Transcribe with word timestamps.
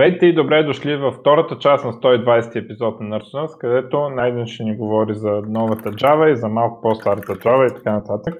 Здравейте 0.00 0.26
и 0.26 0.34
добре 0.34 0.62
дошли 0.62 0.96
във 0.96 1.14
втората 1.14 1.58
част 1.58 1.84
на 1.84 1.92
120 1.92 2.64
епизод 2.64 3.00
на 3.00 3.20
Nerdsuners, 3.20 3.58
където 3.58 4.08
Найден 4.08 4.46
ще 4.46 4.64
ни 4.64 4.76
говори 4.76 5.14
за 5.14 5.30
новата 5.30 5.90
Java 5.92 6.32
и 6.32 6.36
за 6.36 6.48
малко 6.48 6.80
по-старата 6.80 7.32
Java 7.32 7.70
и 7.70 7.74
така 7.74 7.92
нататък. 7.92 8.34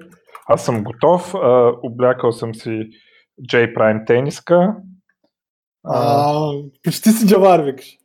Аз 0.47 0.65
съм 0.65 0.83
готов, 0.83 1.35
а, 1.35 1.73
облякал 1.83 2.31
съм 2.31 2.55
си 2.55 2.89
J-Prime 3.49 4.07
тениска. 4.07 4.75
А, 5.83 6.51
почти 6.83 7.09
си 7.09 7.27
джавар, 7.27 7.59
викаш. 7.59 7.97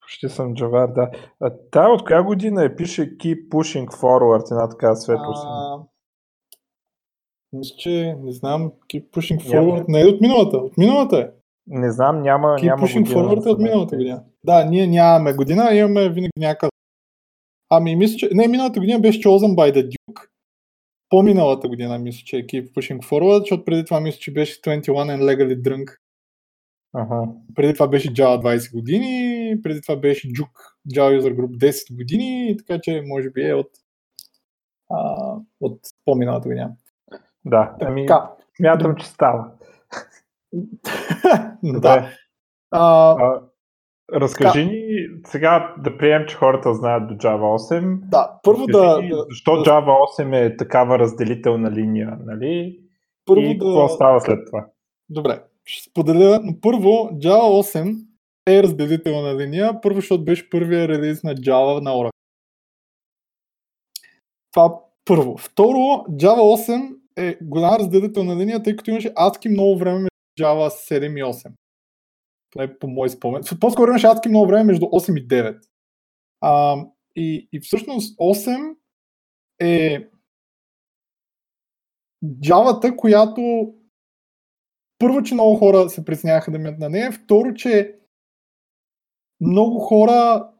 Почти 0.00 0.28
съм 0.28 0.54
джавар, 0.54 0.88
да. 0.88 1.10
А, 1.40 1.52
та 1.70 1.88
от 1.88 2.04
коя 2.04 2.22
година 2.22 2.64
е 2.64 2.76
пише 2.76 3.16
Keep 3.16 3.48
Pushing 3.48 3.86
Forward, 3.86 4.50
една 4.50 4.68
така 4.68 4.94
светлост? 4.94 5.46
Мисля, 7.52 7.76
че 7.78 8.16
не 8.22 8.32
знам, 8.32 8.72
Keep 8.92 9.10
Pushing 9.10 9.40
Forward 9.40 9.84
не 9.88 10.00
е 10.00 10.06
от 10.06 10.20
миналата, 10.20 10.56
от 10.56 10.76
миналата 10.78 11.18
е. 11.18 11.39
Не 11.66 11.92
знам, 11.92 12.22
няма, 12.22 12.48
Keep 12.48 12.64
няма 12.64 12.82
Pushing. 12.82 13.06
Forward 13.06 13.46
от 13.46 13.58
миналата 13.58 13.96
година. 13.96 14.22
Да, 14.44 14.64
ние 14.64 14.86
нямаме 14.86 15.32
година, 15.32 15.74
имаме 15.74 16.08
винаги 16.08 16.30
някакъв. 16.36 16.70
Ами, 17.70 17.96
мисля, 17.96 18.16
че... 18.16 18.28
Не, 18.32 18.48
миналата 18.48 18.80
година 18.80 19.00
беше 19.00 19.20
Chosen 19.20 19.54
by 19.54 19.74
the 19.74 19.88
Duke. 19.88 20.26
По-миналата 21.08 21.68
година 21.68 21.98
мисля, 21.98 22.22
че 22.24 22.36
е 22.36 22.46
Keep 22.46 22.72
Pushing 22.72 22.98
Forward, 22.98 23.38
защото 23.38 23.64
преди 23.64 23.84
това 23.84 24.00
мисля, 24.00 24.18
че 24.18 24.32
беше 24.32 24.60
21 24.60 24.82
and 24.90 25.22
Legally 25.22 25.60
Drunk. 25.62 25.96
Ага. 26.94 27.28
Преди 27.54 27.74
това 27.74 27.88
беше 27.88 28.08
Java 28.14 28.56
20 28.58 28.72
години, 28.72 29.56
преди 29.62 29.80
това 29.82 29.96
беше 29.96 30.28
Juke 30.28 30.74
Java 30.94 31.20
User 31.20 31.34
Group 31.34 31.58
10 31.58 31.96
години, 31.96 32.56
така 32.58 32.80
че 32.82 33.02
може 33.06 33.30
би 33.30 33.48
е 33.48 33.54
от, 33.54 33.70
а, 34.90 35.34
от 35.60 35.80
по-миналата 36.04 36.48
година. 36.48 36.72
Да, 37.44 37.76
ами, 37.80 38.06
Така. 38.06 38.30
смятам, 38.56 38.96
че 38.96 39.06
става. 39.06 39.52
да. 41.62 42.10
А, 42.70 43.10
А, 43.10 43.40
разкажи 44.12 44.64
ни 44.64 44.80
сега 45.26 45.74
да 45.78 45.98
приемем, 45.98 46.28
че 46.28 46.36
хората 46.36 46.74
знаят 46.74 47.08
до 47.08 47.14
Java 47.14 47.74
8. 47.74 47.98
да, 48.02 48.38
първо 48.42 48.66
да, 48.66 49.00
ни 49.02 49.08
да, 49.08 49.24
защо 49.28 49.56
да- 49.56 49.70
Java 49.70 50.20
8 50.20 50.46
е 50.46 50.56
такава 50.56 50.98
разделителна 50.98 51.70
линия, 51.70 52.18
нали? 52.26 52.80
първо 53.24 53.40
и 53.42 53.58
да, 53.58 53.64
какво 53.64 53.88
става 53.88 54.20
след 54.20 54.38
това? 54.46 54.66
Добре, 55.08 55.42
ще 55.64 55.90
споделя, 55.90 56.40
но 56.44 56.60
първо 56.60 56.88
Java 57.12 57.62
8 57.76 57.96
е 58.48 58.62
разделителна 58.62 59.36
линия, 59.36 59.80
първо 59.80 60.00
защото 60.00 60.24
беше 60.24 60.50
първия 60.50 60.88
релиз 60.88 61.22
на 61.22 61.34
Java 61.34 61.80
на 61.80 61.90
Oracle. 61.90 62.10
Това 64.52 64.80
първо. 65.04 65.36
Второ, 65.36 65.76
Java 66.10 66.40
8 66.40 66.96
е 67.16 67.38
голяма 67.42 67.78
разделителна 67.78 68.36
линия, 68.36 68.62
тъй 68.62 68.76
като 68.76 68.90
имаше 68.90 69.12
адски 69.16 69.48
много 69.48 69.78
време 69.78 70.09
Java 70.40 70.68
7 70.68 71.18
и 71.18 71.22
8. 71.22 71.52
Поне 72.50 72.78
по 72.78 72.86
мой 72.86 73.10
спомен. 73.10 73.42
По-скоро 73.60 73.90
имаше 73.90 74.06
адски 74.06 74.28
много 74.28 74.46
време 74.46 74.64
между 74.64 74.86
8 74.86 75.18
и 75.18 75.28
9. 75.28 75.60
А, 76.40 76.76
и, 77.16 77.48
и 77.52 77.60
всъщност 77.60 78.18
8 78.18 78.76
е 79.60 80.08
Java-та, 82.24 82.96
която 82.96 83.74
първо, 84.98 85.22
че 85.22 85.34
много 85.34 85.56
хора 85.56 85.88
се 85.88 86.04
притесняваха 86.04 86.50
да 86.50 86.58
минат 86.58 86.78
на 86.78 86.88
нея, 86.88 87.12
второ, 87.12 87.54
че 87.54 87.98
много 89.40 89.78
хора 89.78 90.50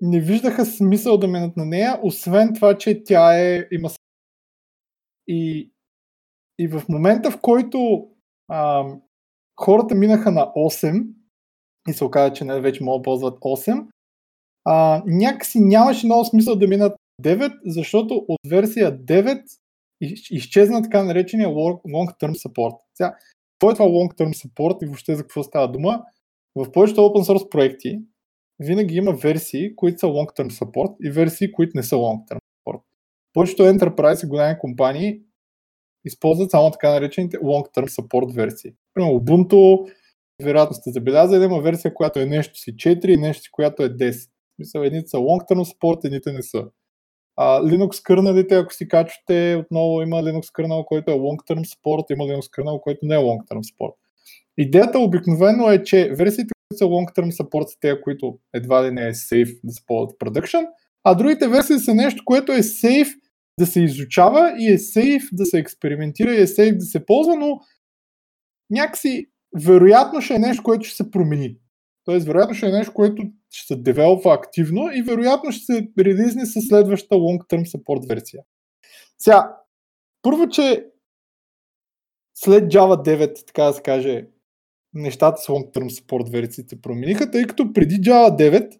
не 0.00 0.20
виждаха 0.20 0.64
смисъл 0.64 1.18
да 1.18 1.28
минат 1.28 1.56
на 1.56 1.64
нея, 1.64 2.00
освен 2.02 2.54
това, 2.54 2.78
че 2.78 3.04
тя 3.04 3.38
е, 3.38 3.68
има 3.72 3.90
и, 5.28 5.72
и 6.58 6.68
в 6.68 6.82
момента, 6.88 7.30
в 7.30 7.40
който 7.40 8.08
а, 8.48 8.84
хората 9.60 9.94
минаха 9.94 10.30
на 10.30 10.40
8 10.40 11.06
и 11.88 11.92
се 11.92 12.04
оказа, 12.04 12.32
че 12.32 12.44
не 12.44 12.60
вече 12.60 12.84
могат 12.84 13.02
да 13.02 13.02
ползват 13.02 13.38
8, 13.40 13.86
а, 14.64 15.02
някакси 15.06 15.60
нямаше 15.60 16.06
много 16.06 16.24
смисъл 16.24 16.56
да 16.56 16.68
минат 16.68 16.96
9, 17.22 17.52
защото 17.66 18.14
от 18.28 18.38
версия 18.50 18.98
9 19.04 19.42
из- 20.00 20.30
изчезна 20.30 20.82
така 20.82 21.02
наречения 21.04 21.48
long- 21.48 21.82
long-term 21.82 22.32
support. 22.32 22.78
Сега, 22.94 23.16
какво 23.52 23.70
е 23.70 23.74
това 23.74 23.86
long-term 23.86 24.32
support 24.46 24.82
и 24.82 24.86
въобще 24.86 25.14
за 25.14 25.22
какво 25.22 25.42
става 25.42 25.72
дума? 25.72 26.02
В 26.56 26.72
повечето 26.72 27.00
open 27.00 27.32
source 27.32 27.48
проекти 27.48 28.00
винаги 28.58 28.94
има 28.94 29.12
версии, 29.12 29.76
които 29.76 29.98
са 29.98 30.06
long-term 30.06 30.50
support 30.50 30.96
и 31.02 31.10
версии, 31.10 31.52
които 31.52 31.72
не 31.74 31.82
са 31.82 31.96
long-term 31.96 32.38
support. 32.38 32.80
Повечето 33.32 33.62
enterprise 33.62 34.24
и 34.24 34.28
големи 34.28 34.58
компании 34.58 35.20
използват 36.04 36.50
само 36.50 36.70
така 36.70 36.90
наречените 36.90 37.36
long-term 37.36 38.00
support 38.00 38.34
версии. 38.34 38.72
Примерно 38.94 39.20
Ubuntu, 39.20 39.90
вероятно 40.42 40.74
сте 40.74 40.90
забелязали, 40.90 41.44
има 41.44 41.60
версия, 41.60 41.94
която 41.94 42.18
е 42.18 42.26
нещо 42.26 42.58
си 42.58 42.76
4 42.76 43.08
и 43.08 43.16
нещо 43.16 43.48
която 43.52 43.82
е 43.82 43.88
10. 43.88 44.30
Мисля, 44.58 44.86
едните 44.86 45.08
са 45.08 45.16
long-term 45.16 45.64
support, 45.64 46.04
едните 46.04 46.32
не 46.32 46.42
са. 46.42 46.64
А, 47.36 47.62
Linux 47.62 48.02
кърналите, 48.02 48.54
ако 48.54 48.72
си 48.72 48.88
качвате, 48.88 49.56
отново 49.60 50.02
има 50.02 50.16
Linux 50.16 50.52
кърнал, 50.52 50.84
който 50.84 51.10
е 51.10 51.14
long-term 51.14 51.60
support, 51.60 52.12
има 52.12 52.24
Linux 52.24 52.50
кърнал, 52.50 52.80
който 52.80 52.98
не 53.02 53.14
е 53.14 53.18
long-term 53.18 53.58
support. 53.58 53.94
Идеята 54.58 54.98
обикновено 54.98 55.70
е, 55.70 55.82
че 55.82 56.10
версиите, 56.18 56.52
които 56.68 56.78
са 56.78 56.84
long-term 56.84 57.42
support, 57.42 57.66
са 57.66 57.76
тези, 57.80 58.00
които 58.04 58.38
едва 58.54 58.84
ли 58.84 58.90
не 58.90 59.06
е 59.06 59.12
safe 59.12 59.60
да 59.64 59.72
се 59.72 59.86
ползват 59.86 60.10
в 60.12 60.24
production, 60.24 60.66
а 61.04 61.14
другите 61.14 61.48
версии 61.48 61.78
са 61.78 61.94
нещо, 61.94 62.22
което 62.24 62.52
е 62.52 62.58
safe 62.58 63.14
да 63.58 63.66
се 63.66 63.80
изучава 63.80 64.54
и 64.58 64.72
е 64.72 64.78
safe 64.78 65.28
да 65.32 65.46
се 65.46 65.58
експериментира 65.58 66.34
и 66.34 66.40
е 66.40 66.46
safe 66.46 66.76
да 66.76 66.84
се 66.84 67.06
ползва, 67.06 67.36
но 67.36 67.60
някакси 68.70 69.30
вероятно 69.64 70.20
ще 70.20 70.34
е 70.34 70.38
нещо, 70.38 70.62
което 70.62 70.84
ще 70.84 70.96
се 70.96 71.10
промени. 71.10 71.56
Тоест, 72.04 72.26
вероятно 72.26 72.54
ще 72.54 72.66
е 72.66 72.72
нещо, 72.72 72.94
което 72.94 73.22
ще 73.50 73.74
се 73.74 73.82
девелопва 73.82 74.34
активно 74.34 74.90
и 74.94 75.02
вероятно 75.02 75.52
ще 75.52 75.64
се 75.64 75.88
релизне 75.98 76.46
с 76.46 76.60
следващата 76.60 77.14
long-term 77.14 77.64
support 77.64 78.08
версия. 78.08 78.42
Сега, 79.18 79.56
първо, 80.22 80.48
че 80.48 80.86
след 82.34 82.64
Java 82.64 83.08
9, 83.08 83.46
така 83.46 83.62
да 83.62 83.72
се 83.72 83.82
каже, 83.82 84.26
нещата 84.94 85.40
с 85.42 85.46
long-term 85.46 85.88
support 85.88 86.30
версиите 86.30 86.80
промениха, 86.80 87.30
тъй 87.30 87.44
като 87.44 87.72
преди 87.72 87.94
Java 87.94 88.50
9 88.50 88.78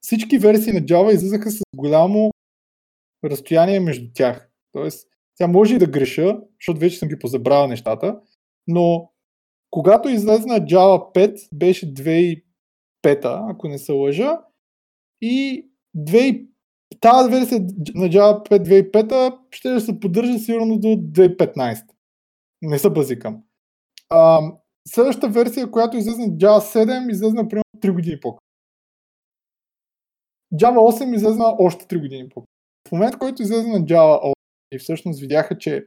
всички 0.00 0.38
версии 0.38 0.72
на 0.72 0.80
Java 0.80 1.14
излизаха 1.14 1.50
с 1.50 1.60
голямо 1.76 2.30
разстояние 3.24 3.80
между 3.80 4.10
тях. 4.14 4.50
Тоест, 4.72 5.08
тя 5.36 5.46
може 5.46 5.74
и 5.74 5.78
да 5.78 5.86
греша, 5.86 6.40
защото 6.60 6.80
вече 6.80 6.98
съм 6.98 7.08
ги 7.08 7.18
позабравил 7.18 7.68
нещата, 7.68 8.20
но 8.66 9.10
когато 9.70 10.08
излезна 10.08 10.54
Java 10.54 11.14
5, 11.14 11.48
беше 11.54 11.94
2005, 11.94 12.42
ако 13.50 13.68
не 13.68 13.78
се 13.78 13.92
лъжа, 13.92 14.38
и 15.20 15.66
2000 15.96 16.50
тази 17.00 17.30
версия 17.30 17.60
на 17.94 18.08
Java 18.08 18.48
5 18.48 18.92
2005 18.92 19.38
ще 19.50 19.80
се 19.80 20.00
поддържа 20.00 20.38
сигурно 20.38 20.78
до 20.78 20.88
2015. 20.88 21.84
Не 22.62 22.78
се 22.78 22.90
базикам. 22.90 23.42
А, 24.08 24.40
следващата 24.88 25.28
версия, 25.28 25.70
която 25.70 25.96
излезна 25.96 26.24
Java 26.24 26.58
7, 26.58 27.10
излезна 27.10 27.48
примерно 27.48 27.64
3 27.80 27.92
години 27.94 28.20
по 28.20 28.38
Java 30.54 30.76
8 30.76 31.14
излезна 31.14 31.54
още 31.58 31.84
3 31.84 32.00
години 32.00 32.28
по 32.28 32.44
В 32.90 32.92
момента, 32.92 33.18
който 33.18 33.42
излезна 33.42 33.78
на 33.78 33.84
Java 33.84 34.22
8 34.22 34.32
и 34.72 34.78
всъщност 34.78 35.20
видяха, 35.20 35.58
че 35.58 35.84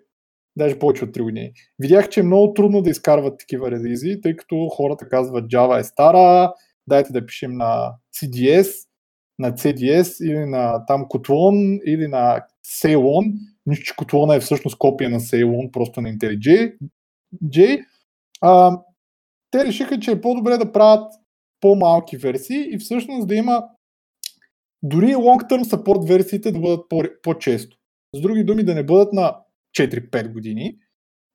даже 0.55 0.79
повече 0.79 1.05
от 1.05 1.11
3 1.11 1.23
години. 1.23 1.51
Видях, 1.79 2.09
че 2.09 2.19
е 2.19 2.23
много 2.23 2.53
трудно 2.53 2.81
да 2.81 2.89
изкарват 2.89 3.39
такива 3.39 3.71
релизи, 3.71 4.21
тъй 4.21 4.35
като 4.35 4.69
хората 4.69 5.09
казват 5.09 5.45
Java 5.45 5.79
е 5.79 5.83
стара, 5.83 6.53
дайте 6.87 7.13
да 7.13 7.25
пишем 7.25 7.57
на 7.57 7.93
CDS, 8.15 8.87
на 9.39 9.51
CDS 9.51 10.25
или 10.25 10.45
на 10.45 10.85
там 10.85 11.05
Kotlin 11.05 11.81
или 11.83 12.07
на 12.07 12.41
Ceylon. 12.67 13.33
Нищо, 13.65 13.85
че 13.85 13.93
Kotlin 13.93 14.37
е 14.37 14.39
всъщност 14.39 14.77
копия 14.77 15.09
на 15.09 15.19
Ceylon, 15.19 15.71
просто 15.71 16.01
на 16.01 16.09
IntelliJ. 16.09 16.77
J. 17.43 17.85
А, 18.41 18.79
те 19.51 19.65
решиха, 19.65 19.99
че 19.99 20.11
е 20.11 20.21
по-добре 20.21 20.57
да 20.57 20.71
правят 20.71 21.13
по-малки 21.61 22.17
версии 22.17 22.73
и 22.73 22.77
всъщност 22.77 23.27
да 23.27 23.35
има 23.35 23.63
дори 24.83 25.15
long-term 25.15 25.63
support 25.63 26.07
версиите 26.07 26.51
да 26.51 26.59
бъдат 26.59 26.89
по- 26.89 27.03
по-често. 27.23 27.77
С 28.15 28.21
други 28.21 28.43
думи, 28.43 28.63
да 28.63 28.75
не 28.75 28.85
бъдат 28.85 29.13
на 29.13 29.37
4-5 29.77 30.33
години, 30.33 30.77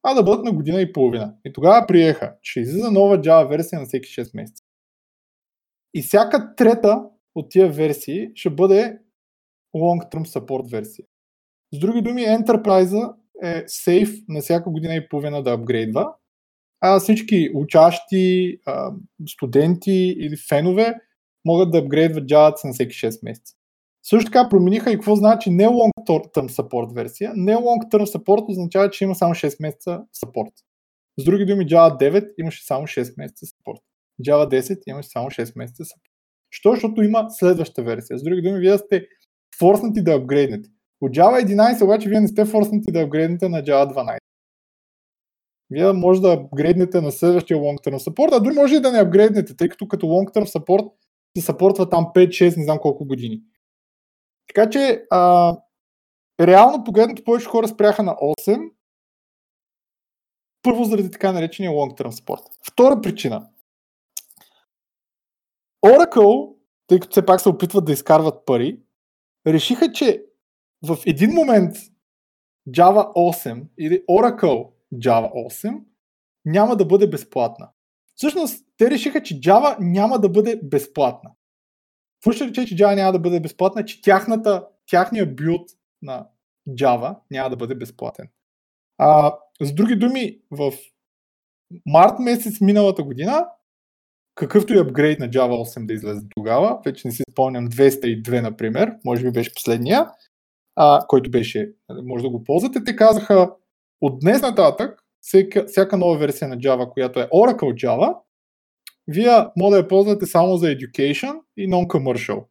а 0.03 0.15
да 0.15 0.23
бъдат 0.23 0.45
на 0.45 0.53
година 0.53 0.81
и 0.81 0.93
половина. 0.93 1.35
И 1.45 1.53
тогава 1.53 1.87
приеха, 1.87 2.37
че 2.43 2.61
излиза 2.61 2.91
нова 2.91 3.19
Java 3.19 3.49
версия 3.49 3.81
на 3.81 3.87
всеки 3.87 4.09
6 4.09 4.37
месеца. 4.37 4.65
И 5.95 6.03
всяка 6.03 6.55
трета 6.57 7.05
от 7.35 7.51
тия 7.51 7.73
версии 7.73 8.31
ще 8.35 8.51
бъде 8.51 8.99
long-term 9.77 10.25
support 10.25 10.71
версия. 10.71 11.05
С 11.75 11.79
други 11.79 12.03
думи, 12.03 12.23
Enterprise 12.23 13.15
е 13.43 13.65
сейф 13.67 14.11
на 14.29 14.41
всяка 14.41 14.71
година 14.71 14.95
и 14.95 15.09
половина 15.09 15.43
да 15.43 15.53
апгрейдва, 15.53 16.15
а 16.81 16.99
всички 16.99 17.51
учащи, 17.55 18.59
студенти 19.29 20.15
или 20.19 20.37
фенове 20.49 20.95
могат 21.49 21.71
да 21.71 21.79
апгрейдват 21.79 22.25
Java 22.25 22.65
на 22.65 22.73
всеки 22.73 22.95
6 22.95 23.25
месеца. 23.25 23.55
Също 24.03 24.31
така 24.31 24.49
промениха 24.49 24.91
и 24.91 24.95
какво 24.95 25.17
значи 25.17 25.51
не 25.51 25.67
long-term 25.67 26.49
support 26.49 26.95
версия. 26.95 27.33
Не 27.37 27.57
long-term 27.57 28.05
support 28.05 28.51
означава, 28.51 28.91
че 28.91 29.05
има 29.05 29.15
само 29.15 29.35
6 29.35 29.57
месеца 29.63 30.03
support. 30.25 30.53
С 31.19 31.25
други 31.25 31.45
думи, 31.45 31.67
Java 31.67 32.01
9 32.01 32.35
имаше 32.39 32.67
само 32.67 32.87
6 32.87 33.15
месеца 33.19 33.47
support. 33.47 33.81
Java 34.23 34.61
10 34.61 34.83
имаш 34.87 35.07
само 35.07 35.31
6 35.31 35.53
месеца 35.59 35.85
support. 35.85 36.11
Що? 36.51 36.71
Защото 36.71 37.03
има 37.03 37.27
следваща 37.31 37.83
версия. 37.83 38.19
С 38.19 38.23
други 38.23 38.43
думи, 38.43 38.59
вие 38.59 38.79
сте 38.79 39.07
форснати 39.59 40.03
да 40.03 40.15
апгрейднете. 40.15 40.69
От 41.01 41.13
Java 41.13 41.47
11 41.47 41.85
обаче 41.85 42.09
вие 42.09 42.21
не 42.21 42.29
сте 42.29 42.45
форснати 42.45 42.93
да 42.93 43.01
апгрейднете 43.01 43.49
на 43.49 43.63
Java 43.63 43.95
12. 43.95 44.19
Вие 45.71 45.93
може 45.93 46.21
да 46.21 46.33
апгрейднете 46.33 47.01
на 47.01 47.13
следващия 47.13 47.59
long 47.59 47.87
term 47.87 47.99
support, 47.99 48.37
а 48.37 48.41
дори 48.41 48.55
може 48.55 48.77
и 48.77 48.81
да 48.81 48.93
не 48.93 48.99
апгрейднете, 48.99 49.57
тъй 49.57 49.69
като 49.69 49.89
като 49.89 50.07
long 50.07 50.35
term 50.35 50.59
support 50.59 50.93
се 51.37 51.45
съпортва 51.45 51.89
там 51.89 52.05
5-6, 52.15 52.57
не 52.57 52.65
знам 52.65 52.79
колко 52.79 53.05
години. 53.05 53.43
Така 54.49 54.71
че, 54.71 55.07
а, 55.11 55.57
реално 56.41 56.85
погледнато, 56.85 57.25
повече 57.25 57.47
хора 57.47 57.69
спряха 57.69 58.03
на 58.03 58.13
8, 58.13 58.71
първо 60.63 60.85
заради 60.85 61.11
така 61.11 61.33
наречения 61.33 61.73
long 61.73 62.11
support. 62.11 62.43
Втора 62.69 63.01
причина. 63.01 63.49
Oracle, 65.87 66.55
тъй 66.87 67.01
като 67.01 67.11
все 67.11 67.27
пак 67.27 67.41
се 67.41 67.49
опитват 67.49 67.85
да 67.85 67.93
изкарват 67.93 68.47
пари, 68.47 68.81
решиха, 69.47 69.93
че 69.93 70.25
в 70.83 70.99
един 71.07 71.31
момент 71.31 71.77
Java 72.69 73.13
8 73.13 73.67
или 73.79 74.03
Oracle 74.07 74.71
Java 74.95 75.33
8 75.33 75.83
няма 76.45 76.77
да 76.77 76.85
бъде 76.85 77.07
безплатна. 77.07 77.71
Всъщност, 78.15 78.68
те 78.79 78.91
решиха, 78.91 79.23
че 79.23 79.41
Java 79.41 79.77
няма 79.81 80.21
да 80.21 80.29
бъде 80.29 80.61
безплатна. 80.63 81.31
Какво 82.19 82.33
ще 82.33 82.45
рече, 82.45 82.67
че 82.67 82.77
Java 82.77 82.95
няма 82.95 83.13
да 83.13 83.19
бъде 83.19 83.41
безплатна? 83.41 83.85
Че 83.85 84.03
тяхната, 84.03 84.67
тяхния 84.87 85.27
билд 85.27 85.71
на 86.03 86.27
Java 86.69 87.17
няма 87.31 87.51
да 87.51 87.57
бъде 87.57 87.75
безплатен. 87.75 88.29
А, 88.99 89.35
с 89.63 89.75
други 89.75 89.97
думи, 89.97 90.39
в 90.51 90.73
март 91.87 92.19
месец 92.19 92.61
миналата 92.61 93.03
година, 93.03 93.47
какъвто 94.35 94.75
и 94.75 94.79
апгрейд 94.79 95.19
на 95.19 95.31
Java 95.31 95.79
8 95.79 95.87
да 95.87 95.95
излезе 95.95 96.27
тогава, 96.31 96.81
вече 96.85 97.09
не 97.09 97.13
си 97.13 97.23
спомням 97.33 97.69
202, 97.69 98.41
например, 98.41 98.93
може 99.05 99.23
би 99.25 99.33
беше 99.33 99.55
последния, 99.55 100.11
а, 100.77 101.05
който 101.09 101.31
беше, 101.31 101.73
може 102.05 102.25
да 102.25 102.31
го 102.31 102.45
ползвате, 102.45 102.85
те 102.85 102.97
казаха, 102.97 103.55
от 104.01 104.21
днес 104.21 104.43
нататък, 104.43 105.01
всяка, 105.21 105.67
всяка 105.67 105.97
нова 105.97 106.19
версия 106.19 106.49
на 106.49 106.57
Java, 106.57 106.91
която 106.91 107.21
е 107.21 107.29
Oracle 107.29 107.87
Java, 107.87 108.17
вие 109.09 109.31
може 109.57 109.71
да 109.71 109.77
я 109.77 109.89
ползвате 109.89 110.27
само 110.27 110.57
за 110.57 110.67
education 110.67 111.41
и 111.57 111.71
non-commercial. 111.71 112.45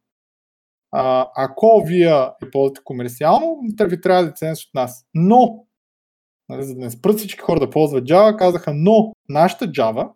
А, 0.90 1.30
ако 1.36 1.84
вие 1.86 2.06
я 2.06 2.32
ползвате 2.52 2.80
комерциално, 2.84 3.60
ви 3.80 4.00
трябва 4.00 4.24
лиценз 4.24 4.64
от 4.64 4.74
нас. 4.74 5.06
Но, 5.14 5.66
нали, 6.48 6.62
за 6.62 6.74
да 6.74 6.80
не 6.80 6.90
спрат 6.90 7.18
всички 7.18 7.40
хора 7.40 7.60
да 7.60 7.70
ползват 7.70 8.04
Java, 8.04 8.36
казаха, 8.36 8.74
но 8.74 9.12
нашата 9.28 9.66
Java 9.66 10.10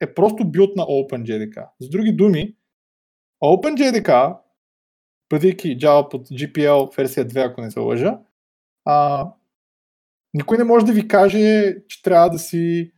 е 0.00 0.14
просто 0.14 0.50
билд 0.50 0.76
на 0.76 0.82
OpenJDK. 0.82 1.68
С 1.80 1.88
други 1.88 2.12
думи, 2.12 2.56
OpenJDK, 3.42 4.38
бъдейки 5.30 5.78
Java 5.78 6.08
под 6.10 6.28
GPL 6.28 6.96
версия 6.96 7.26
2, 7.26 7.50
ако 7.50 7.60
не 7.60 7.70
се 7.70 7.80
лъжа, 7.80 8.18
а, 8.84 9.28
никой 10.34 10.58
не 10.58 10.64
може 10.64 10.86
да 10.86 10.92
ви 10.92 11.08
каже, 11.08 11.76
че 11.88 12.02
трябва 12.02 12.30
да 12.30 12.38
си 12.38 12.93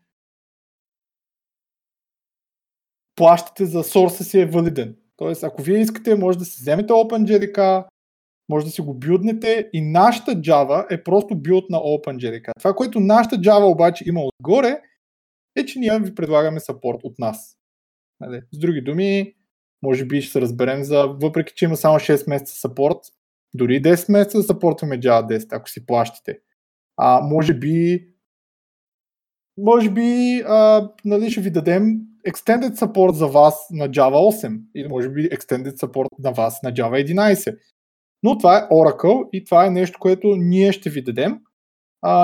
плащате 3.16 3.64
за 3.64 3.82
сорса 3.82 4.24
си 4.24 4.40
е 4.40 4.46
валиден. 4.46 4.96
Тоест, 5.16 5.44
ако 5.44 5.62
вие 5.62 5.78
искате, 5.78 6.14
може 6.14 6.38
да 6.38 6.44
си 6.44 6.56
вземете 6.60 6.92
OpenJDK, 6.92 7.86
може 8.48 8.66
да 8.66 8.72
си 8.72 8.80
го 8.80 8.94
билднете 8.94 9.70
и 9.72 9.80
нашата 9.80 10.32
Java 10.32 10.86
е 10.90 11.04
просто 11.04 11.36
билд 11.36 11.70
на 11.70 11.78
OpenJDK. 11.78 12.50
Това, 12.58 12.74
което 12.74 13.00
нашата 13.00 13.36
Java 13.36 13.72
обаче 13.72 14.04
има 14.06 14.20
отгоре, 14.20 14.80
е, 15.56 15.64
че 15.64 15.78
ние 15.78 16.00
ви 16.00 16.14
предлагаме 16.14 16.60
сапорт 16.60 16.98
от 17.02 17.18
нас. 17.18 17.56
Нали? 18.20 18.42
С 18.52 18.58
други 18.58 18.80
думи, 18.80 19.34
може 19.82 20.04
би 20.04 20.22
ще 20.22 20.32
се 20.32 20.40
разберем 20.40 20.84
за, 20.84 21.06
въпреки 21.06 21.52
че 21.56 21.64
има 21.64 21.76
само 21.76 21.98
6 21.98 22.30
месеца 22.30 22.54
сапорт, 22.54 22.98
дори 23.54 23.82
10 23.82 24.12
месеца 24.12 24.38
да 24.38 24.44
сапортваме 24.44 25.00
Java 25.00 25.38
10, 25.38 25.56
ако 25.56 25.70
си 25.70 25.86
плащате. 25.86 26.38
А, 26.96 27.20
може 27.20 27.54
би 27.54 28.06
може 29.58 29.90
би 29.90 30.42
а, 30.46 30.90
нали, 31.04 31.30
ще 31.30 31.40
ви 31.40 31.50
дадем 31.50 31.98
Extended 32.26 32.74
Support 32.74 33.12
за 33.12 33.26
вас 33.26 33.66
на 33.70 33.88
Java 33.88 34.46
8 34.46 34.60
или 34.74 34.88
може 34.88 35.08
би 35.08 35.28
Extended 35.28 35.74
Support 35.76 36.08
на 36.18 36.32
вас 36.32 36.62
на 36.62 36.72
Java 36.72 37.14
11. 37.14 37.58
Но 38.22 38.38
това 38.38 38.58
е 38.58 38.68
Oracle 38.68 39.28
и 39.32 39.44
това 39.44 39.66
е 39.66 39.70
нещо, 39.70 39.98
което 40.00 40.36
ние 40.36 40.72
ще 40.72 40.90
ви 40.90 41.02
дадем. 41.02 41.38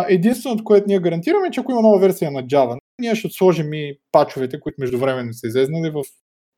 Единственото, 0.08 0.64
което 0.64 0.87
ние 0.87 1.00
гарантираме, 1.00 1.46
е, 1.46 1.50
че 1.50 1.60
ако 1.60 1.72
има 1.72 1.82
нова 1.82 1.99
версия 1.99 2.31
на 2.31 2.43
Java, 2.43 2.78
ние 3.00 3.14
ще 3.14 3.28
сложим 3.31 3.72
и 3.72 3.99
пачовете, 4.12 4.60
които 4.60 4.76
междувременно 4.81 5.32
са 5.32 5.46
излезнали 5.46 5.90
в 5.90 6.02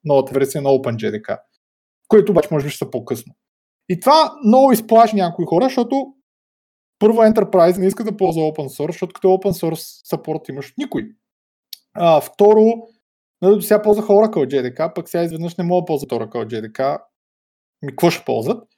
новата 0.04 0.34
версия 0.34 0.62
на 0.62 0.70
OpenJDK, 0.70 1.38
което 2.08 2.32
обаче 2.32 2.48
може 2.50 2.64
би 2.64 2.70
ще 2.70 2.78
са 2.78 2.90
по-късно. 2.90 3.34
И 3.88 4.00
това 4.00 4.34
много 4.46 4.72
изплаши 4.72 5.16
някои 5.16 5.44
хора, 5.46 5.64
защото 5.64 6.06
първо 6.98 7.18
Enterprise 7.18 7.78
не 7.78 7.86
иска 7.86 8.04
да 8.04 8.16
ползва 8.16 8.42
open 8.42 8.80
source, 8.80 8.86
защото 8.86 9.12
като 9.12 9.28
open 9.28 9.68
source 9.68 10.16
support 10.16 10.50
имаш 10.50 10.74
никой. 10.78 11.08
А, 11.94 12.20
второ, 12.20 12.88
нали, 13.42 13.62
сега 13.62 13.82
ползваха 13.82 14.12
Oracle 14.12 14.46
JDK, 14.46 14.94
пък 14.94 15.08
сега 15.08 15.22
изведнъж 15.24 15.56
не 15.56 15.64
мога 15.64 15.82
да 15.82 15.84
ползват 15.84 16.10
Oracle 16.10 16.46
JDK. 16.46 17.00
Ми, 17.82 17.92
какво 17.92 18.10
ще 18.10 18.24
ползват? 18.24 18.68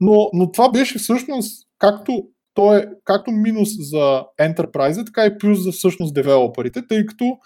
Но, 0.00 0.30
но 0.32 0.52
това 0.52 0.70
беше 0.70 0.98
всъщност, 0.98 1.68
както, 1.78 2.28
то 2.54 2.76
е, 2.76 2.88
както 3.04 3.30
минус 3.30 3.68
за 3.78 4.24
Enterprise, 4.40 5.06
така 5.06 5.26
и 5.26 5.38
плюс 5.38 5.64
за 5.64 5.72
всъщност 5.72 6.14
девелоперите, 6.14 6.86
тъй 6.86 7.06
като 7.06 7.38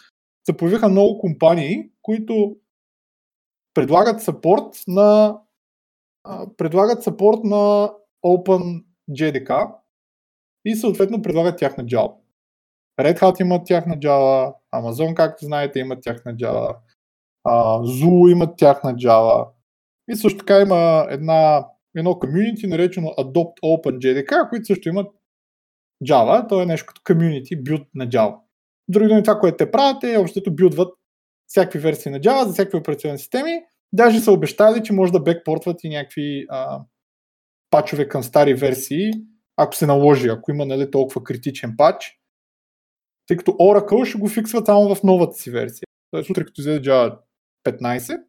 се 0.47 0.57
появиха 0.57 0.89
много 0.89 1.19
компании, 1.19 1.91
които 2.03 2.57
предлагат 3.75 4.23
сапорт 4.23 4.75
на 4.87 5.39
предлагат 6.57 7.03
сапорт 7.03 7.45
на 7.45 7.93
Open 8.27 8.85
JDK, 9.11 9.75
и 10.65 10.77
съответно 10.77 11.23
предлагат 11.23 11.59
тяхна 11.59 11.85
Java. 11.85 12.15
Red 13.01 13.21
Hat 13.21 13.41
имат 13.41 13.67
тяхна 13.67 13.97
Java, 13.97 14.55
Amazon, 14.75 15.15
както 15.15 15.45
знаете, 15.45 15.79
имат 15.79 16.03
тяхна 16.03 16.35
Java, 16.35 16.77
Zoo 17.83 18.33
имат 18.33 18.57
тяхна 18.57 18.95
Java. 18.95 19.49
И 20.11 20.17
също 20.17 20.39
така 20.39 20.61
има 20.61 21.07
една, 21.11 21.67
едно 21.97 22.19
комьюнити, 22.19 22.67
наречено 22.67 23.09
Adopt 23.09 23.61
Open 23.65 23.99
JDK, 23.99 24.49
които 24.49 24.67
също 24.67 24.89
имат 24.89 25.07
Java. 26.05 26.49
То 26.49 26.63
е 26.63 26.67
нещо 26.67 26.87
като 26.87 27.01
комьюнити, 27.05 27.63
билд 27.63 27.87
на 27.95 28.09
Java. 28.09 28.39
Други 28.89 29.09
думи, 29.09 29.23
това, 29.23 29.39
което 29.39 29.57
те 29.57 29.71
правят 29.71 30.05
е, 30.05 30.19
общото 30.19 30.55
билдват 30.55 30.95
всякакви 31.47 31.79
версии 31.79 32.13
на 32.13 32.21
Java 32.21 32.47
за 32.47 32.53
всякакви 32.53 32.79
операционни 32.79 33.19
системи. 33.19 33.61
Даже 33.93 34.21
са 34.21 34.33
обещали, 34.33 34.83
че 34.83 34.93
може 34.93 35.13
да 35.13 35.21
бекпортват 35.21 35.85
и 35.85 35.89
някакви 35.89 36.47
а, 36.49 36.81
пачове 37.71 38.09
към 38.09 38.23
стари 38.23 38.55
версии, 38.55 39.11
ако 39.57 39.77
се 39.77 39.87
наложи, 39.87 40.29
ако 40.29 40.51
има 40.51 40.67
нали, 40.67 40.91
толкова 40.91 41.25
критичен 41.25 41.75
пач, 41.77 42.18
тъй 43.29 43.37
като 43.37 43.51
Oracle 43.51 44.05
ще 44.05 44.19
го 44.19 44.29
фиксва 44.29 44.67
само 44.67 44.95
в 44.95 45.03
новата 45.03 45.33
си 45.33 45.51
версия. 45.51 45.87
Тоест, 46.11 46.31
утре 46.31 46.45
като 46.45 46.61
излезе 46.61 46.83
Java 46.83 47.19
15, 47.65 48.23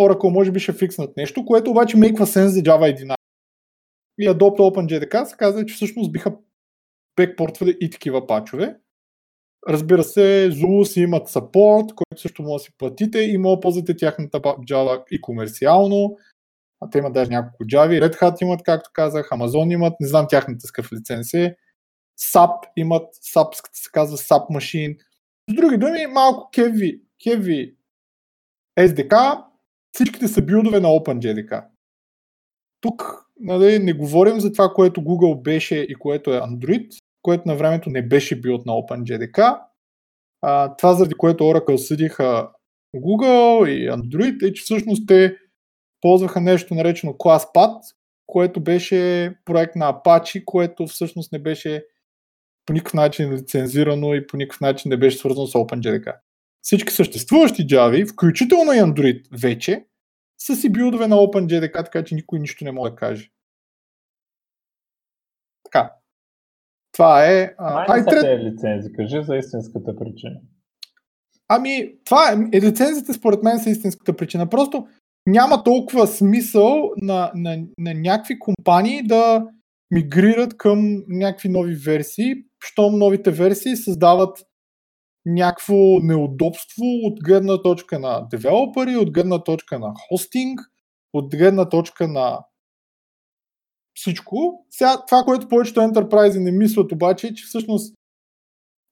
Oracle 0.00 0.32
може 0.32 0.50
би 0.50 0.60
ще 0.60 0.72
фикснат 0.72 1.16
нещо, 1.16 1.44
което 1.44 1.70
обаче 1.70 1.96
мейква 1.96 2.26
сенс 2.26 2.52
за 2.52 2.60
Java 2.60 3.04
11. 3.04 3.14
И 4.18 4.28
Adopt 4.28 4.58
OpenJDK 4.58 5.24
се 5.24 5.36
казва, 5.36 5.66
че 5.66 5.74
всъщност 5.74 6.12
биха 6.12 6.36
бекпортвали 7.16 7.76
и 7.80 7.90
такива 7.90 8.26
пачове. 8.26 8.76
Разбира 9.68 10.04
се, 10.04 10.50
Zulus 10.52 11.00
имат 11.00 11.28
support, 11.28 11.94
който 11.94 12.22
също 12.22 12.42
може 12.42 12.62
да 12.62 12.64
си 12.64 12.72
платите 12.78 13.18
и 13.18 13.38
може 13.38 13.56
да 13.56 13.60
ползвате 13.60 13.96
тяхната 13.96 14.40
Java 14.40 15.04
и 15.10 15.20
комерциално. 15.20 16.16
А 16.80 16.90
те 16.90 16.98
имат 16.98 17.12
даже 17.12 17.30
няколко 17.30 17.64
Java, 17.64 18.08
Red 18.08 18.20
Hat 18.20 18.42
имат, 18.42 18.62
както 18.62 18.90
казах, 18.92 19.28
Amazon 19.28 19.72
имат, 19.72 19.94
не 20.00 20.08
знам 20.08 20.26
тяхната 20.28 20.66
скъв 20.66 20.92
лиценз 20.92 21.34
е. 21.34 21.56
SAP 22.22 22.68
имат, 22.76 23.14
SAP 23.14 23.60
се 23.72 23.90
казва 23.92 24.16
SAP 24.16 24.48
Machine. 24.50 24.98
С 25.50 25.54
други 25.54 25.76
думи, 25.76 26.06
малко 26.06 26.50
Kevi, 26.54 27.00
Kevi 27.26 27.74
SDK, 28.78 29.44
всичките 29.92 30.28
са 30.28 30.42
билдове 30.42 30.80
на 30.80 30.88
OpenJDK. 30.88 31.64
Тук 32.80 33.26
нали, 33.40 33.78
не 33.78 33.92
говорим 33.92 34.40
за 34.40 34.52
това, 34.52 34.68
което 34.68 35.00
Google 35.00 35.42
беше 35.42 35.76
и 35.76 35.94
което 35.94 36.34
е 36.34 36.40
Android, 36.40 36.88
което 37.22 37.48
на 37.48 37.56
времето 37.56 37.90
не 37.90 38.08
беше 38.08 38.40
билд 38.40 38.66
на 38.66 38.72
OpenJDK. 38.72 39.60
А, 40.42 40.76
това 40.76 40.94
заради 40.94 41.14
което 41.14 41.44
Oracle 41.44 41.76
съдиха 41.76 42.50
Google 42.96 43.68
и 43.68 43.90
Android 43.90 44.48
е, 44.48 44.52
че 44.52 44.62
всъщност 44.62 45.06
те 45.06 45.36
ползваха 46.00 46.40
нещо 46.40 46.74
наречено 46.74 47.12
ClassPad, 47.12 47.80
което 48.26 48.60
беше 48.60 49.34
проект 49.44 49.76
на 49.76 49.92
Apache, 49.92 50.44
което 50.44 50.86
всъщност 50.86 51.32
не 51.32 51.38
беше 51.38 51.84
по 52.66 52.72
никакъв 52.72 52.94
начин 52.94 53.32
лицензирано 53.32 54.14
и 54.14 54.26
по 54.26 54.36
никакъв 54.36 54.60
начин 54.60 54.88
не 54.88 54.96
беше 54.96 55.18
свързано 55.18 55.46
с 55.46 55.52
OpenJDK. 55.52 56.16
Всички 56.62 56.92
съществуващи 56.92 57.66
Java, 57.66 58.12
включително 58.12 58.72
и 58.72 58.76
Android 58.76 59.40
вече, 59.42 59.86
са 60.38 60.56
си 60.56 60.72
билдове 60.72 61.08
на 61.08 61.16
OpenJDK, 61.16 61.84
така 61.84 62.04
че 62.04 62.14
никой 62.14 62.38
нищо 62.38 62.64
не 62.64 62.72
може 62.72 62.90
да 62.90 62.96
каже. 62.96 63.30
Така. 65.64 65.92
Това 66.92 67.26
е... 67.26 67.54
А, 67.58 67.92
Ай, 67.92 68.04
трет... 68.04 68.24
е 68.24 68.38
лицензи, 68.38 68.92
кажи 68.92 69.22
за 69.22 69.36
истинската 69.36 69.96
причина. 69.96 70.40
Ами, 71.48 71.94
това 72.04 72.32
е, 72.52 72.60
лицензите 72.60 73.12
според 73.12 73.42
мен 73.42 73.58
са 73.58 73.70
истинската 73.70 74.16
причина. 74.16 74.50
Просто 74.50 74.86
няма 75.26 75.64
толкова 75.64 76.06
смисъл 76.06 76.90
на, 76.96 77.32
на, 77.34 77.58
на 77.78 77.94
някакви 77.94 78.38
компании 78.38 79.06
да 79.06 79.46
мигрират 79.92 80.56
към 80.56 81.04
някакви 81.08 81.48
нови 81.48 81.74
версии, 81.74 82.34
щом 82.60 82.98
новите 82.98 83.30
версии 83.30 83.76
създават 83.76 84.38
някакво 85.26 85.74
неудобство 86.02 86.84
от 87.02 87.24
гледна 87.24 87.62
точка 87.62 87.98
на 87.98 88.26
девелопери, 88.30 88.96
от 88.96 89.12
гледна 89.12 89.44
точка 89.44 89.78
на 89.78 89.94
хостинг, 90.08 90.60
от 91.12 91.36
гледна 91.36 91.68
точка 91.68 92.08
на 92.08 92.44
всичко. 93.94 94.66
Сега, 94.70 95.04
това, 95.06 95.22
което 95.22 95.48
повечето 95.48 95.80
Enterprise 95.80 96.38
не 96.38 96.52
мислят 96.52 96.92
обаче, 96.92 97.26
е, 97.26 97.34
че 97.34 97.44
всъщност 97.46 97.94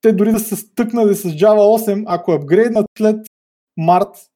те 0.00 0.12
дори 0.12 0.33
да 0.33 0.40
са 0.40 0.57
стъкнали 0.57 1.14
с 1.14 1.28
Java 1.28 1.90
8, 1.90 2.04
ако 2.07 2.33
апгрейднат 2.33 2.87
след 2.99 3.26
март 3.76 4.30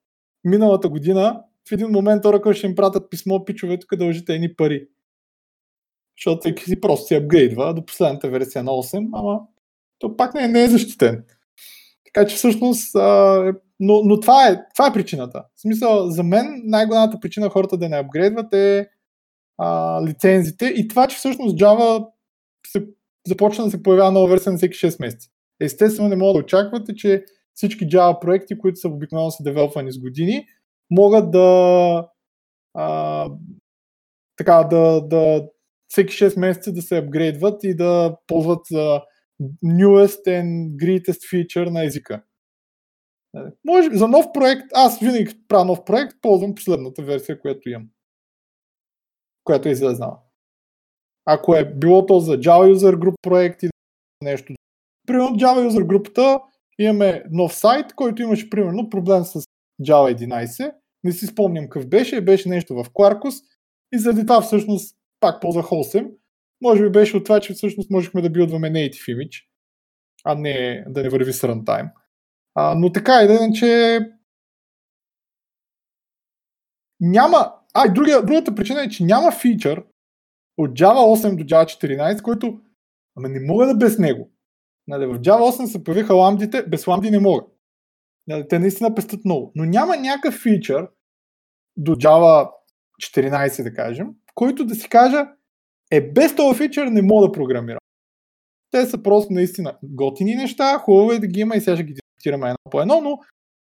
миналата 0.45 0.89
година, 0.89 1.43
в 1.69 1.73
един 1.73 1.89
момент 1.89 2.25
Oracle 2.25 2.53
ще 2.53 2.67
им 2.67 2.75
пратят 2.75 3.11
писмо, 3.11 3.45
пичове, 3.45 3.79
тук 3.79 3.97
дължите 3.97 4.35
едни 4.35 4.55
пари. 4.55 4.89
Защото 6.19 6.65
си 6.65 6.81
просто 6.81 7.07
си 7.07 7.15
апгрейдва 7.15 7.75
до 7.75 7.87
последната 7.87 8.29
версия 8.29 8.65
на 8.65 8.71
8, 8.71 9.09
ама 9.13 9.41
то 9.99 10.17
пак 10.17 10.35
не 10.35 10.45
е, 10.45 10.49
не 10.49 10.65
е 10.65 10.69
защитен. 10.69 11.25
Така 12.05 12.27
че 12.27 12.37
всъщност, 12.37 12.95
а, 12.95 13.53
но, 13.81 14.03
но 14.05 14.21
това, 14.21 14.49
е, 14.49 14.61
това 14.75 14.87
е 14.87 14.93
причината. 14.93 15.45
В 15.57 15.61
смисъл, 15.61 16.11
за 16.11 16.23
мен 16.23 16.63
най-голямата 16.65 17.21
причина 17.21 17.51
хората 17.51 17.77
да 17.77 17.89
не 17.89 17.97
апгрейдват 17.97 18.53
е 18.53 18.89
а, 19.59 20.01
лицензите 20.07 20.67
и 20.67 20.89
това, 20.89 21.07
че 21.07 21.17
всъщност 21.17 21.57
Java 21.57 22.07
се, 22.67 22.87
започна 23.27 23.65
да 23.65 23.71
се 23.71 23.83
появява 23.83 24.13
нова 24.13 24.29
версия 24.29 24.53
на 24.53 24.59
всеки 24.59 24.75
6 24.75 25.01
месеца. 25.01 25.29
Естествено 25.61 26.09
не 26.09 26.17
мога 26.17 26.33
да 26.33 26.39
очаквате, 26.39 26.95
че 26.95 27.25
всички 27.55 27.89
Java 27.89 28.21
проекти, 28.21 28.59
които 28.59 28.77
са 28.77 28.89
обикновено 28.89 29.31
са 29.31 29.43
девелопвани 29.43 29.93
с 29.93 29.99
години, 29.99 30.47
могат 30.91 31.31
да 31.31 32.09
а, 32.75 33.29
така, 34.37 34.65
да, 34.65 35.01
да 35.01 35.49
всеки 35.95 36.15
6 36.15 36.39
месеца 36.39 36.73
да 36.73 36.83
се 36.83 36.99
апгрейдват 36.99 37.65
и 37.65 37.77
да 37.77 38.17
ползват 38.27 38.67
uh, 38.67 39.03
newest 39.65 40.27
and 40.27 40.77
greatest 40.77 41.21
feature 41.33 41.71
на 41.71 41.85
езика. 41.85 42.23
Може, 43.65 43.89
за 43.93 44.09
нов 44.09 44.27
проект, 44.35 44.67
аз 44.75 45.01
винаги 45.01 45.45
правя 45.49 45.65
нов 45.65 45.85
проект, 45.85 46.17
ползвам 46.23 46.55
последната 46.55 47.03
версия, 47.03 47.41
която 47.41 47.69
имам. 47.69 47.89
Която 49.45 49.69
е 49.69 49.73
излезнала. 49.73 50.19
Ако 51.27 51.55
е 51.55 51.75
било 51.75 52.07
то 52.07 52.21
за 52.21 52.33
Java 52.33 52.75
User 52.75 52.97
Group 52.97 53.15
проект 53.23 53.63
или 53.63 53.71
нещо. 54.23 54.55
Примерно 55.07 55.37
Java 55.37 55.69
User 55.69 55.87
групата 55.87 56.41
имаме 56.79 57.25
нов 57.31 57.55
сайт, 57.55 57.95
който 57.95 58.23
имаше 58.23 58.51
примерно 58.51 58.91
проблем 58.91 59.25
с 59.25 59.43
Java 59.83 60.27
11. 60.27 60.73
Не 61.05 61.13
си 61.13 61.27
спомням 61.27 61.65
какъв 61.65 61.89
беше, 61.89 62.21
беше 62.21 62.49
нещо 62.49 62.75
в 62.75 62.85
Quarkus 62.85 63.45
и 63.95 63.99
заради 63.99 64.21
това 64.21 64.41
всъщност 64.41 64.97
пак 65.25 65.41
ползвах 65.41 65.67
8. 65.67 66.11
Може 66.63 66.83
би 66.83 66.91
беше 66.91 67.17
от 67.17 67.25
това, 67.25 67.41
че 67.41 67.55
всъщност 67.55 67.91
можехме 67.91 68.23
да 68.23 68.31
билдваме 68.31 68.71
native 68.71 69.17
image, 69.17 69.45
а 70.25 70.35
не 70.35 70.85
да 70.89 71.03
не 71.03 71.09
върви 71.09 71.33
с 71.33 71.43
runtime. 71.43 71.93
А, 72.55 72.75
но 72.75 72.93
така 72.93 73.23
и 73.23 73.27
да 73.27 73.51
че 73.55 74.01
няма... 77.01 77.55
А, 77.75 77.87
и 77.87 77.93
другия, 77.93 78.23
другата 78.23 78.55
причина 78.55 78.83
е, 78.83 78.89
че 78.89 79.05
няма 79.05 79.33
фичър 79.33 79.85
от 80.59 80.71
Java 80.71 81.27
8 81.27 81.37
до 81.37 81.45
Java 81.45 81.65
14, 81.65 82.23
който 82.23 82.61
ама 83.17 83.29
не 83.29 83.41
мога 83.41 83.67
да 83.67 83.75
без 83.75 83.99
него. 83.99 84.31
Нали, 84.87 85.07
в 85.07 85.19
Java 85.19 85.41
8 85.41 85.65
се 85.65 85.85
появиха 85.85 86.15
ламдите, 86.15 86.63
без 86.63 86.87
ламди 86.87 87.11
не 87.11 87.19
мога. 87.19 87.47
Нали, 88.27 88.49
те 88.49 88.59
наистина 88.59 88.95
пестят 88.95 89.25
много. 89.25 89.53
Но 89.55 89.65
няма 89.65 89.97
някакъв 89.97 90.35
фичър 90.35 90.89
до 91.77 91.97
Java 91.97 92.51
14, 93.03 93.63
да 93.63 93.75
кажем, 93.75 94.09
който 94.35 94.65
да 94.65 94.75
си 94.75 94.89
кажа, 94.89 95.27
е 95.91 96.13
без 96.13 96.37
този 96.37 96.59
фичър 96.59 96.87
не 96.87 97.03
мога 97.03 97.27
да 97.27 97.33
програмирам. 97.33 97.79
Те 98.71 98.87
са 98.87 99.03
просто 99.03 99.33
наистина 99.33 99.79
готини 99.83 100.35
неща, 100.35 100.79
хубаво 100.79 101.13
е 101.13 101.19
да 101.19 101.27
ги 101.27 101.41
има 101.41 101.57
и 101.57 101.61
сега 101.61 101.77
ще 101.77 101.85
ги 101.85 101.95
дискутираме 101.95 102.47
едно 102.47 102.71
по 102.71 102.81
едно, 102.81 103.01
но 103.01 103.19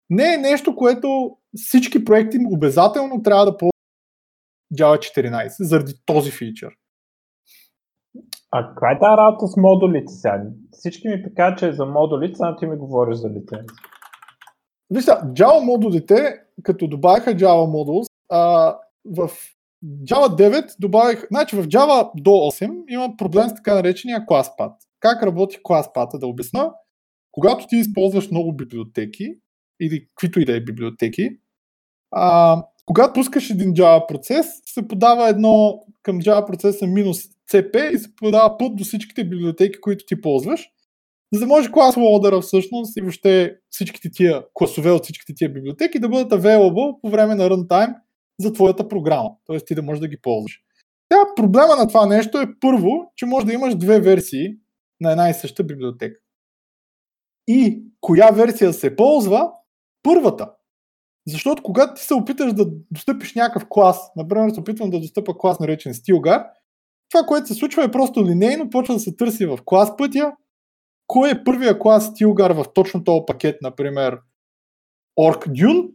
не 0.10 0.34
е 0.34 0.38
нещо, 0.38 0.75
което 0.75 1.38
всички 1.55 2.05
проекти 2.05 2.38
обязателно 2.51 3.22
трябва 3.22 3.46
да 3.46 3.58
ползват 3.58 3.74
Java 4.79 4.98
14 4.98 5.48
заради 5.60 5.93
този 6.05 6.32
фичър. 6.32 6.74
А 8.51 8.67
каква 8.67 8.91
е 8.91 9.00
тази 9.00 9.17
работа 9.17 9.48
с 9.48 9.58
модулите 9.58 10.13
сега? 10.13 10.43
Всички 10.72 11.08
ми 11.08 11.24
така, 11.24 11.55
че 11.55 11.67
е 11.67 11.74
за 11.74 11.86
модулите, 11.86 12.36
само 12.36 12.55
ти 12.55 12.65
ми 12.65 12.77
говориш 12.77 13.17
за 13.17 13.29
лицензи. 13.29 13.67
Вижте, 14.89 15.12
Java 15.12 15.65
модулите, 15.65 16.41
като 16.63 16.88
добавиха 16.88 17.32
Java 17.32 17.67
Modules, 17.67 18.08
а, 18.29 18.75
в 19.05 19.29
Java 19.83 20.35
9 20.35 20.75
добавих, 20.79 21.27
значи 21.27 21.55
в 21.55 21.67
Java 21.67 22.11
до 22.15 22.29
8 22.29 22.83
има 22.89 23.17
проблем 23.17 23.49
с 23.49 23.55
така 23.55 23.75
наречения 23.75 24.25
ClassPath. 24.25 24.75
Как 24.99 25.23
работи 25.23 25.57
ClassPath, 25.57 26.19
да 26.19 26.27
обясна? 26.27 26.71
Когато 27.31 27.67
ти 27.67 27.75
използваш 27.75 28.31
много 28.31 28.55
библиотеки, 28.55 29.35
или 29.81 30.07
каквито 30.07 30.39
и 30.39 30.45
да 30.45 30.57
е 30.57 30.63
библиотеки, 30.63 31.29
а, 32.11 32.63
когато 32.85 33.13
пускаш 33.13 33.49
един 33.49 33.73
Java 33.73 34.07
процес, 34.07 34.45
се 34.65 34.87
подава 34.87 35.29
едно 35.29 35.79
към 36.03 36.21
Java 36.21 36.47
процеса 36.47 36.87
минус 36.87 37.17
CP 37.51 37.91
и 37.91 37.97
се 37.97 38.15
подава 38.15 38.57
път 38.57 38.75
до 38.75 38.83
всичките 38.83 39.29
библиотеки, 39.29 39.81
които 39.81 40.05
ти 40.05 40.21
ползваш, 40.21 40.69
за 41.33 41.39
да 41.39 41.47
може 41.47 41.71
клас 41.71 41.97
лодера 41.97 42.41
всъщност 42.41 42.97
и 42.97 43.01
въобще 43.01 43.55
всичките 43.69 44.09
тия 44.11 44.43
класове 44.53 44.91
от 44.91 45.03
всичките 45.03 45.33
тия 45.35 45.53
библиотеки 45.53 45.99
да 45.99 46.09
бъдат 46.09 46.41
available 46.41 47.01
по 47.01 47.09
време 47.09 47.35
на 47.35 47.49
runtime 47.49 47.95
за 48.39 48.53
твоята 48.53 48.87
програма. 48.87 49.29
Т.е. 49.45 49.59
ти 49.59 49.75
да 49.75 49.83
можеш 49.83 49.99
да 49.99 50.07
ги 50.07 50.21
ползваш. 50.21 50.59
Тя 51.09 51.17
проблема 51.35 51.75
на 51.75 51.87
това 51.87 52.05
нещо 52.05 52.39
е 52.39 52.59
първо, 52.59 53.11
че 53.15 53.25
може 53.25 53.45
да 53.45 53.53
имаш 53.53 53.75
две 53.75 53.99
версии 53.99 54.47
на 55.01 55.11
една 55.11 55.29
и 55.29 55.33
съща 55.33 55.63
библиотека. 55.63 56.19
И 57.47 57.83
коя 58.01 58.29
версия 58.29 58.73
се 58.73 58.95
ползва? 58.95 59.51
Първата. 60.03 60.51
Защото 61.27 61.63
когато 61.63 61.93
ти 61.93 62.01
се 62.01 62.13
опиташ 62.13 62.53
да 62.53 62.65
достъпиш 62.91 63.35
някакъв 63.35 63.65
клас, 63.69 64.11
например 64.15 64.49
се 64.49 64.59
опитвам 64.59 64.89
да 64.89 64.99
достъпа 64.99 65.37
клас 65.37 65.59
наречен 65.59 65.93
Stilgar, 65.93 66.47
това, 67.09 67.23
което 67.25 67.47
се 67.47 67.53
случва 67.53 67.83
е 67.83 67.91
просто 67.91 68.25
линейно, 68.25 68.69
почва 68.69 68.93
да 68.93 68.99
се 68.99 69.15
търси 69.15 69.45
в 69.45 69.59
клас 69.65 69.97
пътя, 69.97 70.31
кой 71.07 71.31
е 71.31 71.43
първия 71.43 71.79
клас 71.79 72.09
Stilgar 72.09 72.63
в 72.63 72.73
точно 72.73 73.03
този 73.03 73.21
пакет, 73.27 73.61
например 73.61 74.19
OrcDune, 75.19 75.89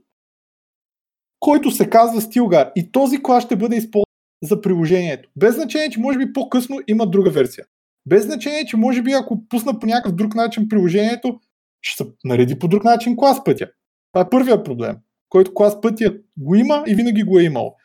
който 1.41 1.71
се 1.71 1.91
казва 1.91 2.21
Stilgar. 2.21 2.73
И 2.77 2.93
този 2.93 3.23
клас 3.23 3.45
ще 3.45 3.57
бъде 3.57 3.77
използван 3.77 4.05
за 4.43 4.61
приложението. 4.61 5.31
Без 5.37 5.55
значение, 5.55 5.91
че 5.91 6.01
може 6.01 6.19
би 6.19 6.33
по-късно 6.33 6.81
има 6.89 7.11
друга 7.11 7.31
версия. 7.31 7.65
Без 8.07 8.25
значение, 8.25 8.65
че 8.65 8.77
може 8.77 9.03
би 9.03 9.13
ако 9.13 9.49
пусна 9.49 9.79
по 9.79 9.87
някакъв 9.87 10.13
друг 10.13 10.35
начин 10.35 10.69
приложението, 10.69 11.41
ще 11.83 12.05
се 12.05 12.11
нареди 12.25 12.59
по 12.59 12.69
друг 12.69 12.85
начин 12.85 13.17
клас 13.17 13.45
пътя. 13.45 13.71
Това 14.13 14.27
е 14.27 14.31
първият 14.31 14.65
проблем, 14.65 14.97
който 15.29 15.55
клас 15.55 15.81
пътя 15.81 16.17
го 16.37 16.55
има 16.55 16.85
и 16.87 16.95
винаги 16.95 17.23
го 17.23 17.39
е 17.39 17.43
имал. 17.43 17.77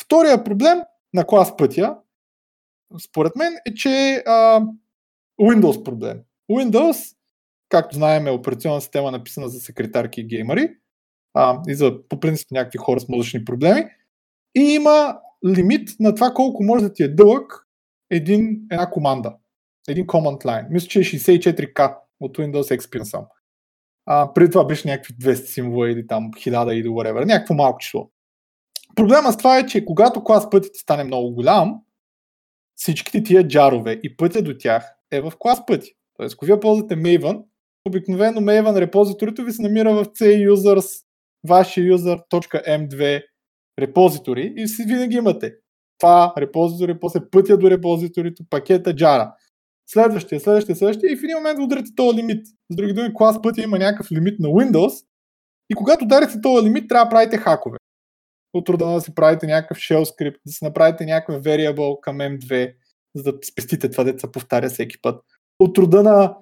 Втория 0.00 0.44
проблем 0.44 0.78
на 1.14 1.26
клас 1.26 1.56
пътя, 1.56 1.96
според 3.08 3.36
мен, 3.36 3.52
е, 3.66 3.74
че 3.74 4.22
а, 4.26 4.60
Windows 5.40 5.82
проблем. 5.82 6.20
Windows, 6.50 7.16
както 7.68 7.96
знаем, 7.96 8.26
е 8.26 8.30
операционна 8.30 8.80
система 8.80 9.10
написана 9.10 9.48
за 9.48 9.60
секретарки 9.60 10.20
и 10.20 10.26
геймери 10.26 10.74
а, 11.40 11.60
и 11.68 11.74
за 11.74 12.08
по 12.08 12.20
принцип 12.20 12.50
някакви 12.50 12.78
хора 12.78 13.00
с 13.00 13.08
мозъчни 13.08 13.44
проблеми. 13.44 13.84
И 14.54 14.60
има 14.60 15.18
лимит 15.46 15.88
на 16.00 16.14
това 16.14 16.30
колко 16.34 16.64
може 16.64 16.84
да 16.84 16.92
ти 16.92 17.02
е 17.02 17.08
дълъг 17.08 17.66
един, 18.10 18.60
една 18.70 18.90
команда. 18.90 19.36
Един 19.88 20.06
command 20.06 20.44
line. 20.44 20.66
Мисля, 20.70 20.88
че 20.88 20.98
е 20.98 21.02
64K 21.02 21.96
от 22.20 22.38
Windows 22.38 22.78
XP 22.78 23.02
сам. 23.02 23.24
А, 24.06 24.32
преди 24.32 24.50
това 24.50 24.64
беше 24.64 24.88
някакви 24.88 25.14
200 25.14 25.34
символа 25.34 25.90
или 25.90 26.06
там 26.06 26.30
1000 26.30 26.72
или 26.72 26.88
whatever. 26.88 27.24
Някакво 27.24 27.54
малко 27.54 27.78
число. 27.78 28.10
Проблема 28.96 29.32
с 29.32 29.36
това 29.36 29.58
е, 29.58 29.66
че 29.66 29.84
когато 29.84 30.24
клас 30.24 30.50
пътят 30.50 30.76
стане 30.76 31.04
много 31.04 31.34
голям, 31.34 31.80
всичките 32.74 33.22
тия 33.22 33.48
джарове 33.48 34.00
и 34.02 34.16
пътя 34.16 34.42
до 34.42 34.58
тях 34.58 34.94
е 35.10 35.20
в 35.20 35.32
клас 35.38 35.66
пъти. 35.66 35.94
Тоест, 36.16 36.34
ако 36.34 36.44
вие 36.44 36.60
ползвате 36.60 36.96
Maven, 36.96 37.42
обикновено 37.84 38.40
Maven 38.40 38.78
репозиторито 38.78 39.44
ви 39.44 39.52
се 39.52 39.62
намира 39.62 39.94
в 39.94 40.04
C-users 40.04 41.07
вашия 41.48 41.96
user.m2 41.96 43.22
репозитори 43.80 44.52
и 44.56 44.68
си 44.68 44.84
винаги 44.84 45.16
имате 45.16 45.54
това 45.98 46.32
репозитори, 46.38 47.00
после 47.00 47.20
пътя 47.30 47.58
до 47.58 47.70
репозиторито, 47.70 48.42
пакета 48.50 48.94
Jara. 48.94 49.32
Следващия, 49.90 50.40
следващия, 50.40 50.76
следващия 50.76 51.12
и 51.12 51.16
в 51.16 51.24
един 51.24 51.36
момент 51.36 51.58
ударите 51.60 51.90
този 51.96 52.18
лимит. 52.18 52.46
С 52.46 52.76
други 52.76 52.92
думи, 52.92 53.14
клас 53.14 53.42
пътя 53.42 53.62
има 53.62 53.78
някакъв 53.78 54.12
лимит 54.12 54.40
на 54.40 54.48
Windows 54.48 55.04
и 55.70 55.74
когато 55.74 56.04
ударите 56.04 56.40
този 56.40 56.66
лимит, 56.66 56.88
трябва 56.88 57.04
да 57.04 57.10
правите 57.10 57.36
хакове. 57.36 57.78
От 58.52 58.66
труда 58.66 58.86
да 58.86 59.00
си 59.00 59.14
правите 59.14 59.46
някакъв 59.46 59.78
shell 59.78 60.04
скрипт, 60.04 60.40
да 60.46 60.52
си 60.52 60.64
направите 60.64 61.04
някакъв 61.04 61.42
variable 61.42 62.00
към 62.00 62.18
M2, 62.18 62.74
за 63.14 63.22
да 63.22 63.38
спестите 63.52 63.90
това, 63.90 64.04
деца 64.04 64.28
повтаря 64.32 64.68
всеки 64.68 65.00
път. 65.02 65.24
От 65.58 65.74
труда 65.74 66.02
на 66.02 66.36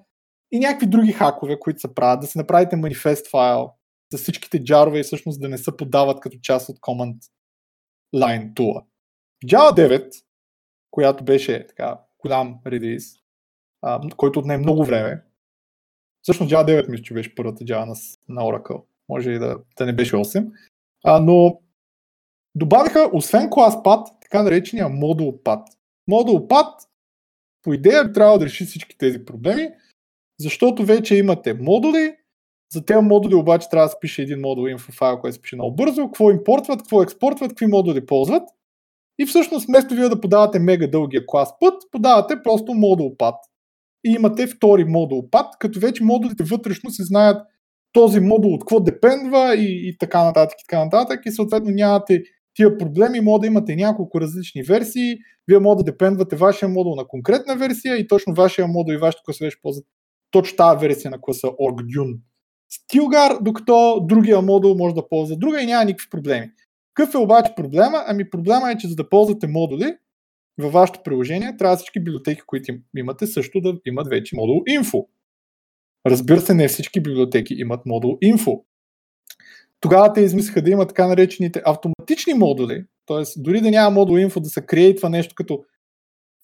и 0.52 0.58
някакви 0.58 0.86
други 0.86 1.12
хакове, 1.12 1.58
които 1.58 1.80
се 1.80 1.94
правят, 1.94 2.20
да 2.20 2.26
си 2.26 2.38
направите 2.38 2.76
манифест 2.76 3.30
файл, 3.30 3.70
с 4.12 4.18
всичките 4.18 4.64
джарове 4.64 5.00
и 5.00 5.02
всъщност 5.02 5.40
да 5.40 5.48
не 5.48 5.58
се 5.58 5.76
подават 5.76 6.20
като 6.20 6.38
част 6.42 6.68
от 6.68 6.78
command 6.78 7.16
line 8.14 8.54
tool. 8.54 8.84
Java 9.44 9.88
9, 9.88 10.24
която 10.90 11.24
беше 11.24 11.66
така 11.66 12.00
голям 12.18 12.60
релиз, 12.66 13.04
а, 13.82 14.00
който 14.16 14.38
отне 14.38 14.56
много 14.56 14.84
време, 14.84 15.22
всъщност 16.22 16.52
Java 16.52 16.64
9 16.64 16.88
мисля, 16.88 17.02
че 17.02 17.14
беше 17.14 17.34
първата 17.34 17.64
Java 17.64 17.84
на, 17.84 17.94
на 18.28 18.42
Oracle, 18.42 18.84
може 19.08 19.30
и 19.30 19.38
да, 19.38 19.58
да 19.78 19.86
не 19.86 19.92
беше 19.92 20.16
8, 20.16 20.52
а, 21.04 21.20
но 21.20 21.60
добавиха, 22.54 23.10
освен 23.12 23.50
клас 23.50 23.82
пад, 23.82 24.08
така 24.20 24.42
наречения 24.42 24.88
модул 24.88 25.42
пад. 25.42 25.68
Модул 26.08 26.48
пад, 26.48 26.82
по 27.62 27.74
идея, 27.74 28.12
трябва 28.12 28.38
да 28.38 28.44
реши 28.44 28.64
всички 28.64 28.98
тези 28.98 29.24
проблеми, 29.24 29.68
защото 30.40 30.84
вече 30.84 31.16
имате 31.16 31.54
модули, 31.54 32.16
за 32.72 32.84
тези 32.84 33.00
модули 33.00 33.34
обаче 33.34 33.68
трябва 33.70 33.86
да 33.86 33.90
се 33.90 33.96
пише 34.00 34.22
един 34.22 34.40
модул 34.40 34.62
info 34.62 34.92
файл, 34.92 35.18
който 35.18 35.34
се 35.34 35.42
пише 35.42 35.56
много 35.56 35.76
бързо, 35.76 36.06
какво 36.06 36.30
импортват, 36.30 36.78
какво 36.78 37.02
експортват, 37.02 37.48
какви 37.48 37.66
модули 37.66 38.06
ползват. 38.06 38.42
И 39.18 39.26
всъщност 39.26 39.66
вместо 39.66 39.94
вие 39.94 40.08
да 40.08 40.20
подавате 40.20 40.58
мега 40.58 40.86
дългия 40.86 41.26
клас 41.26 41.58
път, 41.60 41.74
подавате 41.92 42.42
просто 42.42 42.74
модул 42.74 43.16
пад. 43.16 43.34
И 44.04 44.12
имате 44.12 44.46
втори 44.46 44.84
модул 44.84 45.30
пад, 45.30 45.46
като 45.58 45.80
вече 45.80 46.04
модулите 46.04 46.44
вътрешно 46.44 46.90
се 46.90 47.04
знаят 47.04 47.46
този 47.92 48.20
модул 48.20 48.54
от 48.54 48.60
какво 48.60 48.80
депендва 48.80 49.54
и, 49.54 49.88
и 49.88 49.98
така 49.98 50.24
нататък 50.24 50.58
и 50.60 50.64
така 50.68 50.84
нататък 50.84 51.20
и 51.26 51.30
съответно 51.30 51.70
нямате 51.70 52.22
тия 52.54 52.78
проблеми, 52.78 53.20
може 53.20 53.40
да 53.40 53.46
имате 53.46 53.76
няколко 53.76 54.20
различни 54.20 54.62
версии, 54.62 55.16
вие 55.48 55.58
може 55.58 55.76
да 55.76 55.84
депендвате 55.84 56.36
вашия 56.36 56.68
модул 56.68 56.94
на 56.94 57.04
конкретна 57.04 57.56
версия 57.56 57.96
и 57.96 58.06
точно 58.06 58.34
вашия 58.34 58.66
модул 58.66 58.92
и 58.92 58.96
вашето 58.96 59.22
класове 59.24 59.50
ще 59.50 59.60
ползват 59.62 59.86
точно 60.30 60.56
тази 60.56 60.86
версия 60.86 61.10
на 61.10 61.20
класа 61.20 61.46
OrgDune. 61.46 62.18
Stilgar, 62.72 63.42
докато 63.42 64.00
другия 64.06 64.42
модул 64.42 64.74
може 64.74 64.94
да 64.94 65.08
ползва 65.08 65.36
друга 65.36 65.62
и 65.62 65.66
няма 65.66 65.84
никакви 65.84 66.10
проблеми. 66.10 66.50
Какъв 66.94 67.14
е 67.14 67.18
обаче 67.18 67.52
проблема? 67.56 68.04
Ами 68.06 68.30
проблема 68.30 68.70
е, 68.70 68.78
че 68.78 68.88
за 68.88 68.96
да 68.96 69.08
ползвате 69.08 69.46
модули 69.46 69.96
във 70.58 70.72
вашето 70.72 71.02
приложение, 71.04 71.56
трябва 71.56 71.76
всички 71.76 72.00
библиотеки, 72.00 72.40
които 72.46 72.74
имате, 72.96 73.26
също 73.26 73.60
да 73.60 73.78
имат 73.86 74.08
вече 74.08 74.36
модул 74.36 74.54
info. 74.54 75.06
Разбира 76.06 76.40
се, 76.40 76.54
не 76.54 76.68
всички 76.68 77.00
библиотеки 77.00 77.54
имат 77.54 77.86
модул 77.86 78.18
info. 78.24 78.62
Тогава 79.80 80.12
те 80.12 80.20
измислиха 80.20 80.62
да 80.62 80.70
има 80.70 80.86
така 80.86 81.06
наречените 81.06 81.62
автоматични 81.64 82.34
модули, 82.34 82.84
т.е. 83.06 83.22
дори 83.36 83.60
да 83.60 83.70
няма 83.70 83.90
модул 83.90 84.14
info, 84.14 84.40
да 84.40 84.48
се 84.48 84.66
креатва 84.66 85.10
нещо 85.10 85.34
като 85.34 85.64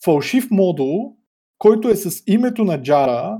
фалшив 0.05 0.51
модул, 0.51 1.17
който 1.59 1.89
е 1.89 1.97
с 1.97 2.23
името 2.27 2.65
на 2.65 2.83
джара, 2.83 3.39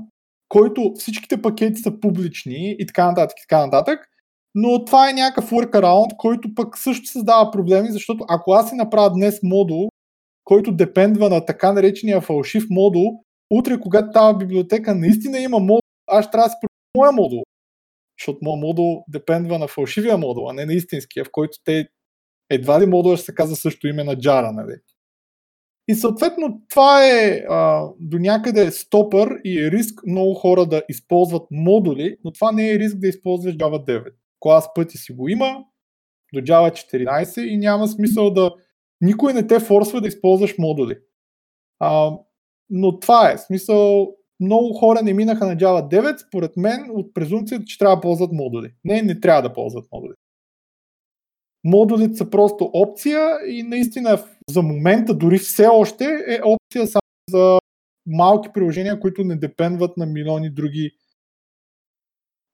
който 0.53 0.93
всичките 0.97 1.41
пакети 1.41 1.81
са 1.81 1.99
публични 1.99 2.75
и 2.79 2.87
така 2.87 3.05
нататък, 3.05 3.37
и 3.39 3.43
така 3.49 3.65
нататък, 3.65 3.99
но 4.55 4.85
това 4.85 5.09
е 5.09 5.13
някакъв 5.13 5.51
workaround, 5.51 6.15
който 6.17 6.55
пък 6.55 6.77
също 6.77 7.05
създава 7.05 7.51
проблеми, 7.51 7.91
защото 7.91 8.25
ако 8.29 8.51
аз 8.51 8.69
си 8.69 8.75
направя 8.75 9.13
днес 9.13 9.39
модул, 9.43 9.89
който 10.43 10.71
депендва 10.71 11.29
на 11.29 11.45
така 11.45 11.73
наречения 11.73 12.21
фалшив 12.21 12.63
модул, 12.69 13.23
утре, 13.51 13.79
когато 13.79 14.11
тази 14.11 14.37
библиотека 14.37 14.95
наистина 14.95 15.39
има 15.39 15.59
модул, 15.59 15.81
аз 16.07 16.31
трябва 16.31 16.47
да 16.47 16.49
си 16.49 16.57
моя 16.97 17.11
модул. 17.11 17.43
Защото 18.19 18.39
моят 18.41 18.61
модул 18.61 19.03
депендва 19.07 19.59
на 19.59 19.67
фалшивия 19.67 20.17
модул, 20.17 20.49
а 20.49 20.53
не 20.53 20.65
на 20.65 20.73
истинския, 20.73 21.25
в 21.25 21.29
който 21.31 21.57
те 21.63 21.87
едва 22.49 22.81
ли 22.81 22.85
модула 22.85 23.17
ще 23.17 23.25
се 23.25 23.35
казва 23.35 23.55
също 23.55 23.87
име 23.87 24.03
на 24.03 24.19
джара, 24.19 24.51
нали? 24.51 24.75
И 25.87 25.95
съответно 25.95 26.61
това 26.69 27.05
е 27.05 27.43
а, 27.49 27.89
до 27.99 28.19
някъде 28.19 28.71
стопър 28.71 29.39
и 29.43 29.59
е 29.59 29.71
риск 29.71 30.01
много 30.07 30.33
хора 30.33 30.65
да 30.65 30.83
използват 30.89 31.47
модули, 31.51 32.17
но 32.23 32.31
това 32.31 32.51
не 32.51 32.71
е 32.71 32.79
риск 32.79 32.97
да 32.97 33.07
използваш 33.07 33.55
Java 33.55 33.85
9. 33.85 34.05
Клас 34.39 34.73
пъти 34.73 34.97
си 34.97 35.13
го 35.13 35.29
има 35.29 35.63
до 36.33 36.39
Java 36.39 36.71
14 36.71 37.41
и 37.41 37.57
няма 37.57 37.87
смисъл 37.87 38.31
да... 38.33 38.51
Никой 39.01 39.33
не 39.33 39.47
те 39.47 39.59
форсва 39.59 40.01
да 40.01 40.07
използваш 40.07 40.57
модули. 40.57 40.97
А, 41.79 42.11
но 42.69 42.99
това 42.99 43.31
е. 43.31 43.37
Смисъл, 43.37 44.15
много 44.39 44.73
хора 44.73 45.01
не 45.01 45.13
минаха 45.13 45.45
на 45.45 45.57
Java 45.57 45.91
9, 45.91 46.27
според 46.27 46.57
мен, 46.57 46.85
от 46.89 47.13
презумцията, 47.13 47.65
че 47.65 47.77
трябва 47.77 47.95
да 47.95 48.01
ползват 48.01 48.31
модули. 48.31 48.73
Не, 48.83 49.01
не 49.01 49.19
трябва 49.19 49.41
да 49.41 49.53
ползват 49.53 49.85
модули. 49.91 50.13
Модулите 51.63 52.15
са 52.15 52.29
просто 52.29 52.69
опция 52.73 53.37
и 53.47 53.63
наистина 53.63 54.23
за 54.49 54.61
момента 54.61 55.15
дори 55.15 55.37
все 55.37 55.67
още 55.67 56.05
е 56.27 56.39
опция 56.43 56.87
само 56.87 57.01
за 57.29 57.59
малки 58.05 58.49
приложения, 58.53 58.99
които 58.99 59.23
не 59.23 59.35
депендват 59.35 59.97
на 59.97 60.05
милиони 60.05 60.49
други 60.49 60.91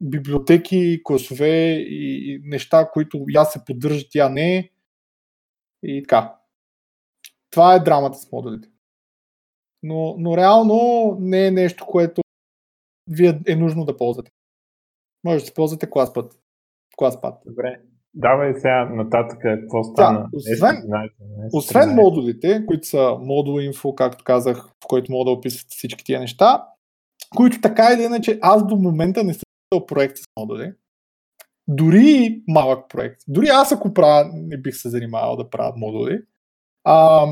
библиотеки, 0.01 1.01
класове 1.03 1.71
и 1.71 2.41
неща, 2.43 2.89
които 2.93 3.25
я 3.29 3.45
се 3.45 3.65
поддържат, 3.65 4.15
я 4.15 4.29
не. 4.29 4.71
И 5.83 6.03
така. 6.03 6.35
Това 7.51 7.75
е 7.75 7.79
драмата 7.79 8.17
с 8.17 8.31
модулите. 8.31 8.69
Но, 9.83 10.15
но 10.17 10.37
реално 10.37 11.17
не 11.19 11.47
е 11.47 11.51
нещо, 11.51 11.85
което 11.85 12.21
вие 13.07 13.39
е 13.47 13.55
нужно 13.55 13.85
да 13.85 13.97
ползвате. 13.97 14.31
Може 15.23 15.45
да 15.45 15.53
ползвате 15.53 15.89
клас 15.89 16.13
път. 16.13 16.39
Клас 16.97 17.21
път. 17.21 17.35
Добре. 17.45 17.81
Давай 18.13 18.53
сега 18.53 18.85
нататък 18.85 19.39
какво 19.41 19.83
стана. 19.83 20.19
Да, 20.19 20.27
освен, 20.33 20.75
S13, 20.75 21.09
освен 21.53 21.89
модулите, 21.89 22.65
които 22.65 22.87
са 22.87 23.17
модул 23.21 23.53
info, 23.53 23.95
както 23.95 24.23
казах, 24.23 24.67
в 24.83 24.87
който 24.87 25.11
мога 25.11 25.25
да 25.25 25.31
описвате 25.31 25.67
всички 25.69 26.03
тия 26.03 26.19
неща, 26.19 26.65
които 27.35 27.61
така 27.61 27.93
или 27.93 28.03
иначе 28.03 28.39
аз 28.41 28.67
до 28.67 28.75
момента 28.75 29.23
не 29.23 29.33
съм 29.33 29.43
писал 29.69 29.85
проект 29.85 30.17
с 30.17 30.23
модули. 30.39 30.73
Дори 31.67 32.43
малък 32.47 32.89
проект. 32.89 33.21
Дори 33.27 33.47
аз 33.47 33.71
ако 33.71 33.93
правя, 33.93 34.29
не 34.33 34.57
бих 34.57 34.75
се 34.75 34.89
занимавал 34.89 35.35
да 35.35 35.49
правя 35.49 35.73
модули. 35.77 36.21
А, 36.83 37.27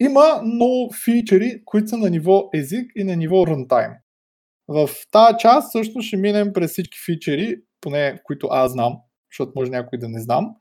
има 0.00 0.42
много 0.44 0.92
фичери, 1.04 1.62
които 1.64 1.88
са 1.88 1.96
на 1.96 2.10
ниво 2.10 2.48
език 2.54 2.92
и 2.96 3.04
на 3.04 3.16
ниво 3.16 3.36
runtime. 3.36 3.96
В 4.68 4.88
тази 5.12 5.36
част 5.38 5.72
също 5.72 6.00
ще 6.00 6.16
минем 6.16 6.52
през 6.52 6.70
всички 6.70 6.98
фичери, 7.06 7.56
поне 7.80 8.20
които 8.24 8.48
аз 8.50 8.72
знам, 8.72 8.96
защото 9.32 9.52
може 9.56 9.70
някой 9.70 9.98
да 9.98 10.08
не 10.08 10.20
знам. 10.20 10.56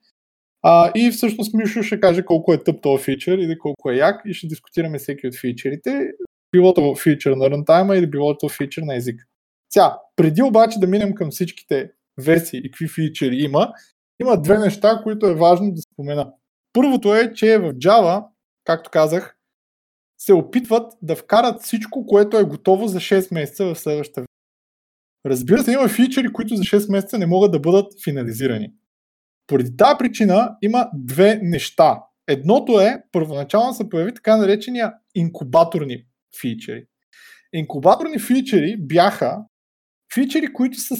А, 0.61 0.91
и 0.95 1.11
всъщност 1.11 1.53
Мишо 1.53 1.83
ще 1.83 1.99
каже 1.99 2.25
колко 2.25 2.53
е 2.53 2.63
тъп 2.63 2.81
този 2.81 3.03
фичър 3.03 3.37
или 3.37 3.59
колко 3.59 3.91
е 3.91 3.95
як 3.95 4.21
и 4.25 4.33
ще 4.33 4.47
дискутираме 4.47 4.97
всеки 4.97 5.27
от 5.27 5.35
фичерите, 5.35 6.11
билото 6.51 6.95
фичър 6.95 7.31
на 7.31 7.49
рантайма 7.49 7.97
или 7.97 8.09
билото 8.09 8.49
фичър 8.49 8.81
на 8.81 8.95
език. 8.95 9.27
Сега, 9.73 9.97
преди 10.15 10.41
обаче 10.41 10.79
да 10.79 10.87
минем 10.87 11.13
към 11.13 11.31
всичките 11.31 11.91
версии 12.25 12.59
и 12.59 12.71
какви 12.71 12.87
фичери 12.87 13.35
има, 13.35 13.73
има 14.21 14.41
две 14.41 14.57
неща, 14.57 14.99
които 15.03 15.27
е 15.27 15.35
важно 15.35 15.71
да 15.71 15.81
спомена. 15.81 16.31
Първото 16.73 17.15
е, 17.15 17.33
че 17.33 17.57
в 17.57 17.73
Java, 17.73 18.25
както 18.63 18.89
казах, 18.89 19.35
се 20.21 20.33
опитват 20.33 20.93
да 21.01 21.15
вкарат 21.15 21.61
всичко, 21.61 22.05
което 22.05 22.37
е 22.37 22.43
готово 22.43 22.87
за 22.87 22.99
6 22.99 23.33
месеца 23.33 23.65
в 23.65 23.75
следващата 23.75 24.27
Разбира 25.25 25.63
се, 25.63 25.71
има 25.71 25.87
фичери, 25.87 26.33
които 26.33 26.55
за 26.55 26.63
6 26.63 26.91
месеца 26.91 27.17
не 27.17 27.25
могат 27.25 27.51
да 27.51 27.59
бъдат 27.59 27.93
финализирани. 28.03 28.73
Поради 29.47 29.77
тази 29.77 29.97
причина 29.99 30.57
има 30.61 30.89
две 30.93 31.39
неща. 31.43 32.03
Едното 32.27 32.79
е, 32.79 33.03
първоначално 33.11 33.73
се 33.73 33.89
появи 33.89 34.13
така 34.13 34.37
наречения 34.37 34.93
инкубаторни 35.15 36.05
фичери. 36.41 36.85
Инкубаторни 37.53 38.19
фичери 38.19 38.75
бяха 38.79 39.37
фичери, 40.13 40.53
които 40.53 40.79
са 40.79 40.95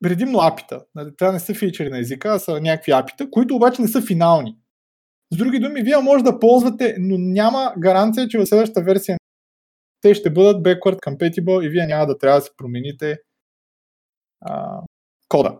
предимно 0.00 0.38
апита. 0.38 0.84
Нали, 0.94 1.10
това 1.18 1.32
не 1.32 1.40
са 1.40 1.54
фичери 1.54 1.90
на 1.90 1.98
езика, 1.98 2.28
а 2.28 2.38
са 2.38 2.60
някакви 2.60 2.92
апита, 2.92 3.30
които 3.30 3.56
обаче 3.56 3.82
не 3.82 3.88
са 3.88 4.02
финални. 4.02 4.56
С 5.32 5.36
други 5.36 5.58
думи, 5.58 5.82
вие 5.82 5.98
може 5.98 6.24
да 6.24 6.38
ползвате, 6.38 6.96
но 6.98 7.18
няма 7.18 7.74
гаранция, 7.78 8.28
че 8.28 8.38
в 8.38 8.46
следващата 8.46 8.82
версия 8.82 9.18
те 10.00 10.14
ще 10.14 10.30
бъдат 10.30 10.62
backward 10.64 10.96
compatible 10.96 11.66
и 11.66 11.68
вие 11.68 11.86
няма 11.86 12.06
да 12.06 12.18
трябва 12.18 12.38
да 12.38 12.44
се 12.44 12.50
промените 12.56 13.18
а, 14.40 14.80
кода. 15.28 15.58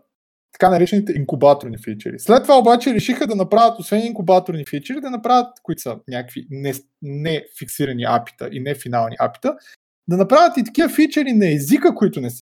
Така 0.53 0.71
наречените 0.71 1.13
инкубаторни 1.13 1.77
фичери. 1.85 2.19
След 2.19 2.43
това 2.43 2.59
обаче 2.59 2.95
решиха 2.95 3.27
да 3.27 3.35
направят, 3.35 3.79
освен 3.79 4.07
инкубаторни 4.07 4.65
фичери, 4.67 5.01
да 5.01 5.11
направят, 5.11 5.61
които 5.63 5.83
са 5.83 5.99
някакви 6.09 6.47
не, 6.51 6.73
не 7.03 7.45
фиксирани 7.59 8.05
апита 8.05 8.49
и 8.53 8.61
не 8.61 8.75
финални 8.75 9.17
апита, 9.21 9.57
да 10.09 10.17
направят 10.17 10.57
и 10.57 10.65
такива 10.65 10.89
фичери 10.89 11.33
на 11.33 11.53
езика, 11.53 11.95
които 11.95 12.21
не 12.21 12.31
са. 12.31 12.43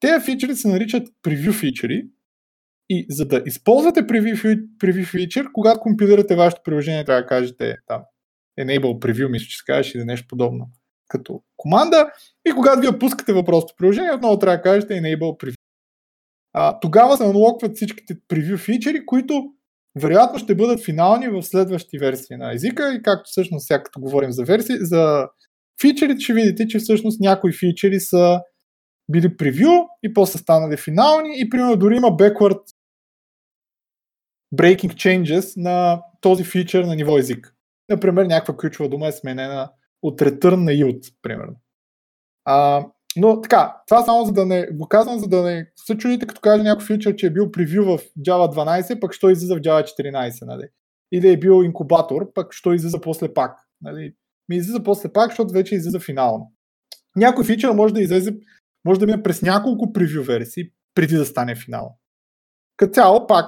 Тези 0.00 0.24
фичери 0.24 0.56
се 0.56 0.68
наричат 0.68 1.08
preview 1.22 1.52
фичери 1.60 2.08
и 2.88 3.06
за 3.10 3.28
да 3.28 3.42
използвате 3.46 4.00
preview, 4.00 4.66
preview 4.78 5.52
когато 5.52 5.80
компилирате 5.80 6.36
вашето 6.36 6.62
приложение, 6.64 7.04
трябва 7.04 7.22
да 7.22 7.28
кажете 7.28 7.76
там 7.86 8.02
enable 8.60 8.98
preview, 8.98 9.28
мисля, 9.28 9.46
че 9.46 9.56
се 9.56 9.64
кажеш 9.66 9.94
или 9.94 10.04
нещо 10.04 10.26
подобно 10.28 10.70
като 11.18 11.42
команда. 11.56 12.10
И 12.48 12.52
когато 12.52 12.80
вие 12.80 12.98
пускате 12.98 13.32
въпросното 13.32 13.74
приложение, 13.78 14.12
отново 14.12 14.38
трябва 14.38 14.56
да 14.56 14.62
кажете 14.62 14.94
enable 14.94 15.44
preview. 15.44 15.56
А, 16.52 16.80
тогава 16.80 17.16
се 17.16 17.24
аналогват 17.24 17.76
всичките 17.76 18.16
превю 18.28 18.58
фичери, 18.58 19.06
които 19.06 19.44
вероятно 20.00 20.38
ще 20.38 20.54
бъдат 20.54 20.84
финални 20.84 21.28
в 21.28 21.42
следващи 21.42 21.98
версии 21.98 22.36
на 22.36 22.54
езика 22.54 22.94
и 22.94 23.02
както 23.02 23.22
всъщност 23.30 23.66
сега 23.66 23.82
като 23.82 24.00
говорим 24.00 24.32
за 24.32 24.44
версии, 24.44 24.76
за 24.80 25.28
фичерите 25.80 26.20
ще 26.20 26.32
видите, 26.32 26.68
че 26.68 26.78
всъщност 26.78 27.20
някои 27.20 27.52
фичери 27.52 28.00
са 28.00 28.40
били 29.10 29.36
превю 29.36 29.88
и 30.02 30.14
после 30.14 30.38
станали 30.38 30.76
финални 30.76 31.40
и 31.40 31.50
примерно 31.50 31.76
дори 31.76 31.96
има 31.96 32.08
backward 32.08 32.60
breaking 34.56 34.94
changes 34.94 35.52
на 35.56 36.02
този 36.20 36.44
фичър 36.44 36.84
на 36.84 36.96
ниво 36.96 37.18
език. 37.18 37.54
Например, 37.88 38.26
някаква 38.26 38.56
ключова 38.56 38.88
дума 38.88 39.08
е 39.08 39.12
сменена 39.12 39.72
от 40.04 40.20
return 40.20 40.56
на 40.56 40.72
yield, 40.72 41.14
примерно. 41.22 41.56
А, 42.44 42.86
но 43.16 43.40
така, 43.40 43.76
това 43.86 44.02
само 44.02 44.24
за 44.24 44.32
да 44.32 44.46
не 44.46 44.66
го 44.66 44.88
казвам, 44.88 45.18
за 45.18 45.28
да 45.28 45.42
не 45.42 45.70
се 45.76 45.98
чудите, 45.98 46.26
като 46.26 46.40
каже 46.40 46.62
някой 46.62 46.86
фичър, 46.86 47.16
че 47.16 47.26
е 47.26 47.30
бил 47.30 47.50
превю 47.50 47.84
в 47.84 47.98
Java 48.18 48.54
12, 48.54 49.00
пък 49.00 49.12
що 49.12 49.30
излиза 49.30 49.56
в 49.56 49.60
Java 49.60 49.82
14, 49.82 50.46
нали? 50.46 50.68
Или 51.12 51.30
е 51.30 51.38
бил 51.38 51.64
инкубатор, 51.64 52.32
пък 52.32 52.52
що 52.52 52.72
излиза 52.72 53.00
после 53.00 53.34
пак. 53.34 53.58
Нали? 53.80 54.14
Ми 54.48 54.56
излиза 54.56 54.82
после 54.82 55.12
пак, 55.12 55.30
защото 55.30 55.52
вече 55.52 55.74
излиза 55.74 56.00
финално. 56.00 56.52
Някой 57.16 57.44
фичър 57.44 57.70
може 57.70 57.94
да 57.94 58.02
излезе, 58.02 58.36
може 58.84 59.00
да 59.00 59.06
мине 59.06 59.22
през 59.22 59.42
няколко 59.42 59.92
превю 59.92 60.22
версии, 60.22 60.70
преди 60.94 61.16
да 61.16 61.24
стане 61.24 61.54
финал. 61.54 61.98
Като 62.76 62.92
цяло 62.92 63.26
пак 63.26 63.46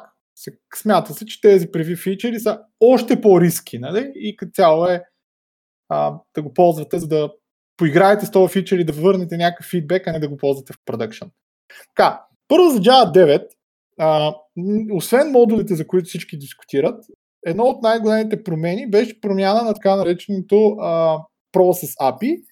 смята 0.74 1.14
се, 1.14 1.26
че 1.26 1.40
тези 1.40 1.70
превю 1.70 1.96
фичери 1.96 2.40
са 2.40 2.60
още 2.80 3.20
по-риски, 3.20 3.78
нали? 3.78 4.12
И 4.14 4.36
като 4.36 4.52
цяло 4.52 4.86
е 4.86 5.04
а, 5.88 6.14
да 6.35 6.42
го 6.42 6.55
ползвате, 6.55 6.99
за 6.99 7.09
да 7.09 7.33
поиграете 7.77 8.27
с 8.27 8.31
този 8.31 8.53
фичър 8.53 8.79
и 8.79 8.85
да 8.85 8.92
върнете 8.92 9.37
някакъв 9.37 9.66
фидбек, 9.66 10.07
а 10.07 10.12
не 10.12 10.18
да 10.18 10.29
го 10.29 10.37
ползвате 10.37 10.72
в 10.72 10.77
продъкшн. 10.85 11.25
Така, 11.96 12.22
първо 12.49 12.70
за 12.70 12.79
Java 12.79 13.12
9, 13.12 13.46
а, 13.99 14.35
освен 14.92 15.31
модулите, 15.31 15.75
за 15.75 15.87
които 15.87 16.07
всички 16.07 16.38
дискутират, 16.38 17.05
едно 17.46 17.64
от 17.64 17.83
най-големите 17.83 18.42
промени 18.42 18.90
беше 18.90 19.20
промяна 19.20 19.62
на 19.62 19.75
така 19.75 19.96
нареченото 19.96 20.77
а, 20.81 21.18
Process 21.57 21.96
API. 22.01 22.42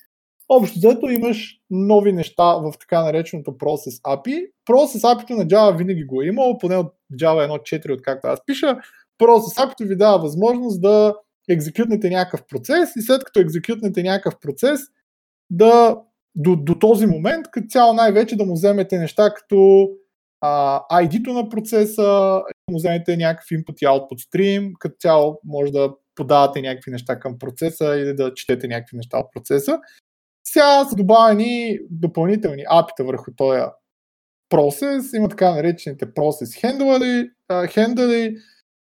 Общо 0.48 0.78
взето 0.78 1.06
имаш 1.06 1.54
нови 1.70 2.12
неща 2.12 2.54
в 2.54 2.72
така 2.80 3.02
нареченото 3.02 3.50
Process 3.50 4.02
API. 4.02 4.46
Process 4.70 5.14
API 5.14 5.30
на 5.30 5.46
Java 5.46 5.76
винаги 5.76 6.04
го 6.04 6.22
е 6.22 6.26
имало, 6.26 6.58
поне 6.58 6.76
от 6.76 6.94
Java 7.12 7.48
1.4, 7.48 7.94
откакто 7.94 8.26
аз 8.26 8.40
пиша. 8.46 8.78
Process 9.22 9.66
API 9.66 9.88
ви 9.88 9.96
дава 9.96 10.18
възможност 10.18 10.82
да 10.82 11.14
екзекютнете 11.48 12.10
някакъв 12.10 12.46
процес 12.46 12.96
и 12.96 13.02
след 13.02 13.24
като 13.24 13.40
екзекютнете 13.40 14.02
някакъв 14.02 14.40
процес, 14.40 14.80
да 15.50 15.96
до, 16.34 16.56
до 16.56 16.78
този 16.78 17.06
момент, 17.06 17.46
като 17.50 17.66
цяло 17.68 17.94
най-вече 17.94 18.36
да 18.36 18.44
му 18.44 18.54
вземете 18.54 18.98
неща 18.98 19.34
като 19.34 19.88
а, 20.40 20.80
ID-то 21.02 21.32
на 21.32 21.48
процеса, 21.48 22.02
да 22.02 22.70
му 22.72 22.76
вземете 22.76 23.16
някакъв 23.16 23.46
input 23.46 23.82
и 23.82 23.86
output 23.86 24.30
stream, 24.30 24.72
като 24.78 24.94
цяло 24.98 25.40
може 25.44 25.72
да 25.72 25.94
подавате 26.14 26.62
някакви 26.62 26.90
неща 26.90 27.20
към 27.20 27.38
процеса 27.38 27.96
или 27.96 28.14
да 28.14 28.34
четете 28.34 28.68
някакви 28.68 28.96
неща 28.96 29.18
от 29.18 29.26
процеса. 29.32 29.78
Сега 30.46 30.84
са 30.84 30.96
добавени 30.96 31.78
допълнителни 31.90 32.64
апита 32.70 33.04
върху 33.04 33.30
този 33.36 33.60
процес. 34.48 35.12
Има 35.12 35.28
така 35.28 35.54
наречените 35.54 36.14
процес 36.14 36.56
хендли 37.68 38.36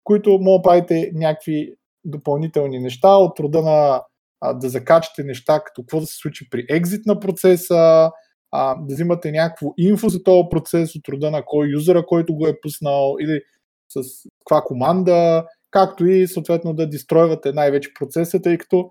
които 0.04 0.38
могат 0.40 0.62
да 0.62 0.68
правите 0.68 1.10
някакви 1.14 1.74
допълнителни 2.10 2.78
неща 2.78 3.16
от 3.16 3.40
рода 3.40 3.62
на 3.62 4.02
а, 4.40 4.54
да 4.54 4.68
закачате 4.68 5.24
неща, 5.24 5.60
като 5.60 5.82
какво 5.82 6.00
да 6.00 6.06
се 6.06 6.16
случи 6.16 6.50
при 6.50 6.66
екзит 6.68 7.06
на 7.06 7.20
процеса, 7.20 8.10
а, 8.50 8.74
да 8.74 8.94
взимате 8.94 9.32
някакво 9.32 9.66
инфо 9.78 10.08
за 10.08 10.22
този 10.22 10.48
процес 10.50 10.94
от 10.94 11.08
рода 11.08 11.30
на 11.30 11.42
кой 11.46 11.68
юзера, 11.68 12.06
който 12.06 12.34
го 12.34 12.46
е 12.46 12.60
пуснал 12.62 13.16
или 13.20 13.40
с 13.88 14.00
каква 14.38 14.62
команда, 14.62 15.44
както 15.70 16.06
и 16.06 16.28
съответно 16.28 16.74
да 16.74 16.88
дистройвате 16.88 17.52
най-вече 17.52 17.94
процеса, 17.98 18.42
тъй 18.42 18.58
като 18.58 18.90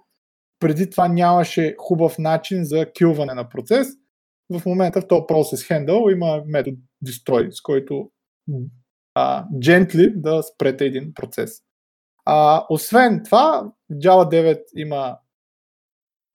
преди 0.60 0.90
това 0.90 1.08
нямаше 1.08 1.76
хубав 1.80 2.18
начин 2.20 2.66
за 2.66 2.92
килване 2.92 3.34
на 3.34 3.50
процес. 3.50 3.88
В 4.50 4.66
момента 4.66 5.02
в 5.02 5.08
този 5.08 5.22
процес 5.28 5.64
handle 5.64 6.14
има 6.14 6.44
метод 6.48 6.78
destroy, 7.06 7.52
с 7.52 7.62
който 7.62 8.10
а, 9.16 9.46
gently 9.54 10.14
да 10.16 10.44
спрете 10.44 10.86
един 10.86 11.14
процес. 11.14 11.52
А, 12.30 12.66
освен 12.70 13.22
това, 13.26 13.72
Java 13.92 14.30
9 14.30 14.62
има 14.76 15.18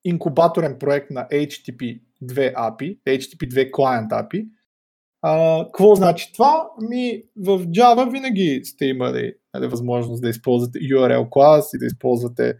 инкубаторен 0.04 0.78
проект 0.78 1.10
на 1.10 1.28
HTTP 1.28 2.00
2 2.22 2.54
API, 2.54 2.98
HTTP 3.06 3.48
2 3.48 3.70
Client 3.70 4.08
API. 4.08 4.48
Какво 5.64 5.94
значи 5.94 6.32
това? 6.32 6.70
Ми, 6.80 7.22
в 7.36 7.58
Java 7.58 8.10
винаги 8.10 8.60
сте 8.64 8.86
имали 8.86 9.34
нали, 9.54 9.66
възможност 9.66 10.22
да 10.22 10.28
използвате 10.28 10.78
URL 10.78 11.28
клас 11.30 11.70
и 11.74 11.78
да 11.78 11.86
използвате 11.86 12.54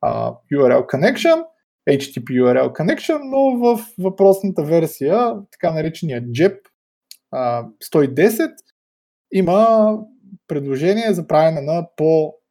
а, 0.00 0.32
URL 0.52 0.86
connection, 0.86 1.44
HTTP 1.90 2.24
URL 2.24 2.72
connection, 2.72 3.20
но 3.24 3.58
в 3.58 3.86
въпросната 3.98 4.62
версия, 4.62 5.34
така 5.50 5.72
наречения 5.72 6.22
JEP 6.22 6.58
а, 7.30 7.66
110, 7.84 8.52
има 9.32 9.98
предложение 10.48 11.12
за 11.12 11.26
правене 11.26 11.60
на 11.60 11.88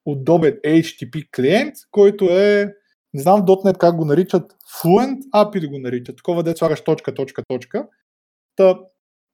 по-удобен 0.07 0.53
HTTP 0.65 1.31
клиент, 1.35 1.75
който 1.91 2.25
е 2.25 2.73
не 3.13 3.21
знам 3.21 3.41
.NET 3.41 3.77
как 3.77 3.95
го 3.95 4.05
наричат, 4.05 4.51
Fluent 4.51 5.19
API 5.35 5.61
да 5.61 5.69
го 5.69 5.79
наричат, 5.79 6.17
такова 6.17 6.43
де 6.43 6.55
слагаш 6.55 6.83
точка, 6.83 7.13
точка, 7.13 7.43
точка. 7.47 7.87
Та, 8.55 8.79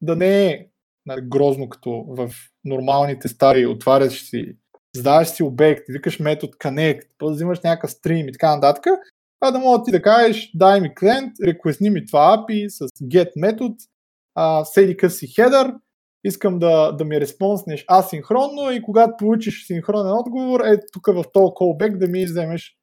да 0.02 0.16
не 0.16 0.46
е 0.46 0.68
нали, 1.06 1.22
грозно 1.22 1.70
като 1.70 2.06
в 2.08 2.30
нормалните 2.66 3.28
стари, 3.28 3.66
отваряш 3.66 4.30
си, 4.30 4.58
задаваш 4.96 5.28
си 5.28 5.44
обект, 5.44 5.84
викаш 5.90 6.20
метод 6.20 6.54
connect, 6.54 7.02
после 7.18 7.36
взимаш 7.36 7.60
някакъв 7.64 7.92
стрим 7.92 8.28
и 8.28 8.32
така 8.32 8.56
нататък, 8.56 8.86
а 9.42 9.52
да 9.52 9.60
мога 9.60 9.84
ти 9.84 9.92
да 9.92 10.02
кажеш, 10.02 10.52
дай 10.56 10.82
ми 10.82 10.96
клиент, 10.96 11.34
реквестни 11.46 11.90
ми 11.90 12.06
това 12.06 12.38
API 12.38 12.68
с 12.68 12.88
get 12.88 13.32
метод, 13.36 13.76
а, 14.36 14.66
седи 14.66 14.98
къв 14.98 15.14
си 15.14 15.28
header, 15.28 15.76
искам 16.24 16.60
да, 16.60 16.92
да 16.92 17.06
ми 17.06 17.22
респонснеш 17.22 17.86
асинхронно 17.92 18.72
и 18.72 18.82
когато 18.82 19.18
получиш 19.18 19.68
синхронен 19.68 20.12
отговор, 20.12 20.60
е 20.60 20.78
тук 20.94 21.08
в 21.08 21.24
този 21.34 21.46
callback 21.46 21.98
да 21.98 22.08
ми 22.08 22.26
вземеш 22.26 22.78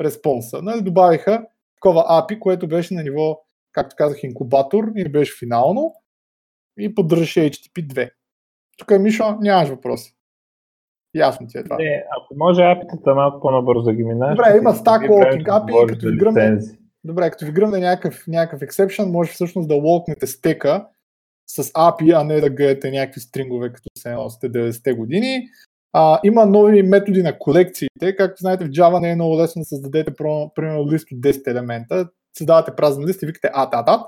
респонса. 0.00 0.62
Нали, 0.62 0.82
добавиха 0.82 1.46
такова 1.76 2.02
API, 2.02 2.38
което 2.38 2.68
беше 2.68 2.94
на 2.94 3.02
ниво, 3.02 3.40
както 3.72 3.96
казах, 3.98 4.22
инкубатор 4.22 4.84
и 4.96 5.08
беше 5.08 5.38
финално 5.38 5.94
и 6.78 6.94
поддържаше 6.94 7.40
HTTP 7.40 7.86
2. 7.86 8.10
Тук, 8.78 9.00
Мишо, 9.00 9.36
нямаш 9.40 9.68
въпроси. 9.68 10.14
Ясно 11.14 11.46
ти 11.46 11.58
е 11.58 11.64
това. 11.64 11.76
Не, 11.76 12.04
ако 12.16 12.34
може 12.36 12.60
API-тата 12.60 13.14
малко 13.14 13.40
по-набързо 13.40 13.82
да 13.82 13.94
ги 13.94 14.04
минаш. 14.04 14.36
Добре, 14.36 14.56
има 14.56 14.72
Stack 14.72 15.08
Walking 15.08 15.46
API, 15.46 15.88
като 15.88 16.06
ви 16.06 16.16
гръмне, 16.16 16.58
добре, 17.04 17.30
като 17.30 17.44
ви 17.44 17.52
гръмне 17.52 17.78
някакъв, 17.78 18.24
някакъв 18.28 18.68
exception, 18.68 19.10
може 19.10 19.32
всъщност 19.32 19.68
да 19.68 19.74
локнете 19.74 20.26
стека 20.26 20.86
с 21.46 21.64
API, 21.64 22.20
а 22.20 22.24
не 22.24 22.40
да 22.40 22.50
гледате 22.50 22.90
някакви 22.90 23.20
стrinгове, 23.20 23.72
като 23.72 23.88
се 23.98 24.14
носите 24.14 24.52
90-те 24.52 24.92
години. 24.92 25.48
А, 25.92 26.20
има 26.24 26.46
нови 26.46 26.82
методи 26.82 27.22
на 27.22 27.38
колекциите. 27.38 28.16
Както 28.16 28.40
знаете, 28.40 28.64
в 28.64 28.68
Java 28.68 29.00
не 29.00 29.10
е 29.10 29.14
много 29.14 29.38
лесно 29.38 29.60
да 29.60 29.66
създадете 29.66 30.14
примерно 30.54 30.92
лист 30.92 31.12
от 31.12 31.18
10 31.18 31.50
елемента. 31.50 32.08
Създавате 32.38 32.76
празен 32.76 33.06
лист 33.06 33.22
и 33.22 33.26
викате 33.26 33.48
add, 33.48 33.72
add, 33.72 33.86
add. 33.86 34.06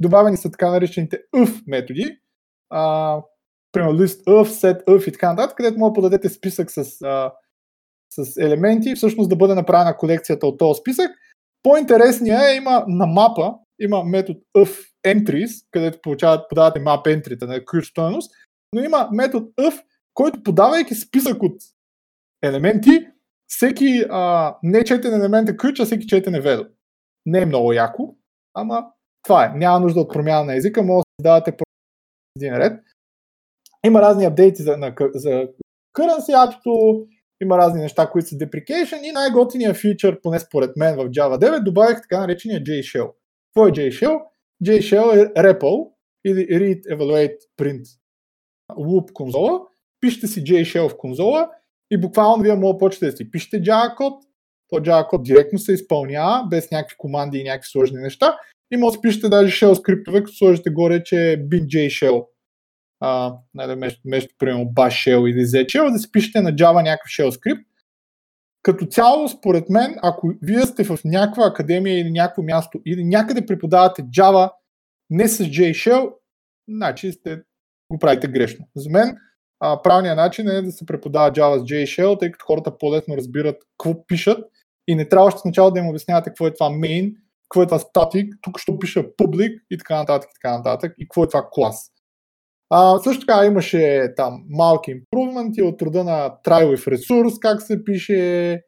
Добавени 0.00 0.36
са 0.36 0.50
така 0.50 0.70
наречените 0.70 1.18
UF 1.36 1.62
методи. 1.66 2.18
А, 2.70 3.16
примерно 3.72 3.98
list 3.98 4.24
UF, 4.24 4.46
set 4.46 4.84
UF 4.84 5.08
и 5.08 5.12
така 5.12 5.30
нататък, 5.30 5.56
където 5.56 5.78
може 5.78 5.90
да 5.90 5.94
подадете 5.94 6.28
списък 6.28 6.70
с, 6.70 7.02
а, 7.02 7.32
с 8.12 8.36
елементи 8.36 8.94
всъщност 8.94 9.30
да 9.30 9.36
бъде 9.36 9.54
направена 9.54 9.96
колекцията 9.96 10.46
от 10.46 10.58
този 10.58 10.80
списък. 10.80 11.10
По-интересният 11.62 12.42
е, 12.42 12.56
има 12.56 12.84
на 12.88 13.06
мапа, 13.06 13.54
има 13.80 14.04
метод 14.04 14.40
UF 14.56 14.90
entries, 15.06 15.66
където 15.70 16.00
получават, 16.02 16.48
подавате 16.48 16.80
map 16.80 17.06
entry 17.06 17.46
на 17.46 17.64
ключ 17.64 17.86
стоеност, 17.86 18.32
но 18.72 18.82
има 18.82 19.08
метод 19.12 19.46
UF, 19.60 19.82
който 20.14 20.42
подавайки 20.42 20.94
списък 20.94 21.42
от 21.42 21.62
елементи, 22.42 23.08
всеки 23.48 24.04
а, 24.10 24.56
не 24.62 24.84
четен 24.84 25.14
елемент 25.14 25.48
е 25.48 25.56
ключ, 25.56 25.80
а 25.80 25.84
всеки 25.84 26.06
четен 26.06 26.34
е 26.34 26.40
ведо. 26.40 26.66
Не 27.26 27.40
е 27.40 27.46
много 27.46 27.72
яко, 27.72 28.16
ама 28.54 28.86
това 29.22 29.44
е. 29.44 29.58
Няма 29.58 29.80
нужда 29.80 30.00
от 30.00 30.12
промяна 30.12 30.44
на 30.44 30.56
езика, 30.56 30.82
може 30.82 31.04
да 31.20 31.22
давате 31.22 31.56
по 31.56 31.64
един 32.36 32.56
ред. 32.56 32.82
Има 33.86 34.00
разни 34.00 34.24
апдейти 34.24 34.62
за, 34.62 34.76
на, 34.76 34.94
за 35.14 35.48
currency 35.96 36.30
app 36.30 36.60
има 37.42 37.58
разни 37.58 37.80
неща, 37.80 38.10
които 38.10 38.28
са 38.28 38.34
deprecation 38.34 39.02
и 39.02 39.12
най-готиният 39.12 39.76
фичър, 39.76 40.20
поне 40.20 40.38
според 40.38 40.76
мен 40.76 40.96
в 40.96 41.08
Java 41.08 41.38
9, 41.38 41.62
добавих 41.62 42.02
така 42.02 42.20
наречения 42.20 42.62
JShell. 42.62 43.12
Какво 43.50 43.68
е 43.68 43.72
JShell? 43.72 44.20
JShell 44.64 45.14
е 45.16 45.34
REPL 45.34 45.88
или 46.26 46.46
Read, 46.46 46.96
Evaluate, 46.96 47.38
Print 47.58 47.84
Loop 48.70 49.12
конзола, 49.12 49.60
пишете 50.00 50.26
си 50.26 50.44
JShell 50.44 50.88
в 50.88 50.96
конзола 50.96 51.50
и 51.90 52.00
буквално 52.00 52.42
вие 52.42 52.54
може 52.54 52.72
да 52.72 52.78
почнете 52.78 53.10
да 53.10 53.16
си 53.16 53.30
пишете 53.30 53.62
Java 53.62 53.94
код, 53.96 54.22
то 54.68 54.76
Java 54.76 55.08
код 55.08 55.22
директно 55.22 55.58
се 55.58 55.72
изпълнява, 55.72 56.46
без 56.50 56.70
някакви 56.70 56.96
команди 56.98 57.38
и 57.38 57.44
някакви 57.44 57.68
сложни 57.68 58.00
неща. 58.00 58.38
И 58.72 58.76
може 58.76 58.96
да 58.96 59.00
пишете 59.00 59.28
даже 59.28 59.66
shell 59.66 59.74
скриптове, 59.74 60.24
като 60.24 60.36
сложите 60.36 60.70
горе, 60.70 61.02
че 61.02 61.32
е 61.32 61.38
bin 61.38 61.66
JShell. 61.66 62.26
А, 63.00 63.34
нали, 63.54 63.74
вместо, 63.74 64.00
вместо, 64.04 64.34
примерно, 64.38 64.64
bash 64.64 65.10
shell 65.10 65.30
или 65.30 65.40
zshell, 65.40 65.92
да 65.92 65.98
си 65.98 66.12
пишете 66.12 66.40
на 66.40 66.52
Java 66.52 66.82
някакъв 66.82 67.10
shell 67.10 67.30
скрипт. 67.30 67.69
Като 68.62 68.86
цяло, 68.86 69.28
според 69.28 69.70
мен, 69.70 69.96
ако 70.02 70.32
вие 70.42 70.62
сте 70.62 70.84
в 70.84 70.98
някаква 71.04 71.46
академия 71.46 72.00
или 72.00 72.10
някакво 72.10 72.42
място 72.42 72.80
или 72.86 73.04
някъде 73.04 73.46
преподавате 73.46 74.02
Java 74.02 74.50
не 75.10 75.28
с 75.28 75.44
JShell, 75.44 76.12
значи 76.68 77.12
сте, 77.12 77.42
го 77.92 77.98
правите 77.98 78.28
грешно. 78.28 78.66
За 78.76 78.90
мен 78.90 79.16
а, 79.60 79.82
правилният 79.82 80.16
начин 80.16 80.48
е 80.48 80.62
да 80.62 80.72
се 80.72 80.86
преподава 80.86 81.32
Java 81.32 81.58
с 81.58 81.62
JShell, 81.62 82.18
тъй 82.18 82.32
като 82.32 82.44
хората 82.46 82.78
по-лесно 82.78 83.16
разбират 83.16 83.56
какво 83.78 84.06
пишат 84.06 84.44
и 84.88 84.94
не 84.94 85.08
трябва 85.08 85.26
още 85.26 85.40
начало 85.44 85.70
да 85.70 85.78
им 85.78 85.88
обяснявате 85.88 86.30
какво 86.30 86.46
е 86.46 86.54
това 86.54 86.70
main, 86.70 87.14
какво 87.42 87.62
е 87.62 87.66
това 87.66 87.78
static, 87.78 88.28
тук 88.42 88.58
ще 88.58 88.78
пиша 88.80 89.02
public 89.02 89.60
и 89.70 89.78
така 89.78 89.96
нататък, 89.96 90.30
и 90.30 90.34
така 90.42 90.56
нататък, 90.56 90.94
и 90.98 91.04
какво 91.04 91.24
е 91.24 91.28
това 91.28 91.48
клас. 91.52 91.90
А, 92.70 92.98
също 92.98 93.26
така 93.26 93.46
имаше 93.46 94.12
там 94.16 94.44
малки 94.48 94.90
импрувменти 94.90 95.62
от 95.62 95.82
рода 95.82 96.04
на 96.04 96.30
try 96.44 96.74
with 96.74 96.96
resource, 96.96 97.38
как 97.40 97.62
се 97.62 97.84
пише, 97.84 98.62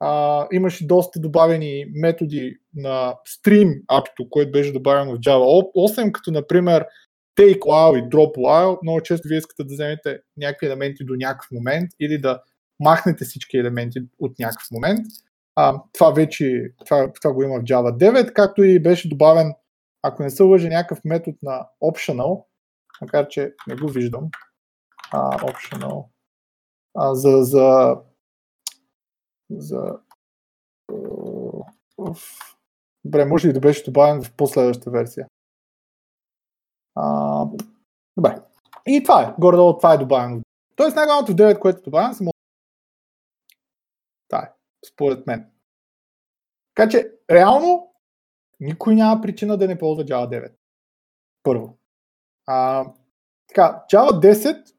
а, 0.00 0.46
имаше 0.52 0.86
доста 0.86 1.20
добавени 1.20 1.84
методи 1.94 2.56
на 2.74 3.14
stream 3.28 3.82
апито, 3.88 4.30
което 4.30 4.52
беше 4.52 4.72
добавено 4.72 5.12
в 5.12 5.18
Java 5.18 5.72
8, 5.74 6.12
като 6.12 6.30
например 6.30 6.86
take 7.40 7.58
while 7.58 7.98
и 7.98 8.08
drop 8.08 8.36
while. 8.36 8.78
Много 8.82 9.00
често 9.00 9.28
вие 9.28 9.38
искате 9.38 9.64
да 9.64 9.74
вземете 9.74 10.18
някакви 10.36 10.66
елементи 10.66 11.04
до 11.04 11.14
някакъв 11.16 11.50
момент 11.52 11.90
или 12.00 12.20
да 12.20 12.40
махнете 12.80 13.24
всички 13.24 13.56
елементи 13.56 14.00
от 14.18 14.38
някакъв 14.38 14.66
момент. 14.72 15.06
А, 15.56 15.82
това 15.92 16.10
вече 16.10 16.72
това, 16.86 17.12
това 17.12 17.34
го 17.34 17.42
има 17.42 17.60
в 17.60 17.64
Java 17.64 17.96
9, 17.96 18.32
както 18.32 18.62
и 18.62 18.82
беше 18.82 19.08
добавен, 19.08 19.54
ако 20.02 20.22
не 20.22 20.30
се 20.30 20.42
лъжи, 20.42 20.68
някакъв 20.68 20.98
метод 21.04 21.36
на 21.42 21.66
optional, 21.82 22.44
макар 23.00 23.28
че 23.28 23.54
не 23.66 23.76
го 23.76 23.88
виждам. 23.88 24.30
А, 25.12 25.38
optional. 25.38 26.06
А, 26.94 27.14
за, 27.14 27.42
за, 27.42 27.96
за 29.50 29.98
Добре, 33.04 33.24
може 33.24 33.48
ли 33.48 33.52
да 33.52 33.60
беше 33.60 33.84
добавен 33.84 34.22
в 34.22 34.32
последващата 34.36 34.90
версия? 34.90 35.28
А, 36.94 37.46
добре. 38.16 38.36
И 38.86 39.02
това 39.02 39.22
е. 39.22 39.34
Горе-долу 39.38 39.76
това 39.76 39.94
е 39.94 39.98
добавено. 39.98 40.40
Тоест 40.76 40.96
най-главното 40.96 41.32
в 41.32 41.34
9, 41.34 41.58
което 41.58 41.78
е 41.78 41.82
добавено, 41.82 42.14
се 42.14 42.24
Това 44.28 44.42
е. 44.42 44.52
Според 44.86 45.26
мен. 45.26 45.50
Така 46.74 46.90
че, 46.90 47.12
реално, 47.30 47.94
никой 48.60 48.94
няма 48.94 49.20
причина 49.20 49.58
да 49.58 49.68
не 49.68 49.78
ползва 49.78 50.04
Java 50.04 50.28
9. 50.28 50.52
Първо. 51.42 51.78
А, 52.46 52.84
така, 53.48 53.84
Java 53.92 54.32
10 54.32 54.72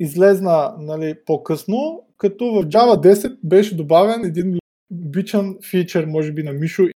излезна 0.00 0.74
нали, 0.78 1.24
по-късно, 1.24 2.06
като 2.16 2.44
в 2.44 2.62
Java 2.62 3.14
10 3.14 3.38
беше 3.44 3.76
добавен 3.76 4.24
един 4.24 4.58
обичан 4.92 5.58
фичър, 5.70 6.06
може 6.06 6.32
би 6.32 6.42
на 6.42 6.52
Мишо 6.52 6.82
и 6.82 6.92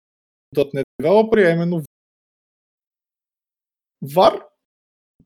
.NET 0.57 0.85
Developer, 1.03 1.49
а 1.49 1.51
именно 1.51 1.83
var 4.05 4.43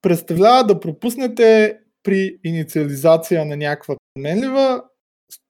представлява 0.02 0.66
да 0.66 0.80
пропуснете 0.80 1.80
при 2.02 2.38
инициализация 2.44 3.44
на 3.44 3.56
някаква 3.56 3.96
променлива 4.14 4.84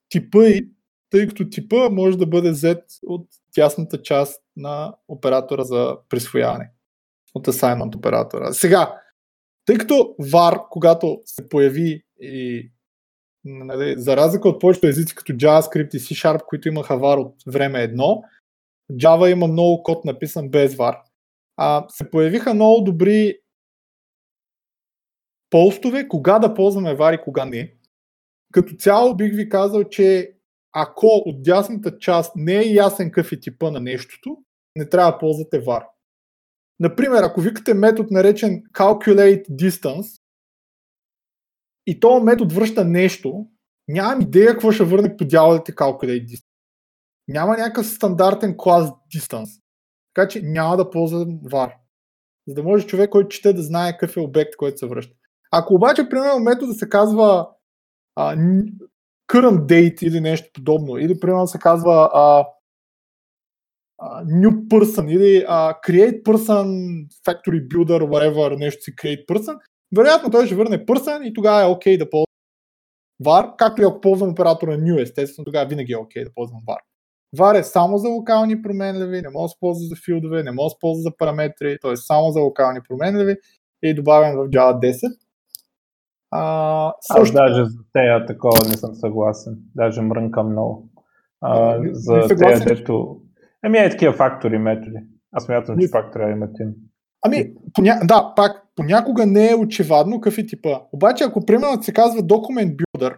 типа 0.08 0.44
и 0.44 0.68
тъй 1.10 1.28
като 1.28 1.50
типа 1.50 1.88
може 1.90 2.18
да 2.18 2.26
бъде 2.26 2.50
взет 2.50 2.84
от 3.02 3.28
тясната 3.52 4.02
част 4.02 4.42
на 4.56 4.94
оператора 5.08 5.64
за 5.64 5.96
присвояване. 6.08 6.70
От 7.34 7.46
assignment 7.46 7.96
оператора. 7.96 8.52
Сега, 8.52 9.00
тъй 9.64 9.78
като 9.78 10.14
var, 10.32 10.60
когато 10.70 11.20
се 11.24 11.48
появи 11.48 12.02
и 12.20 12.70
нали, 13.44 13.94
за 13.98 14.16
разлика 14.16 14.48
от 14.48 14.60
повечето 14.60 14.86
езици 14.86 15.14
като 15.14 15.32
JavaScript 15.32 15.94
и 15.94 15.98
C-Sharp, 15.98 16.44
които 16.46 16.68
имаха 16.68 16.98
var 16.98 17.18
от 17.18 17.34
време 17.46 17.82
едно, 17.82 18.22
Java 18.92 19.32
има 19.32 19.46
много 19.46 19.82
код 19.82 20.04
написан 20.04 20.48
без 20.48 20.76
var. 20.76 21.02
А, 21.56 21.86
се 21.88 22.10
появиха 22.10 22.54
много 22.54 22.84
добри 22.84 23.38
постове, 25.50 26.08
кога 26.08 26.38
да 26.38 26.54
ползваме 26.54 26.94
var 26.94 27.12
и 27.12 27.22
кога 27.22 27.44
не. 27.44 27.74
Като 28.52 28.74
цяло 28.74 29.16
бих 29.16 29.36
ви 29.36 29.48
казал, 29.48 29.84
че 29.84 30.34
ако 30.72 31.06
от 31.06 31.42
дясната 31.42 31.98
част 31.98 32.32
не 32.36 32.56
е 32.56 32.72
ясен 32.72 33.10
какъв 33.10 33.32
е 33.32 33.40
типа 33.40 33.70
на 33.70 33.80
нещото, 33.80 34.36
не 34.76 34.88
трябва 34.88 35.12
да 35.12 35.18
ползвате 35.18 35.60
var. 35.60 35.86
Например, 36.80 37.22
ако 37.22 37.40
викате 37.40 37.74
метод 37.74 38.08
наречен 38.10 38.62
calculate 38.72 39.48
distance 39.48 40.20
и 41.86 42.00
този 42.00 42.24
метод 42.24 42.54
връща 42.54 42.84
нещо, 42.84 43.46
нямам 43.88 44.20
идея 44.20 44.52
какво 44.52 44.72
ще 44.72 44.84
върне 44.84 45.16
по 45.16 45.24
дяволите 45.24 45.74
calculate 45.74 46.26
distance. 46.26 46.48
Няма 47.28 47.56
някакъв 47.56 47.86
стандартен 47.86 48.54
клас 48.58 48.90
distance. 49.14 49.60
Така 50.14 50.28
че 50.28 50.42
няма 50.42 50.76
да 50.76 50.90
ползвам 50.90 51.38
var. 51.42 51.74
За 52.48 52.54
да 52.54 52.62
може 52.62 52.86
човек, 52.86 53.10
който 53.10 53.28
чете 53.28 53.52
да 53.52 53.62
знае 53.62 53.92
какъв 53.92 54.16
е 54.16 54.20
обект, 54.20 54.56
който 54.56 54.78
се 54.78 54.86
връща. 54.86 55.14
Ако 55.52 55.74
обаче, 55.74 56.08
примерно, 56.08 56.38
метода 56.38 56.74
се 56.74 56.88
казва 56.88 57.48
а, 58.16 58.36
current 59.32 59.66
date 59.66 60.02
или 60.02 60.20
нещо 60.20 60.50
подобно, 60.54 60.98
или 60.98 61.20
примерно 61.20 61.46
се 61.46 61.58
казва 61.58 62.10
а, 62.12 62.46
а, 63.98 64.24
new 64.24 64.66
person 64.68 65.10
или 65.10 65.44
а, 65.48 65.74
create 65.88 66.22
person, 66.22 66.66
factory 67.26 67.68
builder, 67.68 68.02
whatever, 68.02 68.58
нещо 68.58 68.82
си 68.82 68.94
create 68.96 69.26
person, 69.26 69.58
вероятно 69.96 70.30
той 70.30 70.46
ще 70.46 70.54
върне 70.54 70.86
person 70.86 71.22
и 71.22 71.34
тогава 71.34 71.62
е 71.62 71.70
окей 71.70 71.94
okay 71.94 71.98
да 71.98 72.10
ползва 72.10 72.24
var, 73.24 73.56
както 73.56 73.82
и 73.82 73.84
ако 73.84 74.00
ползвам 74.00 74.30
оператора 74.30 74.72
new, 74.72 75.02
естествено, 75.02 75.44
тогава 75.44 75.66
винаги 75.66 75.92
е 75.92 75.96
окей 75.96 76.22
okay 76.22 76.26
да 76.26 76.34
ползвам 76.34 76.60
var. 76.66 76.78
var 77.36 77.54
е 77.54 77.64
само 77.64 77.98
за 77.98 78.08
локални 78.08 78.62
променливи, 78.62 79.22
не 79.22 79.28
може 79.28 79.44
да 79.44 79.48
се 79.48 79.56
ползва 79.60 79.88
за 79.88 79.96
филдове, 80.04 80.42
не 80.42 80.52
може 80.52 80.66
да 80.66 80.70
се 80.70 80.76
ползва 80.80 81.02
за 81.02 81.16
параметри, 81.16 81.78
т.е. 81.82 81.96
само 81.96 82.30
за 82.30 82.40
локални 82.40 82.80
променливи 82.88 83.36
и 83.82 83.88
е 83.88 83.94
добавен 83.94 84.36
в 84.36 84.48
Java 84.48 84.92
10. 84.92 85.16
А, 86.30 86.92
също... 87.00 87.22
Аз 87.22 87.32
даже 87.32 87.64
за 87.64 87.78
тея 87.92 88.26
такова 88.26 88.68
не 88.68 88.76
съм 88.76 88.94
съгласен. 88.94 89.56
Даже 89.74 90.00
мрънкам 90.00 90.50
много. 90.50 90.88
А, 91.40 91.78
за 91.92 92.36
тея, 92.38 92.60
дето... 92.60 93.20
Ами 93.64 93.78
е 93.78 93.90
такива 93.90 94.12
фактори, 94.12 94.58
методи. 94.58 94.98
Аз 95.32 95.48
мятам, 95.48 95.78
че 95.80 95.90
пак 95.90 96.12
трябва 96.12 96.28
да 96.28 96.36
имат 96.36 96.60
им. 96.60 96.74
Ами, 97.26 97.54
поня... 97.74 98.00
да, 98.04 98.32
пак, 98.36 98.62
понякога 98.76 99.26
не 99.26 99.50
е 99.50 99.54
очевадно 99.54 100.20
какъв 100.20 100.38
е 100.38 100.46
типа. 100.46 100.80
Обаче, 100.92 101.24
ако 101.24 101.46
примерно 101.46 101.82
се 101.82 101.92
казва 101.92 102.22
документ 102.22 102.72
builder, 102.72 103.16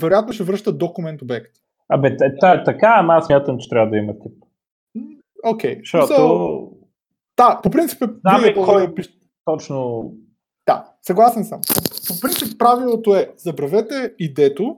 вероятно 0.00 0.32
ще 0.32 0.44
връща 0.44 0.72
документ 0.72 1.22
обект. 1.22 1.50
Абе, 1.88 2.16
та, 2.40 2.64
така, 2.64 2.94
ама 2.98 3.14
аз 3.14 3.28
мятам, 3.28 3.58
че 3.58 3.68
трябва 3.68 3.90
да 3.90 3.96
има 3.96 4.12
тип. 4.12 4.32
Окей. 5.44 5.76
Okay. 5.76 5.78
Защото... 5.78 6.12
So, 6.12 6.70
да, 7.36 7.60
по 7.62 7.70
принцип 7.70 8.02
е... 8.02 8.06
Да, 8.06 8.54
кой... 8.64 8.94
Точно 9.44 10.10
да, 10.66 10.92
съгласен 11.02 11.44
съм. 11.44 11.60
По 12.08 12.20
принцип 12.20 12.58
правилото 12.58 13.14
е, 13.14 13.30
забравете 13.36 14.14
идето, 14.18 14.76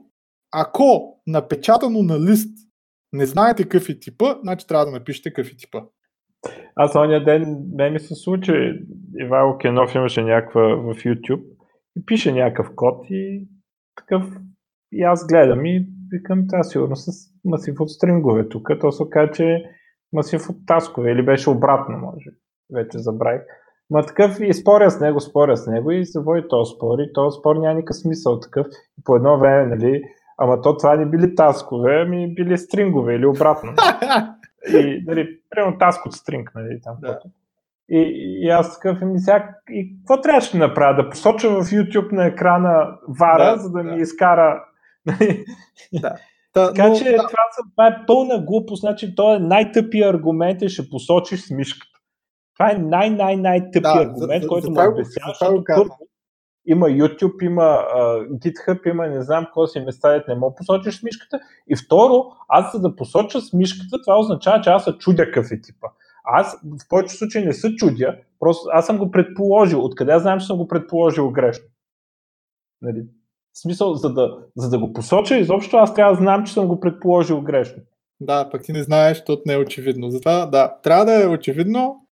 ако 0.51 1.17
напечатано 1.27 2.03
на 2.03 2.19
лист 2.19 2.68
не 3.13 3.25
знаете 3.25 3.63
какъв 3.63 3.89
е 3.89 3.99
типа, 3.99 4.35
значи 4.41 4.67
трябва 4.67 4.85
да 4.85 4.91
напишете 4.91 5.33
какъв 5.33 5.51
е 5.51 5.57
типа. 5.57 5.81
Аз 6.75 6.95
ония 6.95 7.23
ден 7.23 7.65
не 7.71 7.89
ми 7.89 7.99
се 7.99 8.15
случи, 8.15 8.73
Ивайло 9.19 9.57
Кенов 9.57 9.95
имаше 9.95 10.23
някаква 10.23 10.61
в 10.61 10.93
YouTube 10.93 11.43
и 11.97 12.05
пише 12.05 12.31
някакъв 12.31 12.75
код 12.75 13.05
и 13.09 13.47
такъв 13.95 14.23
и 14.91 15.03
аз 15.03 15.27
гледам 15.27 15.65
и 15.65 15.87
викам, 16.11 16.47
това 16.47 16.63
сигурно 16.63 16.95
с 16.95 17.11
масив 17.45 17.79
от 17.79 17.89
стрингове 17.89 18.49
тук. 18.49 18.69
То 18.81 18.91
се 18.91 19.03
каза, 19.09 19.31
че 19.31 19.63
масив 20.13 20.49
от 20.49 20.55
таскове 20.67 21.11
или 21.11 21.25
беше 21.25 21.49
обратно, 21.49 21.97
може. 21.97 22.29
Вече 22.73 22.97
забравих. 22.97 23.41
Ма 23.89 24.05
такъв 24.05 24.39
и 24.39 24.53
споря 24.53 24.91
с 24.91 24.99
него, 24.99 25.19
споря 25.19 25.57
с 25.57 25.67
него 25.67 25.91
и 25.91 26.05
се 26.05 26.19
води 26.19 26.43
този 26.49 26.71
спор 26.75 26.99
и 26.99 27.13
този 27.13 27.39
спор 27.39 27.55
няма 27.55 27.75
никакъв 27.75 27.97
смисъл 27.97 28.39
такъв. 28.39 28.67
И 28.99 29.03
по 29.03 29.15
едно 29.15 29.39
време, 29.39 29.75
нали, 29.75 30.01
ама 30.39 30.61
то 30.61 30.77
това 30.77 30.95
не 30.95 31.05
били 31.05 31.35
таскове, 31.35 32.01
ами 32.01 32.33
били 32.33 32.57
стрингове 32.57 33.15
или 33.15 33.25
обратно. 33.25 33.73
и, 34.73 35.03
нали, 35.07 35.39
примерно 35.49 35.77
таск 35.77 36.05
от 36.05 36.13
стринг, 36.13 36.51
нали, 36.55 36.81
там. 36.83 36.95
Да. 37.01 37.19
И, 37.89 38.13
и 38.43 38.49
аз 38.49 38.73
такъв, 38.73 39.01
ми 39.01 39.19
сега, 39.19 39.49
и 39.69 39.97
какво 39.97 40.21
трябваше 40.21 40.57
да 40.57 40.67
направя? 40.67 41.03
Да 41.03 41.09
посоча 41.09 41.49
в 41.49 41.63
YouTube 41.63 42.11
на 42.11 42.25
екрана 42.25 42.97
вара, 43.19 43.55
да, 43.55 43.57
за 43.57 43.71
да, 43.71 43.83
да. 43.83 43.83
ми 43.83 44.01
изкара. 44.01 44.63
Нали? 45.05 45.45
Да. 45.93 46.15
Та, 46.53 46.67
така 46.67 46.87
но, 46.87 46.95
че 46.95 47.03
да. 47.03 47.17
това, 47.17 47.43
това 47.71 47.87
е 47.87 48.05
пълна 48.07 48.39
глупост, 48.39 48.81
значи 48.81 49.15
то 49.15 49.35
е 49.35 49.39
най-тъпия 49.39 50.09
аргумент 50.09 50.61
и 50.61 50.69
ще 50.69 50.89
посочиш 50.89 51.41
с 51.41 51.51
мишката. 51.51 51.99
Това 52.53 52.71
е 52.71 52.77
най-най-най-тъпи 52.77 53.79
да, 53.81 54.01
аргумент, 54.01 54.43
за, 54.43 54.49
който 54.49 54.65
за, 54.65 54.71
му 54.71 54.91
обяснява. 54.91 55.33
Има 56.71 56.85
YouTube, 56.85 57.45
има 57.45 57.61
uh, 57.61 58.29
GitHub, 58.29 58.91
има 58.91 59.07
не 59.07 59.21
знам 59.21 59.45
какво 59.45 59.67
си 59.67 59.79
места, 59.79 60.23
не 60.27 60.35
мога 60.35 60.55
посочиш 60.55 60.99
с 60.99 61.03
мишката. 61.03 61.39
И 61.67 61.75
второ, 61.75 62.25
аз 62.47 62.71
за 62.71 62.79
да 62.79 62.95
посоча 62.95 63.41
с 63.41 63.53
мишката, 63.53 64.01
това 64.01 64.19
означава, 64.19 64.61
че 64.61 64.69
аз 64.69 64.83
се 64.83 64.91
чудя 64.91 65.25
какъв 65.25 65.51
е 65.51 65.61
типа. 65.61 65.87
Аз 66.23 66.61
в 66.63 66.89
повечето 66.89 67.17
случаи 67.17 67.45
не 67.45 67.53
се 67.53 67.75
чудя, 67.75 68.17
просто 68.39 68.69
аз 68.73 68.85
съм 68.85 68.97
го 68.97 69.11
предположил. 69.11 69.85
Откъде 69.85 70.19
знам, 70.19 70.39
че 70.39 70.45
съм 70.45 70.57
го 70.57 70.67
предположил 70.67 71.31
грешно? 71.31 71.65
Нали? 72.81 73.03
В 73.53 73.61
смисъл, 73.61 73.93
за 73.93 74.13
да, 74.13 74.37
за 74.57 74.69
да 74.69 74.79
го 74.79 74.93
посоча, 74.93 75.37
изобщо 75.37 75.77
аз 75.77 75.93
трябва 75.93 76.13
да 76.13 76.21
знам, 76.21 76.45
че 76.45 76.53
съм 76.53 76.67
го 76.67 76.79
предположил 76.79 77.41
грешно. 77.41 77.83
Да, 78.19 78.49
пък 78.49 78.63
ти 78.63 78.73
не 78.73 78.83
знаеш, 78.83 79.17
защото 79.17 79.41
не 79.45 79.53
е 79.53 79.57
очевидно. 79.57 80.09
Затова, 80.09 80.45
да, 80.45 80.77
трябва 80.83 81.05
да 81.05 81.23
е 81.23 81.27
очевидно, 81.27 82.07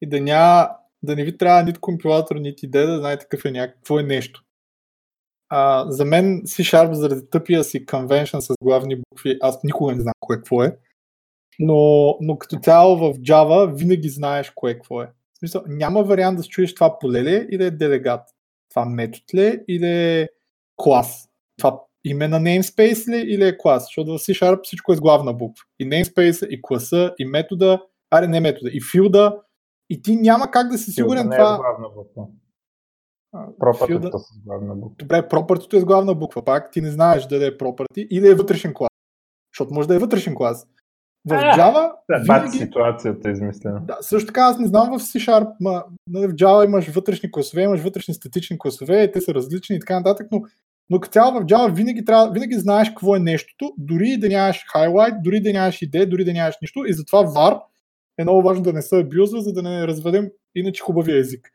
и 0.00 0.08
да, 0.08 0.20
ня, 0.20 0.70
да 1.04 1.16
не 1.16 1.24
ви 1.24 1.38
трябва 1.38 1.62
нито 1.62 1.80
компилатор, 1.80 2.36
нито 2.36 2.66
идея 2.66 2.86
да 2.86 2.98
знаете 2.98 3.26
какъв 3.30 3.44
е 3.44 3.50
някакво 3.50 3.98
е 3.98 4.02
нещо. 4.02 4.42
А, 5.48 5.90
за 5.90 6.04
мен 6.04 6.42
C-Sharp 6.42 6.92
заради 6.92 7.30
тъпия 7.30 7.64
си 7.64 7.86
convention 7.86 8.38
с 8.38 8.54
главни 8.62 8.96
букви, 8.96 9.38
аз 9.40 9.64
никога 9.64 9.94
не 9.94 10.00
знам 10.00 10.14
кое 10.20 10.36
какво 10.36 10.62
е, 10.62 10.76
но, 11.58 12.16
но 12.20 12.38
като 12.38 12.56
цяло 12.56 12.96
в 12.96 13.14
Java 13.14 13.74
винаги 13.78 14.08
знаеш 14.08 14.52
кое 14.54 14.74
какво 14.74 15.02
е. 15.02 15.06
В 15.06 15.38
смисъл, 15.38 15.62
няма 15.66 16.02
вариант 16.02 16.36
да 16.36 16.42
се 16.42 16.48
чуеш 16.48 16.74
това 16.74 16.98
поле 16.98 17.22
ли 17.22 17.34
е 17.34 17.46
или 17.50 17.64
е 17.64 17.70
делегат. 17.70 18.20
Това 18.70 18.84
метод 18.84 19.24
ли 19.34 19.46
е 19.46 19.60
или 19.68 19.86
е 19.86 20.28
клас. 20.76 21.28
Това 21.58 21.80
име 22.04 22.28
на 22.28 22.40
namespace 22.40 23.08
ли 23.08 23.32
или 23.32 23.48
е 23.48 23.58
клас. 23.58 23.84
Защото 23.84 24.12
в 24.12 24.18
C-Sharp 24.18 24.60
всичко 24.62 24.92
е 24.92 24.96
с 24.96 25.00
главна 25.00 25.32
буква. 25.32 25.64
И 25.78 25.88
namespace, 25.88 26.46
и 26.46 26.62
класа, 26.62 27.14
и 27.18 27.24
метода, 27.24 27.82
аре 28.10 28.28
не 28.28 28.40
метода, 28.40 28.70
и 28.72 28.80
филда. 28.92 29.40
И 29.90 30.02
ти 30.02 30.16
няма 30.16 30.50
как 30.50 30.68
да 30.68 30.78
си 30.78 30.90
сигурен 30.90 31.28
не 31.28 31.36
това. 31.36 31.54
Е 31.54 31.58
главна 31.58 31.88
буква. 31.96 32.26
Property 33.34 34.18
с 34.18 34.44
главна 34.46 34.74
буква. 34.74 34.96
Добре, 34.98 35.28
property 35.28 35.76
е 35.76 35.80
с 35.80 35.84
главна 35.84 36.14
буква. 36.14 36.44
Пак 36.44 36.70
ти 36.72 36.80
не 36.80 36.90
знаеш 36.90 37.26
дали 37.26 37.44
е 37.44 37.58
property 37.58 38.06
или 38.10 38.28
е 38.28 38.34
вътрешен 38.34 38.74
клас. 38.74 38.90
Защото 39.54 39.74
може 39.74 39.88
да 39.88 39.94
е 39.94 39.98
вътрешен 39.98 40.34
клас. 40.34 40.66
В 41.28 41.30
Java. 41.30 41.92
Да, 42.10 42.18
винаги... 42.18 42.58
ситуацията 42.58 43.28
е 43.28 43.32
измислена. 43.32 43.80
Да, 43.80 43.98
също 44.00 44.26
така 44.26 44.40
аз 44.40 44.58
не 44.58 44.66
знам 44.66 44.98
в 44.98 45.02
C-Sharp, 45.02 45.52
ма, 45.60 45.84
нали, 46.08 46.26
в 46.26 46.34
Java 46.34 46.64
имаш 46.64 46.88
вътрешни 46.88 47.32
класове, 47.32 47.62
имаш 47.62 47.80
вътрешни 47.80 48.14
статични 48.14 48.58
класове, 48.58 49.12
те 49.12 49.20
са 49.20 49.34
различни 49.34 49.76
и 49.76 49.80
така 49.80 49.96
нататък, 49.96 50.26
но, 50.32 50.42
но 50.90 51.00
като 51.00 51.12
цяло 51.12 51.32
в 51.32 51.44
Java 51.44 51.74
винаги, 51.74 52.04
трябва, 52.04 52.32
винаги 52.32 52.54
знаеш 52.54 52.88
какво 52.88 53.16
е 53.16 53.18
нещото, 53.18 53.74
дори 53.78 54.16
да 54.16 54.28
нямаш 54.28 54.64
highlight, 54.74 55.22
дори 55.22 55.40
да 55.40 55.52
нямаш 55.52 55.82
идея, 55.82 56.08
дори 56.08 56.24
да 56.24 56.32
нямаш 56.32 56.54
нищо 56.62 56.84
и 56.86 56.92
затова 56.92 57.24
var 57.24 57.60
е 58.18 58.22
много 58.22 58.42
важно 58.42 58.62
да 58.62 58.72
не 58.72 58.82
се 58.82 59.00
абюзва, 59.00 59.40
за 59.40 59.52
да 59.52 59.62
не 59.62 59.86
разведем 59.86 60.28
иначе 60.54 60.82
хубавия 60.82 61.18
език. 61.18 61.48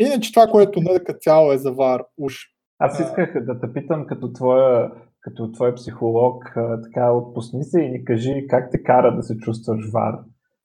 Иначе 0.00 0.32
това, 0.32 0.46
което 0.46 0.80
като 1.06 1.18
цяло 1.18 1.52
е 1.52 1.58
за 1.58 1.72
var, 1.72 2.04
уж. 2.18 2.34
Аз 2.78 3.00
исках 3.00 3.44
да 3.44 3.60
те 3.60 3.72
питам 3.72 4.06
като 4.06 4.32
твоя 4.32 4.90
като 5.20 5.52
твой 5.52 5.74
психолог, 5.74 6.44
така 6.82 7.12
отпусни 7.12 7.64
се 7.64 7.80
и 7.80 7.90
ни 7.90 8.04
кажи 8.04 8.46
как 8.48 8.70
те 8.70 8.82
кара 8.82 9.16
да 9.16 9.22
се 9.22 9.36
чувстваш 9.36 9.90
вар. 9.92 10.14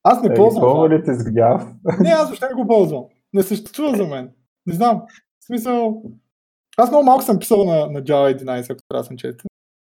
Аз 0.03 0.23
не 0.23 0.33
ползвам. 0.33 0.61
Пълва 0.61 0.89
ли 0.89 1.03
те 1.03 1.13
с 1.13 1.23
гняв? 1.31 1.67
Не, 1.99 2.09
аз 2.09 2.27
въобще 2.27 2.47
не 2.47 2.61
го 2.61 2.67
ползвам. 2.67 3.03
Не 3.33 3.43
съществува 3.43 3.95
за 3.95 4.07
мен. 4.07 4.31
Не 4.65 4.73
знам. 4.73 5.01
В 5.39 5.45
смисъл, 5.45 6.03
аз 6.77 6.89
много 6.89 7.05
малко 7.05 7.23
съм 7.23 7.39
писал 7.39 7.63
на, 7.65 7.87
на 7.87 8.03
Java 8.03 8.43
11, 8.43 8.71
ако 8.71 8.81
трябва 8.89 9.01
да 9.01 9.03
съм 9.03 9.17
честен. 9.17 9.45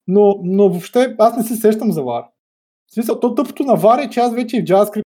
Но, 0.07 0.41
но 0.43 0.69
въобще 0.69 1.17
аз 1.19 1.37
не 1.37 1.43
се 1.43 1.57
сещам 1.57 1.93
за 1.93 2.01
VAR. 2.01 2.27
В 2.91 2.95
смисъл, 2.95 3.21
то 3.21 3.35
тъпото 3.35 3.63
на 3.63 3.77
VAR 3.77 4.07
е, 4.07 4.11
че 4.11 4.21
аз 4.21 4.35
вече 4.35 4.57
и 4.57 4.61
в 4.61 4.65
JavaScript, 4.65 5.03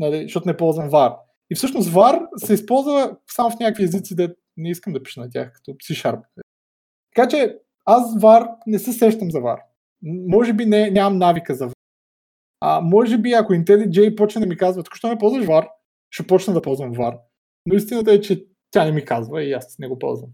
нали, 0.00 0.22
защото 0.22 0.48
не 0.48 0.56
ползвам 0.56 0.90
VAR. 0.90 1.16
И 1.50 1.54
всъщност 1.54 1.90
VAR 1.90 2.26
се 2.36 2.54
използва 2.54 3.16
само 3.26 3.50
в 3.50 3.58
някакви 3.60 3.84
езици, 3.84 4.16
да 4.16 4.34
не 4.56 4.70
искам 4.70 4.92
да 4.92 5.02
пиша 5.02 5.20
на 5.20 5.30
тях, 5.30 5.52
като 5.52 5.70
C-Sharp. 5.70 6.20
Така 7.14 7.28
че 7.28 7.58
аз 7.84 8.14
VAR 8.14 8.48
не 8.66 8.78
се 8.78 8.92
сещам 8.92 9.30
за 9.30 9.38
VAR. 9.38 9.58
Може 10.02 10.52
би 10.52 10.66
не, 10.66 10.90
нямам 10.90 11.18
навика 11.18 11.54
за 11.54 11.68
VAR. 11.68 11.74
А, 12.60 12.80
може 12.80 13.18
би 13.18 13.32
ако 13.32 13.52
IntelliJ 13.52 14.16
почне 14.16 14.40
да 14.40 14.46
ми 14.46 14.56
казва, 14.56 14.82
тук 14.82 14.96
що 14.96 15.08
не 15.08 15.18
ползваш 15.18 15.44
VAR, 15.44 15.68
ще 16.10 16.26
почна 16.26 16.54
да 16.54 16.62
ползвам 16.62 16.94
VAR. 16.94 17.18
Но 17.66 17.74
истината 17.74 18.12
е, 18.12 18.20
че 18.20 18.46
тя 18.70 18.84
не 18.84 18.92
ми 18.92 19.04
казва 19.04 19.42
и 19.42 19.52
аз 19.52 19.78
не 19.78 19.88
го 19.88 19.98
ползвам. 19.98 20.30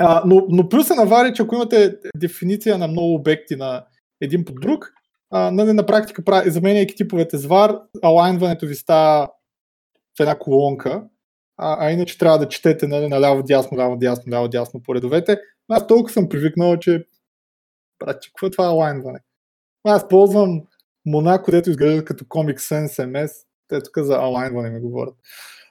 А, 0.00 0.22
но, 0.26 0.46
но 0.48 0.68
плюса 0.68 0.94
на 0.94 1.06
VAR 1.06 1.30
е, 1.30 1.32
че 1.32 1.42
ако 1.42 1.54
имате 1.54 1.98
дефиниция 2.16 2.78
на 2.78 2.88
много 2.88 3.14
обекти 3.14 3.56
на 3.56 3.86
един 4.20 4.44
под 4.44 4.60
друг, 4.60 4.92
а, 5.30 5.50
нали, 5.50 5.72
на 5.72 5.86
практика, 5.86 6.42
заменяйки 6.46 6.94
типовете 6.94 7.38
с 7.38 7.48
VAR, 7.48 7.80
алайнването 8.02 8.66
ви 8.66 8.74
става 8.74 9.28
в 10.18 10.20
една 10.20 10.38
колонка, 10.38 11.04
а, 11.56 11.86
а 11.86 11.90
иначе 11.90 12.18
трябва 12.18 12.38
да 12.38 12.48
четете 12.48 12.86
нали, 12.86 13.08
наляво, 13.08 13.42
дясно, 13.42 13.78
ляво, 13.78 13.96
дясно, 13.96 14.32
ляво, 14.32 14.48
дясно 14.48 14.82
по 14.82 14.94
редовете. 14.94 15.38
Аз 15.68 15.86
толкова 15.86 16.12
съм 16.12 16.28
привикнал, 16.28 16.76
че 16.76 17.04
братче, 18.04 18.30
какво 18.30 18.46
е 18.46 18.50
това 18.50 18.64
алайнване? 18.66 19.18
Аз 19.84 20.08
ползвам 20.08 20.62
Монако, 21.06 21.50
дето 21.50 21.70
изглежда 21.70 22.04
като 22.04 22.24
Comic 22.24 22.56
Sans 22.56 23.06
MS. 23.06 23.32
Те 23.68 23.82
тук 23.82 23.98
за 23.98 24.16
алайнване 24.16 24.70
ми 24.70 24.80
говорят. 24.80 25.14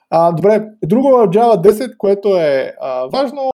А, 0.09 0.31
добре, 0.31 0.67
друго 0.85 1.07
Java 1.07 1.71
10, 1.71 1.97
което 1.97 2.37
е 2.37 2.75
а, 2.81 3.05
важно, 3.05 3.51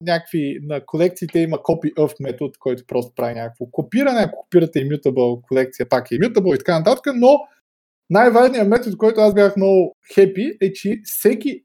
някакви 0.00 0.58
на 0.62 0.86
колекциите 0.86 1.38
има 1.38 1.56
copy 1.56 1.94
of 1.94 2.14
метод, 2.20 2.52
който 2.58 2.86
просто 2.86 3.12
прави 3.16 3.34
някакво 3.34 3.66
копиране. 3.66 4.20
Ако 4.20 4.38
копирате 4.38 4.78
immutable 4.78 5.42
колекция, 5.42 5.88
пак 5.88 6.10
е 6.10 6.14
immutable 6.14 6.54
и 6.54 6.58
така 6.58 6.78
нататък, 6.78 7.14
но 7.16 7.38
най-важният 8.10 8.68
метод, 8.68 8.96
който 8.96 9.20
аз 9.20 9.34
бях 9.34 9.56
много 9.56 9.96
хепи, 10.14 10.56
е, 10.60 10.72
че 10.72 11.00
всеки 11.04 11.64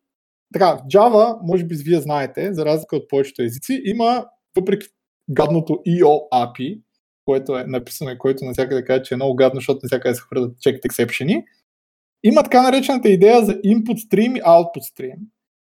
така, 0.53 0.77
Java, 0.93 1.37
може 1.41 1.63
би 1.63 1.75
вие 1.75 1.99
знаете, 1.99 2.53
за 2.53 2.65
разлика 2.65 2.95
от 2.95 3.09
повечето 3.09 3.41
езици, 3.41 3.81
има, 3.85 4.25
въпреки 4.55 4.87
гадното 5.31 5.73
EO 5.73 6.29
API, 6.33 6.81
което 7.25 7.57
е 7.57 7.63
написано 7.63 8.11
и 8.11 8.17
което 8.17 8.45
навсякъде 8.45 8.85
каже, 8.85 9.03
че 9.03 9.13
е 9.13 9.17
много 9.17 9.35
гадно, 9.35 9.57
защото 9.57 9.79
навсякъде 9.83 10.15
се 10.15 10.21
хвърлят 10.21 10.57
checked 10.57 10.81
exception 10.81 11.43
има 12.23 12.43
така 12.43 12.61
наречената 12.61 13.09
идея 13.09 13.45
за 13.45 13.53
input 13.53 14.09
stream 14.09 14.37
и 14.37 14.41
output 14.41 14.83
stream, 14.93 15.17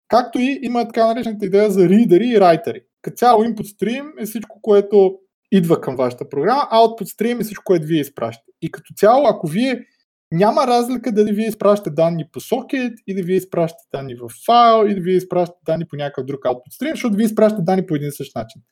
както 0.08 0.38
и 0.38 0.58
има 0.62 0.84
така 0.84 1.06
наречената 1.06 1.46
идея 1.46 1.70
за 1.70 1.80
reader 1.80 2.24
и 2.24 2.38
writer. 2.38 2.82
Като 3.02 3.16
цяло 3.16 3.44
input 3.44 3.62
stream 3.62 4.22
е 4.22 4.26
всичко, 4.26 4.58
което 4.62 5.18
идва 5.52 5.80
към 5.80 5.96
вашата 5.96 6.28
програма, 6.28 6.68
output 6.72 7.04
stream 7.04 7.40
е 7.40 7.44
всичко, 7.44 7.64
което 7.64 7.86
вие 7.86 8.00
изпращате. 8.00 8.52
И 8.62 8.70
като 8.70 8.94
цяло, 8.96 9.26
ако 9.26 9.46
вие 9.46 9.86
няма 10.32 10.66
разлика 10.66 11.12
дали 11.12 11.32
вие 11.32 11.46
изпращате 11.48 11.90
данни 11.90 12.24
по 12.32 12.40
сокет, 12.40 12.92
или 13.06 13.22
вие 13.22 13.36
изпращате 13.36 13.84
данни 13.92 14.14
в 14.14 14.28
файл, 14.46 14.86
или 14.86 15.00
вие 15.00 15.16
изпращате 15.16 15.60
данни 15.66 15.84
по 15.86 15.96
някакъв 15.96 16.26
друг 16.26 16.40
output 16.40 16.82
stream, 16.82 16.90
защото 16.90 17.16
вие 17.16 17.26
изпращате 17.26 17.62
данни 17.62 17.86
по 17.86 17.94
един 17.94 18.08
и 18.08 18.12
същ 18.12 18.34
начин. 18.34 18.62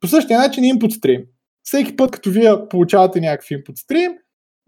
По 0.00 0.08
същия 0.08 0.38
начин 0.38 0.64
input 0.64 1.00
stream. 1.00 1.24
Всеки 1.62 1.96
път, 1.96 2.10
като 2.10 2.30
вие 2.30 2.68
получавате 2.70 3.20
някакъв 3.20 3.48
input 3.48 3.76
stream, 3.88 4.14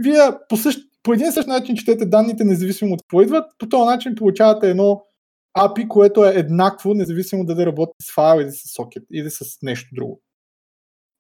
вие 0.02 0.20
по, 0.48 0.56
същ, 0.56 0.80
по 1.02 1.12
един 1.12 1.32
същ 1.32 1.48
начин 1.48 1.76
четете 1.76 2.06
данните, 2.06 2.44
независимо 2.44 2.94
от 2.94 3.02
какво 3.02 3.22
идват. 3.22 3.44
По 3.58 3.68
този 3.68 3.84
начин 3.84 4.14
получавате 4.14 4.70
едно 4.70 5.02
API, 5.56 5.88
което 5.88 6.24
е 6.24 6.32
еднакво, 6.34 6.94
независимо 6.94 7.44
дали 7.44 7.66
работи 7.66 7.92
с 8.02 8.14
файл 8.14 8.40
или 8.40 8.50
с 8.50 8.74
сокет, 8.74 9.02
или 9.12 9.30
с 9.30 9.44
нещо 9.62 9.88
друго. 9.92 10.22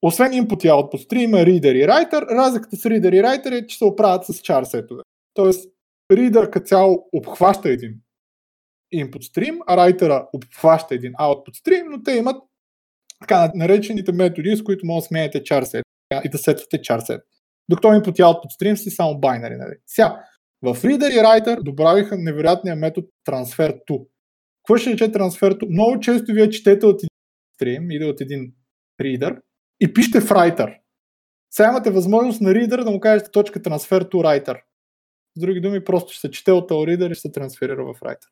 Освен 0.02 0.32
input 0.32 0.64
и 0.64 0.68
output 0.68 1.08
stream, 1.08 1.24
има 1.24 1.36
reader 1.36 1.72
и 1.72 1.86
writer. 1.86 2.30
Разликата 2.30 2.76
с 2.76 2.82
reader 2.82 3.14
и 3.14 3.22
writer 3.22 3.62
е, 3.62 3.66
че 3.66 3.78
се 3.78 3.84
оправят 3.84 4.24
с 4.24 4.32
char 4.32 4.62
сетове. 4.62 5.02
Тоест, 5.34 5.70
ридър 6.12 6.50
като 6.50 6.66
цяло 6.66 7.08
обхваща 7.12 7.68
един 7.68 7.94
input 8.94 9.22
stream, 9.22 9.58
а 9.66 9.76
райтера 9.76 10.28
обхваща 10.32 10.94
един 10.94 11.12
output 11.12 11.64
stream, 11.64 11.84
но 11.90 12.02
те 12.02 12.12
имат 12.12 12.36
така 13.20 13.52
наречените 13.54 14.12
методи, 14.12 14.56
с 14.56 14.64
които 14.64 14.86
може 14.86 15.02
да 15.02 15.06
сменяте 15.06 15.42
char 15.42 15.62
set 15.62 15.82
и 16.24 16.28
да 16.28 16.38
сетвате 16.38 16.78
char 16.78 16.98
set. 16.98 17.22
Докато 17.68 17.88
input 17.88 18.20
и 18.20 18.22
output 18.22 18.60
stream 18.60 18.74
си 18.74 18.90
само 18.90 19.18
байнари. 19.18 19.56
Нали? 19.56 19.74
Сега, 19.86 20.24
в 20.62 20.74
Reader 20.74 21.10
и 21.10 21.18
Writer 21.18 21.62
добавиха 21.62 22.18
невероятния 22.18 22.76
метод 22.76 23.06
transfer 23.28 23.78
to. 23.90 24.06
Какво 24.66 24.76
ще 24.76 24.90
рече 24.90 25.12
to? 25.12 25.70
Много 25.70 26.00
често 26.00 26.32
вие 26.32 26.50
четете 26.50 26.86
от 26.86 27.00
един 27.02 27.08
стрим 27.54 27.90
или 27.90 28.04
от 28.04 28.20
един 28.20 28.52
reader 29.00 29.40
и 29.80 29.94
пишете 29.94 30.20
в 30.20 30.28
writer. 30.28 30.78
Сега 31.50 31.68
имате 31.68 31.90
възможност 31.90 32.40
на 32.40 32.50
reader 32.50 32.84
да 32.84 32.90
му 32.90 33.00
кажете 33.00 33.30
точка 33.30 33.60
transfer 33.60 34.02
to 34.02 34.14
writer. 34.14 34.60
С 35.36 35.40
други 35.40 35.60
думи, 35.60 35.84
просто 35.84 36.12
ще 36.12 36.20
се 36.20 36.30
чете 36.30 36.52
от 36.52 36.70
Reader 36.70 37.10
и 37.10 37.14
ще 37.14 37.20
се 37.20 37.32
трансферира 37.32 37.84
в 37.84 38.00
Writer. 38.00 38.28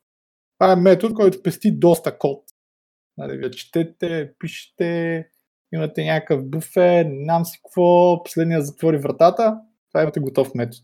Това 0.59 0.71
е 0.71 0.75
метод, 0.75 1.13
който 1.13 1.43
пести 1.43 1.79
доста 1.79 2.17
код. 2.17 2.43
Нали, 3.17 3.37
вие 3.37 3.51
четете, 3.51 4.33
пишете, 4.39 5.25
имате 5.73 6.05
някакъв 6.05 6.49
буфер, 6.49 7.05
не 7.05 7.23
знам 7.23 7.45
си 7.45 7.59
какво, 7.63 8.23
последния 8.23 8.61
затвори 8.61 8.97
вратата, 8.97 9.57
това 9.91 10.01
имате 10.01 10.19
готов 10.19 10.55
метод. 10.55 10.83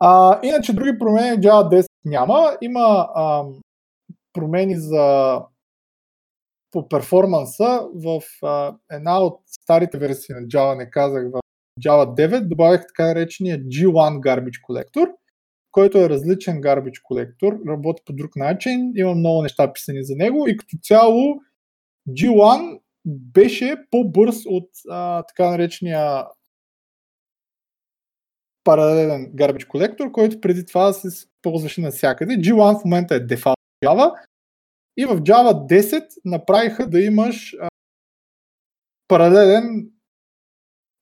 А, 0.00 0.40
иначе 0.42 0.72
други 0.72 0.98
промени 0.98 1.36
в 1.36 1.40
Java 1.40 1.80
10 1.80 1.86
няма. 2.04 2.56
Има 2.60 3.08
а, 3.14 3.44
промени 4.34 4.76
за 4.76 5.40
по 6.70 6.88
перформанса 6.88 7.80
в 7.94 8.22
а, 8.42 8.76
една 8.90 9.20
от 9.20 9.40
старите 9.46 9.98
версии 9.98 10.34
на 10.34 10.40
Java, 10.40 10.76
не 10.76 10.90
казах 10.90 11.30
в 11.32 11.40
Java 11.80 12.28
9 12.28 12.48
добавих 12.48 12.80
така 12.80 13.06
наречения 13.06 13.58
G1 13.58 14.20
Garbage 14.20 14.60
Collector, 14.68 15.10
който 15.72 15.98
е 15.98 16.08
различен 16.08 16.60
Garbage 16.60 17.02
Collector, 17.10 17.68
работи 17.68 18.02
по 18.06 18.12
друг 18.12 18.36
начин, 18.36 18.92
има 18.96 19.14
много 19.14 19.42
неща 19.42 19.72
писани 19.72 20.04
за 20.04 20.14
него 20.16 20.48
и 20.48 20.56
като 20.56 20.76
цяло 20.82 21.40
G1 22.08 22.80
беше 23.06 23.76
по-бърз 23.90 24.36
от 24.46 24.70
а, 24.90 25.22
така 25.22 25.50
наречения 25.50 26.24
паралелен 28.64 29.32
Garbage 29.36 29.66
Collector, 29.66 30.10
който 30.10 30.40
преди 30.40 30.66
това 30.66 30.92
се 30.92 31.26
ползваше 31.42 31.80
навсякъде. 31.80 32.34
G1 32.34 32.80
в 32.80 32.84
момента 32.84 33.14
е 33.14 33.20
дефалт 33.20 33.58
Java 33.84 34.14
и 34.96 35.04
в 35.04 35.16
Java 35.16 35.52
10 35.52 36.06
направиха 36.24 36.90
да 36.90 37.00
имаш 37.00 37.56
а, 37.60 37.68
паралелен 39.08 39.90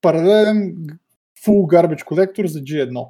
паралелен 0.01 0.87
full 1.45 1.66
garbage 1.66 2.05
collector 2.05 2.47
за 2.47 2.59
G1. 2.59 3.09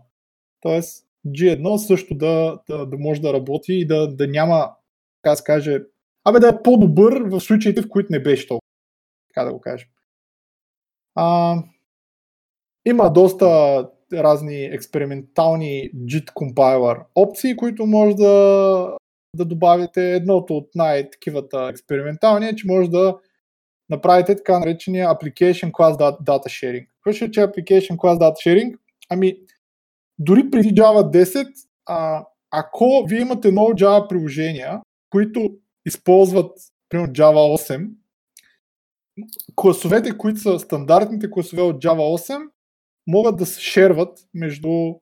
Тоест, 0.60 1.06
G1 1.26 1.76
също 1.76 2.14
да, 2.14 2.60
да, 2.68 2.86
да 2.86 2.98
може 2.98 3.20
да 3.20 3.32
работи 3.32 3.72
и 3.72 3.86
да, 3.86 4.14
да 4.14 4.28
няма, 4.28 4.74
така 5.22 5.36
се 5.36 5.44
каже, 5.44 5.82
абе 6.24 6.40
да 6.40 6.48
е 6.48 6.62
по-добър 6.62 7.22
в 7.22 7.40
случаите, 7.40 7.82
в 7.82 7.88
които 7.88 8.12
не 8.12 8.22
беше 8.22 8.48
толкова. 8.48 8.68
Така 9.28 9.44
да 9.44 9.52
го 9.52 9.60
кажем. 9.60 9.88
А, 11.14 11.56
има 12.84 13.12
доста 13.12 13.46
разни 14.12 14.64
експериментални 14.64 15.90
JIT 15.94 16.32
compiler 16.32 17.04
опции, 17.14 17.56
които 17.56 17.86
може 17.86 18.16
да, 18.16 18.96
да 19.36 19.44
добавите. 19.44 20.12
Едното 20.12 20.56
от 20.56 20.68
най-такивата 20.74 21.68
експериментални 21.70 22.56
че 22.56 22.66
може 22.66 22.90
да 22.90 23.18
направите 23.90 24.36
така 24.36 24.58
наречения 24.58 25.08
Application 25.08 25.70
Class 25.70 25.96
Data 26.22 26.46
Sharing. 26.46 26.86
Какво 26.86 27.12
ще 27.12 27.30
че 27.30 27.40
Application 27.40 27.96
Class 27.96 28.18
Data 28.18 28.46
Sharing? 28.46 28.78
Ами, 29.10 29.36
дори 30.18 30.50
преди 30.50 30.68
Java 30.68 31.24
10, 31.24 31.48
а, 31.86 32.26
ако 32.50 33.04
вие 33.08 33.20
имате 33.20 33.50
много 33.50 33.72
Java 33.72 34.08
приложения, 34.08 34.80
които 35.10 35.50
използват 35.86 36.58
примерно 36.88 37.12
Java 37.12 37.58
8, 37.58 37.90
класовете, 39.54 40.18
които 40.18 40.40
са 40.40 40.58
стандартните 40.58 41.30
класове 41.30 41.62
от 41.62 41.84
Java 41.84 42.18
8, 42.18 42.48
могат 43.06 43.36
да 43.36 43.46
се 43.46 43.60
шерват 43.60 44.18
между 44.34 44.94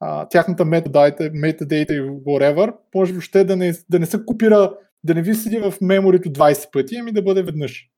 а, 0.00 0.28
тяхната 0.28 0.64
метадата, 0.64 1.30
метадата 1.34 1.94
и 1.94 2.00
whatever, 2.00 2.74
може 2.94 3.12
въобще 3.12 3.44
да 3.44 3.56
не, 3.56 3.72
да 3.90 3.98
не 3.98 4.06
се 4.06 4.24
копира, 4.26 4.76
да 5.04 5.14
не 5.14 5.22
ви 5.22 5.34
седи 5.34 5.58
в 5.58 5.74
меморито 5.80 6.28
20 6.28 6.72
пъти, 6.72 6.96
ами 6.96 7.12
да 7.12 7.22
бъде 7.22 7.42
веднъж. 7.42 7.90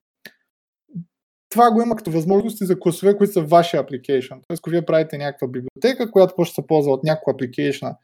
Това 1.49 1.71
го 1.71 1.83
има 1.83 1.97
като 1.97 2.11
възможности 2.11 2.67
за 2.67 2.81
класове, 2.81 3.17
които 3.17 3.33
са 3.33 3.43
вашия 3.43 3.87
application. 3.87 4.41
Тоест, 4.49 4.61
ако 4.61 4.71
вие 4.71 4.85
правите 4.85 5.19
някаква 5.19 5.49
библиотека, 5.49 6.11
която 6.11 6.35
може 6.39 6.51
да 6.51 6.55
се 6.55 6.67
ползва 6.67 6.93
от 6.93 7.05
някаква 7.05 7.33
application 7.33 7.97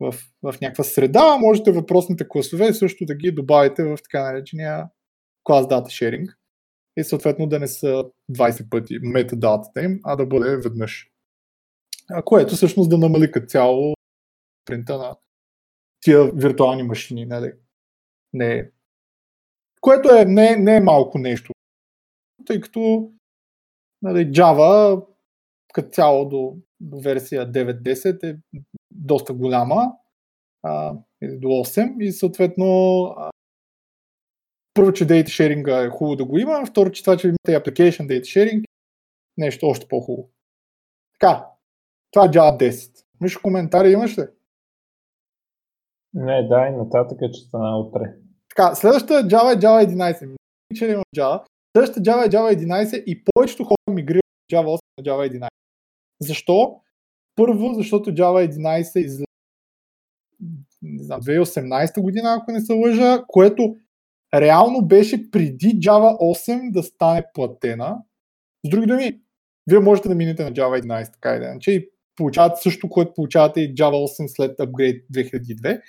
в, 0.00 0.14
в 0.42 0.54
някаква 0.60 0.84
среда, 0.84 1.36
можете 1.40 1.72
въпросните 1.72 2.28
класове 2.28 2.74
също 2.74 3.04
да 3.04 3.14
ги 3.14 3.32
добавите 3.32 3.84
в 3.84 3.98
така 4.02 4.24
наречения 4.24 4.88
клас 5.44 5.66
data 5.66 5.86
sharing 5.86 6.34
и 6.96 7.04
съответно 7.04 7.46
да 7.46 7.58
не 7.58 7.66
са 7.66 8.04
20 8.32 8.68
пъти 8.70 8.98
метадатата 9.02 9.82
им, 9.82 10.00
а 10.04 10.16
да 10.16 10.26
бъде 10.26 10.56
веднъж. 10.56 11.10
А 12.10 12.22
което 12.22 12.54
всъщност 12.54 12.90
да 12.90 12.98
намали 12.98 13.30
като 13.30 13.46
цяло 13.46 13.94
принта 14.64 14.98
на 14.98 15.16
тия 16.00 16.32
виртуални 16.32 16.82
машини. 16.82 17.26
Нали? 17.26 17.52
Не, 18.32 18.70
което 19.80 20.08
е, 20.14 20.24
не, 20.24 20.56
не 20.56 20.76
е 20.76 20.80
малко 20.80 21.18
нещо. 21.18 21.52
Тъй 22.46 22.60
като 22.60 23.12
нали, 24.02 24.32
Java 24.32 25.04
като 25.72 25.88
цяло 25.88 26.28
до, 26.28 26.56
до 26.80 27.00
версия 27.00 27.52
9.10 27.52 28.32
е 28.32 28.38
доста 28.90 29.34
голяма, 29.34 29.92
а, 30.62 30.94
до 31.22 31.48
8 31.48 32.00
и 32.00 32.12
съответно 32.12 32.66
първо, 34.74 34.92
че 34.92 35.06
data 35.06 35.26
sharing 35.26 35.86
е 35.86 35.90
хубаво 35.90 36.16
да 36.16 36.24
го 36.24 36.38
има, 36.38 36.66
второ, 36.66 36.90
че 36.90 37.02
това, 37.02 37.16
че 37.16 37.26
имате 37.26 37.62
application 37.62 38.06
data 38.06 38.20
sharing, 38.20 38.64
нещо 39.36 39.66
още 39.66 39.88
по-хубаво. 39.88 40.30
Така, 41.20 41.46
това 42.10 42.26
е 42.26 42.28
Java 42.28 42.70
10. 42.70 43.04
Миш 43.20 43.36
коментари 43.36 43.90
имаш 43.90 44.18
ли? 44.18 44.24
Не, 46.14 46.48
дай 46.48 46.70
нататък, 46.70 47.18
че 47.34 47.40
стана 47.40 47.78
утре. 47.78 48.14
Така, 48.48 48.74
следващата 48.74 49.14
Java 49.14 49.56
е 49.56 49.60
Java 49.60 49.86
11. 49.86 50.36
Че 50.76 50.86
има 50.86 51.02
Java. 51.16 51.44
Следващата 51.76 52.00
Java 52.00 52.26
е 52.26 52.30
Java 52.30 52.66
11 52.66 53.04
и 53.04 53.24
повечето 53.24 53.64
хора 53.64 53.94
мигрират 53.94 54.22
от 54.24 54.52
Java 54.52 54.66
8 54.66 54.78
на 54.98 55.04
Java 55.04 55.40
11. 55.40 55.48
Защо? 56.20 56.80
Първо, 57.36 57.74
защото 57.74 58.10
Java 58.10 58.50
11 58.50 58.98
излезе 58.98 59.24
не 60.82 61.02
знам, 61.02 61.20
2018 61.20 62.02
година, 62.02 62.38
ако 62.40 62.52
не 62.52 62.60
се 62.60 62.72
лъжа, 62.72 63.24
което 63.28 63.76
реално 64.34 64.86
беше 64.86 65.30
преди 65.30 65.66
Java 65.66 66.18
8 66.18 66.72
да 66.72 66.82
стане 66.82 67.24
платена. 67.34 68.02
С 68.66 68.68
други 68.68 68.86
думи, 68.86 69.20
вие 69.70 69.78
можете 69.78 70.08
да 70.08 70.14
минете 70.14 70.44
на 70.44 70.52
Java 70.52 70.82
11, 70.82 71.12
така 71.12 71.36
и 71.36 71.38
да 71.38 71.44
иначе, 71.44 71.72
и 71.72 71.90
получавате 72.18 72.60
също, 72.60 72.88
което 72.88 73.14
получавате 73.14 73.60
и 73.60 73.74
Java 73.74 74.22
8 74.22 74.26
след 74.26 74.58
upgrade 74.58 75.04
2002. 75.12 75.82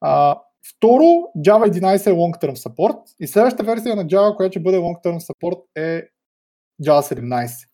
А, 0.00 0.40
второ, 0.76 1.04
Java 1.36 1.70
11 1.70 2.06
е 2.06 2.10
long-term 2.10 2.54
support 2.54 3.14
и 3.20 3.26
следващата 3.26 3.64
версия 3.64 3.96
на 3.96 4.06
Java, 4.06 4.36
която 4.36 4.52
ще 4.52 4.62
бъде 4.62 4.78
long-term 4.78 5.18
support 5.18 5.64
е 5.74 6.08
Java 6.82 7.00
17. 7.00 7.68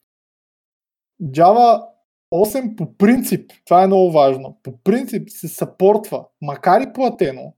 Java 1.22 1.88
8 2.34 2.76
по 2.76 2.96
принцип, 2.96 3.52
това 3.64 3.82
е 3.82 3.86
много 3.86 4.12
важно, 4.12 4.60
по 4.62 4.78
принцип 4.78 5.30
се 5.30 5.48
съпортва, 5.48 6.26
макар 6.40 6.80
и 6.80 6.92
платено, 6.92 7.54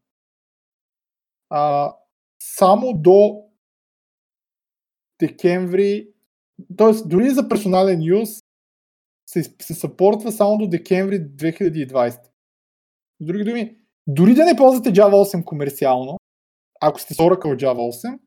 а, 1.50 1.94
само 2.40 2.92
до 2.92 3.44
декември, 5.20 6.08
т.е. 6.76 7.08
дори 7.08 7.30
за 7.30 7.48
персонален 7.48 8.02
юз 8.02 8.43
се, 9.26 9.42
се 9.62 9.74
съпортва 9.74 10.32
само 10.32 10.58
до 10.58 10.68
декември 10.68 11.20
2020. 11.20 12.10
С 13.20 13.26
други 13.26 13.44
думи, 13.44 13.78
дори 14.06 14.34
да 14.34 14.44
не 14.44 14.56
ползвате 14.56 14.92
Java 14.92 15.36
8 15.36 15.44
комерциално, 15.44 16.18
ако 16.80 17.00
сте 17.00 17.14
с 17.14 17.16
Oracle 17.16 17.64
Java 17.64 18.08
8, 18.08 18.18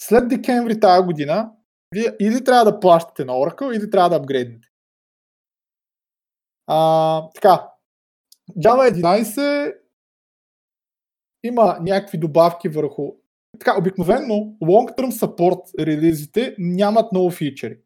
след 0.00 0.28
декември 0.28 0.80
тази 0.80 1.04
година, 1.04 1.52
вие 1.94 2.16
или 2.20 2.44
трябва 2.44 2.64
да 2.64 2.80
плащате 2.80 3.24
на 3.24 3.32
Oracle, 3.32 3.76
или 3.76 3.90
трябва 3.90 4.10
да 4.10 4.16
апгрейднете. 4.16 4.68
А, 6.66 7.30
така, 7.34 7.68
Java 8.58 8.92
11 8.92 9.74
има 11.44 11.78
някакви 11.80 12.18
добавки 12.18 12.68
върху 12.68 13.20
така, 13.58 13.78
обикновено 13.78 14.34
long-term 14.62 15.10
support 15.10 15.86
релизите 15.86 16.54
нямат 16.58 17.12
много 17.12 17.30
фичери. 17.30 17.78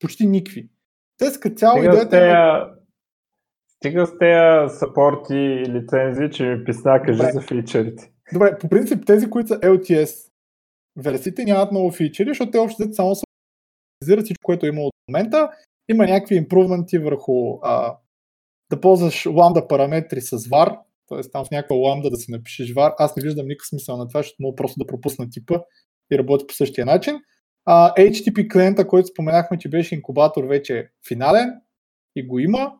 Почти 0.00 0.26
никакви. 0.26 0.68
Те 1.18 1.30
с 1.30 1.38
цяло 1.56 1.78
Стига 1.78 1.92
идеята... 1.92 2.10
Тея... 2.10 2.70
Стига 3.76 4.06
с 4.06 4.18
тези 4.18 4.78
сапорти 4.78 5.34
и 5.34 5.72
лицензии, 5.72 6.30
че 6.30 6.44
ми 6.44 6.64
писна, 6.64 7.02
кажи 7.02 7.18
Добре. 7.18 7.32
за 7.32 7.40
фичерите. 7.40 8.12
Добре, 8.32 8.58
по 8.58 8.68
принцип 8.68 9.06
тези, 9.06 9.30
които 9.30 9.48
са 9.48 9.60
LTS 9.60 10.32
версиите 10.96 11.44
нямат 11.44 11.72
много 11.72 11.90
фичери, 11.90 12.28
защото 12.28 12.50
те 12.50 12.58
общо 12.58 12.92
само 12.92 13.14
са 13.14 13.24
всичко, 14.04 14.42
което 14.42 14.66
е 14.66 14.68
имало 14.68 14.86
от 14.86 14.94
момента. 15.08 15.50
Има 15.90 16.06
някакви 16.06 16.34
импрувменти 16.34 16.98
върху 16.98 17.58
а, 17.62 17.96
да 18.70 18.80
ползваш 18.80 19.26
ламда 19.26 19.68
параметри 19.68 20.20
с 20.20 20.38
var, 20.38 20.78
т.е. 21.08 21.20
там 21.32 21.44
в 21.44 21.50
някаква 21.50 21.76
ламда 21.76 22.10
да 22.10 22.16
се 22.16 22.32
напишеш 22.32 22.74
var. 22.74 22.94
Аз 22.98 23.16
не 23.16 23.22
виждам 23.22 23.46
никакъв 23.46 23.68
смисъл 23.68 23.96
на 23.96 24.08
това, 24.08 24.18
защото 24.18 24.36
мога 24.40 24.56
просто 24.56 24.78
да 24.78 24.86
пропусна 24.86 25.30
типа 25.30 25.60
и 26.12 26.18
работи 26.18 26.46
по 26.46 26.54
същия 26.54 26.86
начин. 26.86 27.20
А, 27.66 27.94
HTTP 27.94 28.52
клиента, 28.52 28.86
който 28.86 29.06
споменахме, 29.06 29.58
че 29.58 29.68
беше 29.68 29.94
инкубатор, 29.94 30.44
вече 30.44 30.78
е 30.78 30.86
финален 31.08 31.54
и 32.16 32.26
го 32.26 32.38
има 32.38 32.72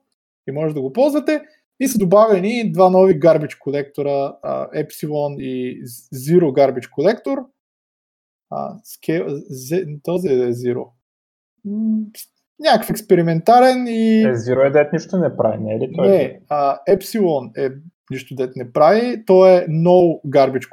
и 0.49 0.53
може 0.53 0.75
да 0.75 0.81
го 0.81 0.93
ползвате. 0.93 1.43
И 1.81 1.89
са 1.89 1.99
добавени 1.99 2.73
два 2.73 2.91
нови 2.91 3.21
garbage 3.21 3.59
колектора, 3.59 4.37
Epsilon 4.75 5.41
и 5.41 5.85
Zero 6.15 6.43
garbage 6.43 6.91
колектор. 6.91 7.39
този 10.03 10.29
е 10.29 10.53
Zero. 10.53 10.87
Някакъв 12.61 12.91
експериментален 12.91 13.87
и... 13.87 14.23
Е, 14.23 14.35
Zero 14.35 14.67
е 14.67 14.71
дет 14.71 14.93
нищо 14.93 15.19
не 15.19 15.37
прави, 15.37 15.59
не 15.59 15.75
е 15.75 15.79
ли 15.79 15.93
той? 15.97 16.09
Не, 16.09 16.41
а, 16.49 16.79
Epsilon 16.89 17.67
е 17.67 17.75
нищо 18.11 18.35
дет 18.35 18.57
не 18.57 18.73
прави. 18.73 19.25
То 19.27 19.47
е 19.47 19.67
no 19.67 20.21
garbage 20.27 20.69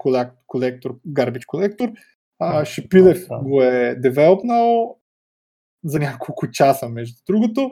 collector, 0.47 0.95
garbage 1.07 1.45
collector. 1.45 1.93
А, 2.39 2.65
Шипилев 2.65 3.27
го 3.43 3.61
е 3.61 3.95
девелопнал 3.95 4.97
за 5.86 5.99
няколко 5.99 6.51
часа, 6.51 6.89
между 6.89 7.21
другото. 7.27 7.71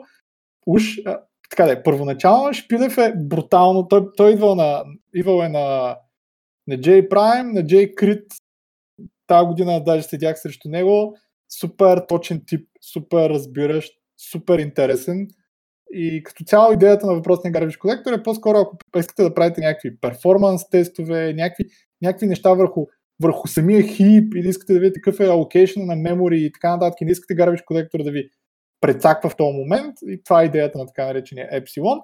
Уж, 0.66 0.98
а, 1.06 1.20
така 1.50 1.64
да 1.64 1.72
е, 1.72 1.82
първоначално 1.82 2.52
Шпилев 2.52 2.98
е 2.98 3.14
брутално, 3.16 3.88
той, 3.88 4.06
той 4.16 4.32
идвал, 4.32 4.54
на, 4.54 4.84
идвал 5.14 5.42
е 5.42 5.48
на, 5.48 5.96
на 6.66 6.74
J 6.74 7.08
Prime, 7.08 7.52
на 7.52 7.60
J 7.60 7.94
Crit, 7.94 8.24
тази 9.26 9.46
година 9.46 9.84
даже 9.84 10.02
седях 10.02 10.40
срещу 10.40 10.68
него, 10.68 11.16
супер 11.60 12.04
точен 12.08 12.42
тип, 12.46 12.68
супер 12.92 13.30
разбиращ, 13.30 13.92
супер 14.30 14.58
интересен. 14.58 15.28
И 15.90 16.22
като 16.22 16.44
цяло 16.44 16.72
идеята 16.72 17.06
на 17.06 17.14
въпросния 17.14 17.52
Garbage 17.52 17.78
Collector 17.78 18.20
е 18.20 18.22
по-скоро, 18.22 18.58
ако 18.58 18.76
искате 18.98 19.22
да 19.22 19.34
правите 19.34 19.60
някакви 19.60 20.00
перформанс 20.00 20.70
тестове, 20.70 21.34
някакви, 21.34 21.64
някакви 22.02 22.26
неща 22.26 22.54
върху, 22.54 22.86
върху 23.22 23.48
самия 23.48 23.82
хип 23.82 24.34
или 24.34 24.48
искате 24.48 24.72
да 24.72 24.80
видите 24.80 25.00
какъв 25.00 25.20
е 25.20 25.28
allocation 25.28 25.86
на 25.86 25.94
memory 25.94 26.34
и 26.34 26.52
така 26.52 26.70
нататък, 26.70 27.00
и 27.00 27.04
не 27.04 27.10
искате 27.10 27.34
Garbage 27.34 27.64
Collector 27.64 28.04
да 28.04 28.10
ви 28.10 28.28
прецаква 28.80 29.30
в 29.30 29.36
този 29.36 29.58
момент 29.58 29.94
и 30.06 30.22
това 30.24 30.42
е 30.42 30.44
идеята 30.44 30.78
на 30.78 30.86
така 30.86 31.06
наречения 31.06 31.48
Epsilon. 31.52 32.00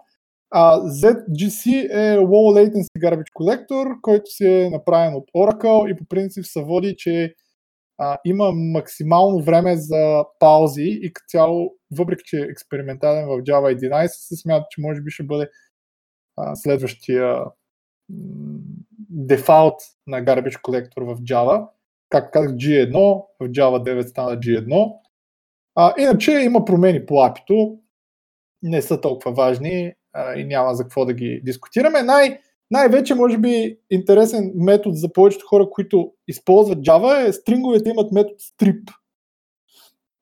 А 0.51 0.81
ZGC 0.81 1.67
е 1.91 2.19
Low 2.19 2.55
Latency 2.57 2.99
Garbage 2.99 3.33
Collector, 3.41 4.01
който 4.03 4.31
си 4.31 4.47
е 4.47 4.71
направен 4.71 5.15
от 5.15 5.31
Oracle 5.37 5.93
и 5.93 5.97
по 5.97 6.05
принцип 6.05 6.45
се 6.45 6.63
води, 6.63 6.95
че 6.99 7.35
а, 7.99 8.19
има 8.25 8.53
максимално 8.53 9.43
време 9.43 9.77
за 9.77 10.25
паузи 10.39 10.99
и 11.03 11.13
като 11.13 11.25
цяло, 11.29 11.71
въпреки 11.99 12.23
че 12.25 12.37
е 12.37 12.51
експериментален 12.51 13.27
в 13.27 13.31
Java 13.31 13.91
11, 13.91 14.07
се 14.07 14.37
смята, 14.37 14.67
че 14.71 14.81
може 14.81 15.01
би 15.01 15.11
ще 15.11 15.23
бъде 15.23 15.49
а, 16.37 16.57
следващия 16.57 17.45
дефалт 19.11 19.75
на 20.07 20.25
Garbage 20.25 20.61
Collector 20.63 21.15
в 21.15 21.21
Java. 21.21 21.69
Как 22.09 22.33
казах, 22.33 22.51
G1, 22.51 22.93
в 23.41 23.49
Java 23.49 23.83
9 23.83 24.07
стана 24.07 24.37
G1. 24.37 24.93
А, 25.75 25.95
иначе 25.99 26.33
има 26.33 26.65
промени 26.65 27.07
по 27.07 27.23
апито, 27.23 27.79
не 28.63 28.83
са 28.83 29.01
толкова 29.01 29.33
важни 29.33 29.93
а, 30.13 30.35
и 30.35 30.45
няма 30.45 30.75
за 30.75 30.83
какво 30.83 31.05
да 31.05 31.15
ги 31.15 31.41
дискутираме. 31.45 32.03
Най- 32.03 32.41
най-вече, 32.71 33.15
може 33.15 33.39
би, 33.39 33.79
интересен 33.91 34.53
метод 34.55 34.97
за 34.97 35.13
повечето 35.13 35.47
хора, 35.47 35.71
които 35.71 36.13
използват 36.29 36.79
Java 36.79 37.29
е 37.29 37.33
стринговете 37.33 37.91
имат 37.91 38.13
метод 38.13 38.37
strip. 38.39 38.93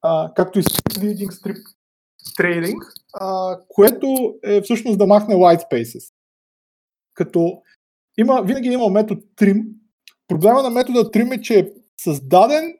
А, 0.02 0.34
както 0.34 0.58
и 0.58 0.62
strip 0.62 0.98
reading, 0.98 1.30
strip 1.30 1.76
trading, 2.38 2.76
а, 3.14 3.58
което 3.68 4.34
е 4.44 4.60
всъщност 4.60 4.98
да 4.98 5.06
махне 5.06 5.34
white 5.34 5.70
spaces. 5.70 6.12
Като 7.14 7.62
има, 8.18 8.42
винаги 8.42 8.68
е 8.68 8.72
имал 8.72 8.90
метод 8.90 9.20
trim. 9.36 9.64
Проблема 10.28 10.62
на 10.62 10.70
метода 10.70 10.98
trim 10.98 11.38
е, 11.38 11.40
че 11.42 11.58
е 11.58 11.70
създаден 12.00 12.74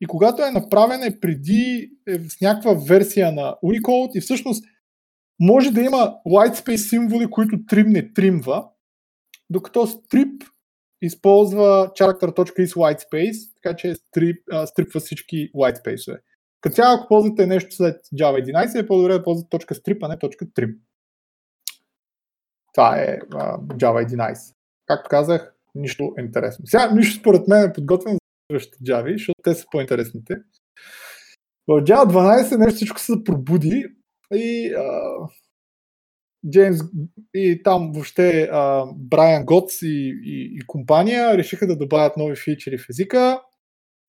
и 0.00 0.06
когато 0.06 0.42
е 0.42 0.50
направен 0.50 1.02
е 1.02 1.20
преди 1.20 1.90
е 2.08 2.18
с 2.18 2.40
някаква 2.40 2.74
версия 2.88 3.32
на 3.32 3.56
Unicode 3.64 4.18
и 4.18 4.20
всъщност 4.20 4.64
може 5.40 5.70
да 5.70 5.80
има 5.80 6.14
white 6.26 6.54
space 6.54 6.88
символи, 6.88 7.30
които 7.30 7.56
trim 7.56 7.86
не 7.86 8.12
тримва, 8.12 8.68
докато 9.50 9.86
strip 9.86 10.46
използва 11.02 11.90
character.is 11.98 12.74
white 12.74 13.00
space, 13.10 13.52
така 13.62 13.76
че 13.76 13.94
strip, 13.94 14.42
а, 14.52 14.66
стрипва 14.66 15.00
всички 15.00 15.52
white 15.52 15.84
space. 15.84 16.20
Като 16.60 16.74
цяло, 16.74 16.94
ако 16.94 17.08
ползвате 17.08 17.46
нещо 17.46 17.74
след 17.74 18.00
Java 18.14 18.66
11, 18.66 18.80
е 18.80 18.86
по-добре 18.86 19.12
да 19.12 19.22
ползвате 19.22 19.56
.strip, 19.56 19.98
а 20.02 20.08
не 20.08 20.16
.trim. 20.16 20.76
Това 22.74 22.96
е 22.96 23.18
а, 23.32 23.58
Java 23.58 24.16
11. 24.16 24.54
Както 24.90 25.08
казах, 25.08 25.54
нищо 25.74 26.14
интересно. 26.18 26.66
Сега 26.66 26.90
нищо 26.90 27.20
според 27.20 27.48
мен 27.48 27.70
е 27.70 27.72
подготвено 27.72 28.18
за 28.52 28.58
Java, 28.58 29.12
защото 29.12 29.42
те 29.42 29.54
са 29.54 29.66
по-интересните. 29.70 30.34
В 31.68 31.70
Java 31.70 32.06
12 32.06 32.58
нещо 32.58 32.76
всичко 32.76 33.00
се 33.00 33.24
пробуди 33.24 33.86
и 34.34 34.74
а, 34.74 35.12
Джеймс 36.50 36.80
и 37.34 37.62
там 37.62 37.92
въобще 37.92 38.48
а, 38.52 38.86
Брайан 38.96 39.44
Готс 39.44 39.82
и, 39.82 40.20
и, 40.24 40.56
и 40.56 40.66
компания 40.66 41.38
решиха 41.38 41.66
да 41.66 41.76
добавят 41.76 42.16
нови 42.16 42.36
фичери 42.36 42.78
в 42.78 42.86
езика 42.90 43.42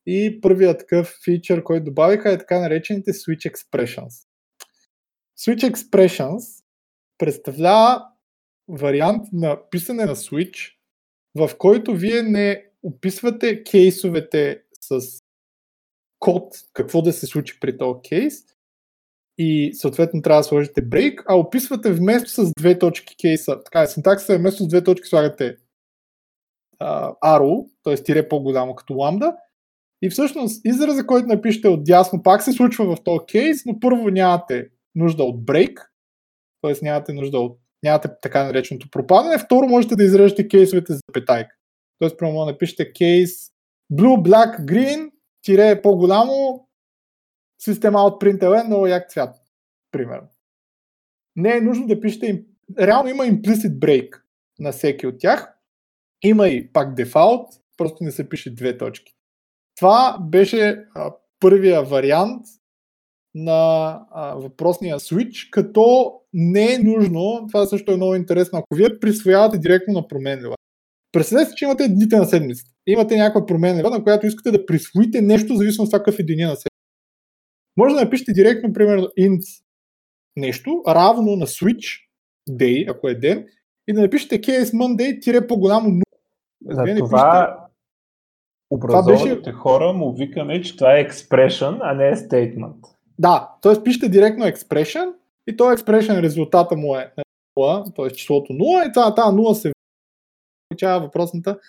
и 0.06 0.42
първият 0.42 0.80
такъв 0.80 1.16
фичър, 1.26 1.64
който 1.64 1.84
добавиха 1.84 2.32
е 2.32 2.38
така 2.38 2.60
наречените 2.60 3.12
Switch 3.12 3.52
Expressions. 3.52 4.28
Switch 5.40 5.74
Expressions 5.74 6.64
представлява 7.18 8.11
вариант 8.72 9.28
на 9.34 9.70
писане 9.70 10.06
на 10.06 10.16
Switch, 10.16 10.74
в 11.36 11.50
който 11.58 11.96
вие 11.96 12.24
не 12.24 12.66
описвате 12.84 13.64
кейсовете 13.64 14.62
с 14.82 15.02
код, 16.20 16.54
какво 16.74 17.02
да 17.02 17.14
се 17.14 17.28
случи 17.28 17.60
при 17.60 17.78
този 17.78 18.00
кейс, 18.10 18.44
и 19.38 19.74
съответно 19.74 20.22
трябва 20.22 20.40
да 20.40 20.44
сложите 20.44 20.82
брейк, 20.82 21.24
а 21.28 21.36
описвате 21.36 21.94
вместо 21.94 22.30
с 22.30 22.52
две 22.60 22.80
точки 22.80 23.16
кейса, 23.22 23.64
така 23.64 23.82
е, 23.82 23.88
синтаксата 23.88 24.34
е 24.34 24.38
вместо 24.38 24.64
с 24.64 24.68
две 24.68 24.84
точки 24.84 25.08
слагате 25.08 25.58
uh, 26.82 27.20
arrow, 27.20 27.70
т.е. 27.84 27.96
тире 27.96 28.28
по-голямо 28.28 28.76
като 28.76 28.94
ламда, 28.94 29.36
и 30.02 30.10
всъщност 30.10 30.66
израза, 30.66 31.08
който 31.08 31.28
напишете 31.28 31.68
от 31.68 31.84
дясно, 31.84 32.24
пак 32.24 32.44
се 32.44 32.52
случва 32.52 32.96
в 32.96 33.04
този 33.04 33.26
кейс, 33.28 33.66
но 33.66 33.80
първо 33.80 34.10
нямате 34.10 34.70
нужда 34.96 35.24
от 35.24 35.46
брейк, 35.46 35.92
т.е. 36.62 36.74
нямате 36.82 37.14
нужда 37.14 37.40
от 37.40 37.61
нямате 37.84 38.10
така 38.22 38.44
нареченото 38.44 38.88
пропадане. 38.92 39.38
Второ, 39.38 39.68
можете 39.68 39.96
да 39.96 40.04
изрежете 40.04 40.48
кейсовете 40.48 40.94
за 40.94 41.02
петайка. 41.14 41.56
Тоест, 42.00 42.18
прямо 42.18 42.46
напишете 42.46 42.94
кейс 42.94 43.52
blue, 43.94 44.22
black, 44.22 44.66
green, 44.66 45.12
тире 45.42 45.70
е 45.70 45.82
по-голямо, 45.82 46.68
система 47.60 48.00
от 48.00 48.22
println, 48.22 48.68
много 48.68 48.88
як 48.88 49.10
цвят, 49.10 49.36
примерно. 49.92 50.28
Не 51.36 51.58
е 51.58 51.62
нужно 51.62 51.88
да 51.88 52.02
пишете, 52.02 52.46
реално 52.80 53.10
има 53.10 53.24
implicit 53.24 53.80
break 53.80 54.22
на 54.60 54.72
всеки 54.72 55.08
от 55.08 55.16
тях. 55.20 55.54
Има 56.24 56.48
и 56.48 56.74
пак 56.74 56.94
дефалт, 56.94 57.48
просто 57.78 58.04
не 58.04 58.12
се 58.12 58.30
пише 58.30 58.56
две 58.56 58.78
точки. 58.78 59.14
Това 59.76 60.18
беше 60.22 60.86
а, 60.96 61.16
първия 61.40 61.84
вариант 61.84 62.46
на 63.36 64.00
а, 64.12 64.36
въпросния 64.36 65.00
switch, 65.00 65.50
като 65.50 66.14
не 66.34 66.74
е 66.74 66.80
нужно, 66.80 67.46
това 67.48 67.66
също 67.66 67.92
е 67.92 67.96
много 67.96 68.16
интересно, 68.16 68.60
ако 68.60 68.76
вие 68.76 69.00
присвоявате 69.00 69.58
директно 69.58 69.94
на 69.94 70.08
променлива. 70.08 70.56
Представете, 71.12 71.56
че 71.56 71.66
имате 71.66 71.88
дните 71.88 72.18
на 72.18 72.26
седмицата. 72.26 72.72
Имате 72.88 73.18
някаква 73.18 73.46
променлива, 73.46 73.90
на 73.90 74.04
която 74.04 74.28
искате 74.28 74.52
да 74.52 74.66
присвоите 74.66 75.22
нещо, 75.22 75.56
зависимо 75.56 75.84
от 75.84 75.90
това 75.90 76.00
какъв 76.00 76.20
е 76.20 76.24
деня 76.24 76.48
на 76.48 76.56
седмицата. 76.56 76.72
Може 77.78 77.96
да 77.96 78.02
напишете 78.02 78.34
директно, 78.34 78.74
примерно, 78.74 79.08
int 79.20 79.44
нещо, 80.36 80.84
равно 80.88 81.36
на 81.36 81.48
switch 81.48 82.00
day, 82.50 82.92
ако 82.92 83.08
е 83.08 83.16
ден, 83.16 83.46
и 83.88 83.94
да 83.94 84.02
напишете 84.02 84.42
case 84.42 84.64
Monday, 84.64 85.22
тире 85.22 85.48
по-голямо 85.48 85.90
0. 85.90 86.02
За 86.70 86.96
това, 87.00 87.00
това 87.00 87.68
образованите 88.72 89.36
беше... 89.36 89.52
хора 89.52 89.94
му 89.94 90.14
викаме, 90.14 90.62
че 90.62 90.78
това 90.78 90.98
е 90.98 91.08
expression, 91.08 91.80
а 91.82 91.94
не 91.94 92.10
е 92.10 92.16
statement. 92.16 92.91
Да, 93.22 93.56
т.е. 93.62 93.84
пишете 93.84 94.10
директно 94.10 94.46
expression 94.46 95.14
и 95.48 95.58
този 95.58 95.78
expression 95.78 96.22
резултата 96.22 96.76
му 96.76 96.96
е 96.96 97.14
0, 97.60 97.96
т.е. 97.96 98.10
числото 98.10 98.54
0 98.54 98.90
и 98.90 98.94
тази, 98.94 99.16
тази 99.16 99.36
0 99.38 99.54
се 99.54 99.72
получава 100.70 101.00
въпросната 101.00 101.60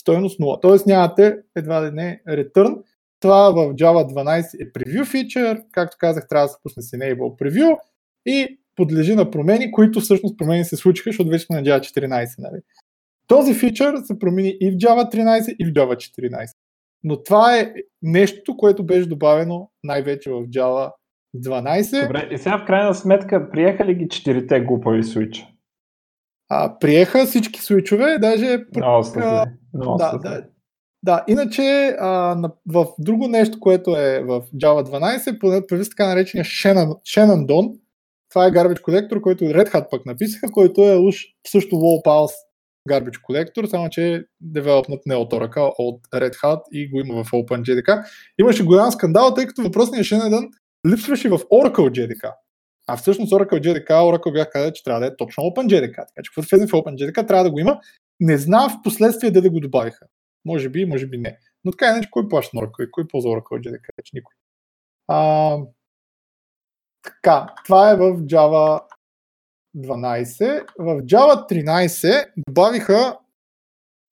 стоеност 0.00 0.40
0. 0.40 0.62
Т.е. 0.62 0.90
нямате 0.92 1.38
едва 1.56 1.86
ли 1.86 1.90
не 1.90 2.22
return, 2.28 2.82
това 3.20 3.50
в 3.50 3.74
Java 3.74 4.12
12 4.12 4.62
е 4.62 4.72
preview 4.72 5.04
feature, 5.04 5.64
както 5.72 5.96
казах, 6.00 6.28
трябва 6.28 6.46
да 6.46 6.52
се 6.52 6.58
пусне 6.62 6.82
с 6.82 6.90
enable 6.90 7.42
preview 7.42 7.78
и 8.26 8.58
подлежи 8.76 9.14
на 9.14 9.30
промени, 9.30 9.72
които 9.72 10.00
всъщност 10.00 10.38
промени 10.38 10.64
се 10.64 10.76
случиха, 10.76 11.10
защото 11.10 11.30
вече 11.30 11.46
сме 11.46 11.56
на 11.56 11.62
Java 11.62 11.80
14. 11.80 12.34
Нали? 12.38 12.62
Този 13.26 13.54
фичър 13.54 13.96
се 14.04 14.18
промени 14.18 14.56
и 14.60 14.70
в 14.70 14.74
Java 14.74 15.14
13, 15.14 15.56
и 15.58 15.64
в 15.64 15.68
Java 15.68 15.96
14. 15.96 16.65
Но 17.08 17.22
това 17.22 17.58
е 17.58 17.72
нещо, 18.02 18.56
което 18.56 18.86
беше 18.86 19.08
добавено 19.08 19.70
най-вече 19.84 20.30
в 20.30 20.34
Java 20.34 20.92
12. 21.36 22.06
Добре, 22.06 22.28
и 22.30 22.38
сега 22.38 22.58
в 22.58 22.64
крайна 22.64 22.94
сметка 22.94 23.50
приеха 23.50 23.84
ли 23.84 23.94
ги 23.94 24.08
четирите 24.08 24.60
глупави 24.60 25.02
свича? 25.02 25.46
А, 26.48 26.78
приеха 26.78 27.26
всички 27.26 27.60
свичове, 27.60 28.18
даже... 28.18 28.58
Много 28.76 29.06
а, 29.16 29.46
да, 29.74 30.18
да, 30.18 30.42
да, 31.02 31.24
иначе 31.28 31.96
а, 32.00 32.34
на, 32.34 32.52
в 32.72 32.86
друго 32.98 33.28
нещо, 33.28 33.60
което 33.60 33.90
е 33.96 34.20
в 34.20 34.42
Java 34.54 34.88
12, 34.88 35.38
появи 35.68 35.88
така 35.88 36.06
наречения 36.06 36.44
Shannon, 36.44 36.94
Shenandoah. 37.02 37.78
Това 38.30 38.46
е 38.46 38.50
Garbage 38.50 38.80
Collector, 38.80 39.20
който 39.20 39.44
Red 39.44 39.72
Hat 39.72 39.90
пък 39.90 40.06
написаха, 40.06 40.52
който 40.52 40.80
е 40.80 40.96
уж 40.96 41.16
също 41.46 41.76
low 41.76 42.04
pulse 42.04 42.45
Garbage 42.86 43.20
Collector, 43.28 43.66
само 43.66 43.88
че 43.90 44.14
е 44.14 44.20
девелопнат 44.40 45.00
не 45.06 45.16
от 45.16 45.32
Oracle, 45.32 45.74
от 45.78 46.02
Red 46.14 46.34
Hat 46.34 46.60
и 46.72 46.90
го 46.90 47.00
има 47.00 47.24
в 47.24 47.30
OpenJDK. 47.30 48.04
Имаше 48.40 48.64
голям 48.64 48.90
скандал, 48.90 49.34
тъй 49.34 49.46
като 49.46 49.62
въпросният 49.62 50.06
Shenandoah 50.06 50.48
липсваше 50.86 51.28
в 51.28 51.38
Oracle 51.38 51.90
JDK. 51.90 52.32
А 52.86 52.96
всъщност 52.96 53.32
Oracle 53.32 53.60
JDK, 53.60 53.90
Oracle 53.90 54.32
бях 54.32 54.50
казал, 54.50 54.70
че 54.72 54.84
трябва 54.84 55.00
да 55.00 55.06
е 55.06 55.16
точно 55.16 55.42
OpenJDK. 55.42 55.94
Така 55.94 56.22
че, 56.22 56.30
когато 56.34 56.48
влезе 56.50 56.66
в 56.66 56.70
OpenJDK, 56.70 57.26
трябва 57.28 57.44
да 57.44 57.50
го 57.50 57.58
има. 57.58 57.80
Не 58.20 58.38
знам 58.38 58.70
в 58.70 58.82
последствие 58.82 59.30
да, 59.30 59.42
да 59.42 59.50
го 59.50 59.60
добавиха. 59.60 60.06
Може 60.44 60.68
би, 60.68 60.84
може 60.84 61.06
би 61.06 61.18
не. 61.18 61.38
Но 61.64 61.72
така 61.72 61.90
иначе, 61.90 62.08
кой 62.10 62.28
плаща 62.28 62.56
на 62.56 62.62
Oracle? 62.62 62.90
Кой 62.90 63.08
ползва 63.08 63.30
Oracle 63.30 63.68
JDK? 63.68 63.88
Вече 63.98 64.10
никой. 64.14 64.34
А, 65.08 65.58
така, 67.02 67.54
това 67.64 67.90
е 67.90 67.96
в 67.96 68.00
Java 68.16 68.80
12. 69.76 70.66
В 70.78 71.02
Java 71.02 71.50
13 71.50 72.32
добавиха 72.48 73.18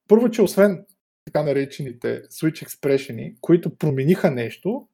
първо, 0.07 0.31
че 0.31 0.41
освен 0.41 0.85
така 1.25 1.43
наречените 1.43 2.21
switch 2.21 2.65
expression, 2.65 3.35
които 3.41 3.77
промениха 3.77 4.31
нещо, 4.31 4.87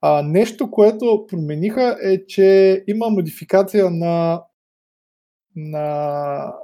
а, 0.00 0.22
нещо, 0.22 0.70
което 0.70 1.26
промениха 1.28 1.98
е, 2.02 2.26
че 2.26 2.84
има 2.86 3.10
модификация 3.10 3.90
на, 3.90 4.44
на, 5.56 6.54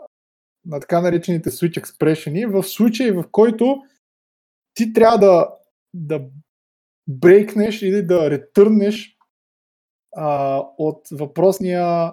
на 0.66 0.80
така 0.80 1.00
наречените 1.00 1.50
switch 1.50 1.80
expression 1.80 2.46
в 2.46 2.62
случай, 2.62 3.10
в 3.10 3.24
който 3.30 3.76
ти 4.74 4.92
трябва 4.92 5.18
да, 5.18 5.50
да 5.94 6.26
брейкнеш 7.08 7.82
или 7.82 8.06
да 8.06 8.30
ретърнеш 8.30 9.16
а, 10.16 10.58
от 10.78 11.08
въпросния 11.12 12.12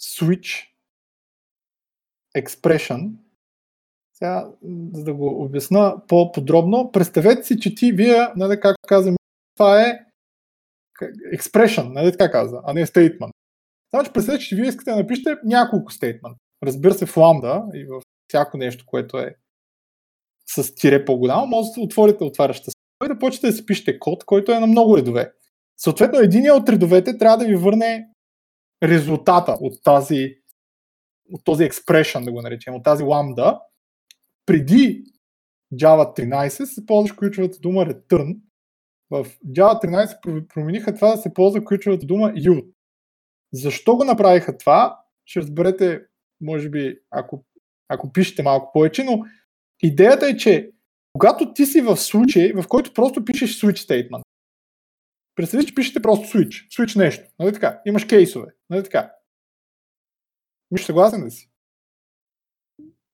switch 0.00 0.66
expression. 2.36 3.12
Сега, 4.12 4.50
за 4.92 5.04
да 5.04 5.14
го 5.14 5.44
обясна 5.44 6.06
по-подробно, 6.08 6.90
представете 6.92 7.42
си, 7.42 7.60
че 7.60 7.74
ти, 7.74 7.92
вие, 7.92 8.28
нали, 8.36 8.60
как 8.60 8.76
казвам, 8.88 9.16
това 9.56 9.82
е 9.82 10.00
expression, 11.36 11.92
нали 11.92 12.12
така 12.12 12.30
каза, 12.30 12.60
а 12.64 12.72
не 12.72 12.86
statement. 12.86 13.30
Че 14.04 14.12
представете, 14.12 14.44
че 14.44 14.56
вие 14.56 14.68
искате 14.68 14.90
да 14.90 14.96
напишете 14.96 15.36
няколко 15.44 15.92
стейтмента. 15.92 16.38
Разбира 16.62 16.94
се, 16.94 17.06
в 17.06 17.16
ламда 17.16 17.64
и 17.74 17.84
в 17.84 18.02
всяко 18.28 18.56
нещо, 18.56 18.84
което 18.86 19.18
е 19.18 19.34
с 20.46 20.74
тире 20.74 21.04
по-голямо, 21.04 21.46
може 21.46 21.68
да 21.76 21.80
отворите 21.80 22.24
отваряща 22.24 22.70
и 23.04 23.08
да 23.08 23.18
почнете 23.18 23.46
да 23.46 23.52
си 23.52 23.66
пишете 23.66 23.98
код, 23.98 24.24
който 24.24 24.52
е 24.52 24.60
на 24.60 24.66
много 24.66 24.96
редове. 24.96 25.32
Съответно, 25.76 26.18
един 26.18 26.50
от 26.50 26.68
редовете 26.68 27.18
трябва 27.18 27.38
да 27.38 27.44
ви 27.44 27.56
върне 27.56 28.08
резултата 28.82 29.56
от 29.60 29.82
тази 29.82 30.36
от 31.32 31.44
този 31.44 31.64
expression, 31.64 32.24
да 32.24 32.32
го 32.32 32.42
наречем, 32.42 32.74
от 32.74 32.84
тази 32.84 33.02
ламда, 33.02 33.60
преди 34.46 35.04
Java 35.74 36.18
13 36.18 36.64
се 36.64 36.86
ползваш 36.86 37.12
ключовата 37.12 37.58
дума 37.58 37.86
return. 37.86 38.38
В 39.10 39.24
Java 39.46 39.84
13 39.84 40.46
промениха 40.54 40.94
това 40.94 41.10
да 41.10 41.16
се 41.16 41.34
ползва 41.34 41.64
ключовата 41.64 42.06
дума 42.06 42.32
yield. 42.32 42.66
Защо 43.52 43.96
го 43.96 44.04
направиха 44.04 44.58
това? 44.58 45.00
Ще 45.24 45.40
разберете, 45.40 46.00
може 46.40 46.70
би, 46.70 46.98
ако, 47.10 47.44
ако 47.88 48.12
пишете 48.12 48.42
малко 48.42 48.72
повече, 48.72 49.04
но 49.04 49.24
идеята 49.82 50.26
е, 50.26 50.36
че 50.36 50.70
когато 51.12 51.52
ти 51.52 51.66
си 51.66 51.80
в 51.80 51.96
случай, 51.96 52.52
в 52.52 52.64
който 52.68 52.92
просто 52.94 53.24
пишеш 53.24 53.60
switch 53.60 53.76
statement, 53.76 54.22
представи, 55.36 55.66
че 55.66 55.74
пишете 55.74 56.02
просто 56.02 56.38
switch, 56.38 56.68
switch 56.68 56.98
нещо, 56.98 57.30
нали 57.38 57.52
така, 57.52 57.80
имаш 57.86 58.04
кейсове, 58.04 58.54
нали 58.70 58.84
така. 58.84 59.12
Миш, 60.70 60.84
съгласен 60.84 61.24
ли 61.24 61.30
си? 61.30 61.50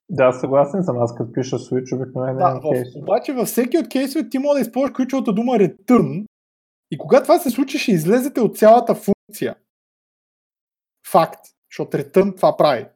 Да, 0.09 0.33
съгласен 0.33 0.83
съм. 0.83 1.03
Аз 1.03 1.15
като 1.15 1.33
пиша 1.33 1.57
switch 1.57 1.97
обикновено 1.97 2.39
да, 2.39 2.61
кейс. 2.73 2.97
Обаче 2.97 3.33
във 3.33 3.49
всеки 3.49 3.79
от 3.79 3.89
кейсовете 3.89 4.31
ти 4.31 4.39
може 4.39 4.63
да 4.63 4.69
използваш 4.69 4.93
ключовата 4.97 5.33
дума 5.33 5.53
return 5.53 6.27
и 6.91 6.99
когато 6.99 7.23
това 7.23 7.39
се 7.39 7.51
случи, 7.51 7.79
ще 7.79 7.93
излезете 7.93 8.41
от 8.41 8.59
цялата 8.59 8.95
функция. 8.95 9.57
Факт. 11.11 11.41
Защото 11.71 11.97
return 11.97 12.37
това 12.37 12.57
прави. 12.57 12.87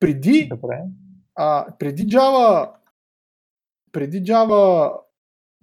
Преди, 0.00 0.48
Добре. 0.48 0.82
а, 1.34 1.66
преди 1.78 2.02
Java 2.02 2.72
преди 3.92 4.24
Java 4.24 4.92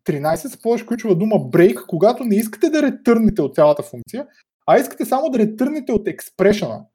13 0.05 0.35
се 0.35 0.61
ползваш 0.61 0.83
ключова 0.83 1.15
дума 1.15 1.35
break, 1.35 1.85
когато 1.85 2.23
не 2.23 2.35
искате 2.35 2.69
да 2.69 2.81
ретърнете 2.81 3.41
от 3.41 3.55
цялата 3.55 3.83
функция, 3.83 4.27
а 4.67 4.77
искате 4.77 5.05
само 5.05 5.29
да 5.29 5.39
ретърнете 5.39 5.91
от 5.91 6.07
експрешена. 6.07 6.85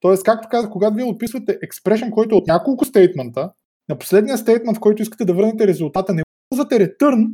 Тоест, 0.00 0.24
както 0.24 0.48
казах, 0.48 0.70
когато 0.70 0.94
вие 0.94 1.04
описвате 1.04 1.58
expression, 1.58 2.10
който 2.10 2.34
е 2.34 2.38
от 2.38 2.46
няколко 2.46 2.84
стейтмента, 2.84 3.52
на 3.88 3.98
последния 3.98 4.38
стейтмент, 4.38 4.76
в 4.76 4.80
който 4.80 5.02
искате 5.02 5.24
да 5.24 5.34
върнете 5.34 5.66
резултата, 5.66 6.14
не 6.14 6.22
ползвате 6.50 6.74
return, 6.74 7.26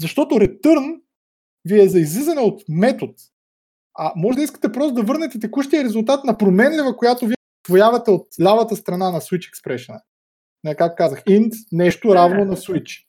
защото 0.00 0.34
return 0.34 1.00
ви 1.64 1.80
е 1.80 1.88
за 1.88 2.00
излизане 2.00 2.40
от 2.40 2.62
метод. 2.68 3.12
А 3.98 4.12
може 4.16 4.36
да 4.36 4.44
искате 4.44 4.72
просто 4.72 4.94
да 4.94 5.02
върнете 5.02 5.40
текущия 5.40 5.84
резултат 5.84 6.24
на 6.24 6.38
променлива, 6.38 6.96
която 6.96 7.26
вие 7.26 7.36
отвоявате 7.64 8.10
от 8.10 8.26
лявата 8.42 8.76
страна 8.76 9.10
на 9.10 9.20
switch 9.20 9.52
expression. 9.52 10.00
Не, 10.64 10.74
как 10.74 10.98
казах, 10.98 11.24
int 11.24 11.52
нещо 11.72 12.14
равно 12.14 12.44
на 12.44 12.56
switch. 12.56 13.04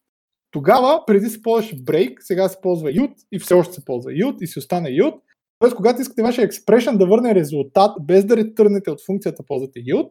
Тогава, 0.53 1.03
преди 1.07 1.29
се 1.29 1.41
ползваше 1.41 1.75
break, 1.75 2.17
сега 2.19 2.49
се 2.49 2.61
ползва 2.61 2.89
yield 2.89 3.13
и 3.31 3.39
все 3.39 3.53
още 3.53 3.73
се 3.73 3.85
ползва 3.85 4.11
yield 4.11 4.41
и 4.41 4.47
си 4.47 4.59
остане 4.59 4.89
yield 4.89 5.19
Тоест, 5.63 5.75
когато 5.75 6.01
искате 6.01 6.23
вашия 6.23 6.49
expression 6.49 6.97
да 6.97 7.05
върне 7.05 7.35
резултат, 7.35 7.91
без 8.01 8.25
да 8.25 8.37
ретърнете 8.37 8.91
от 8.91 9.05
функцията, 9.05 9.43
ползвате 9.43 9.79
yield, 9.79 10.09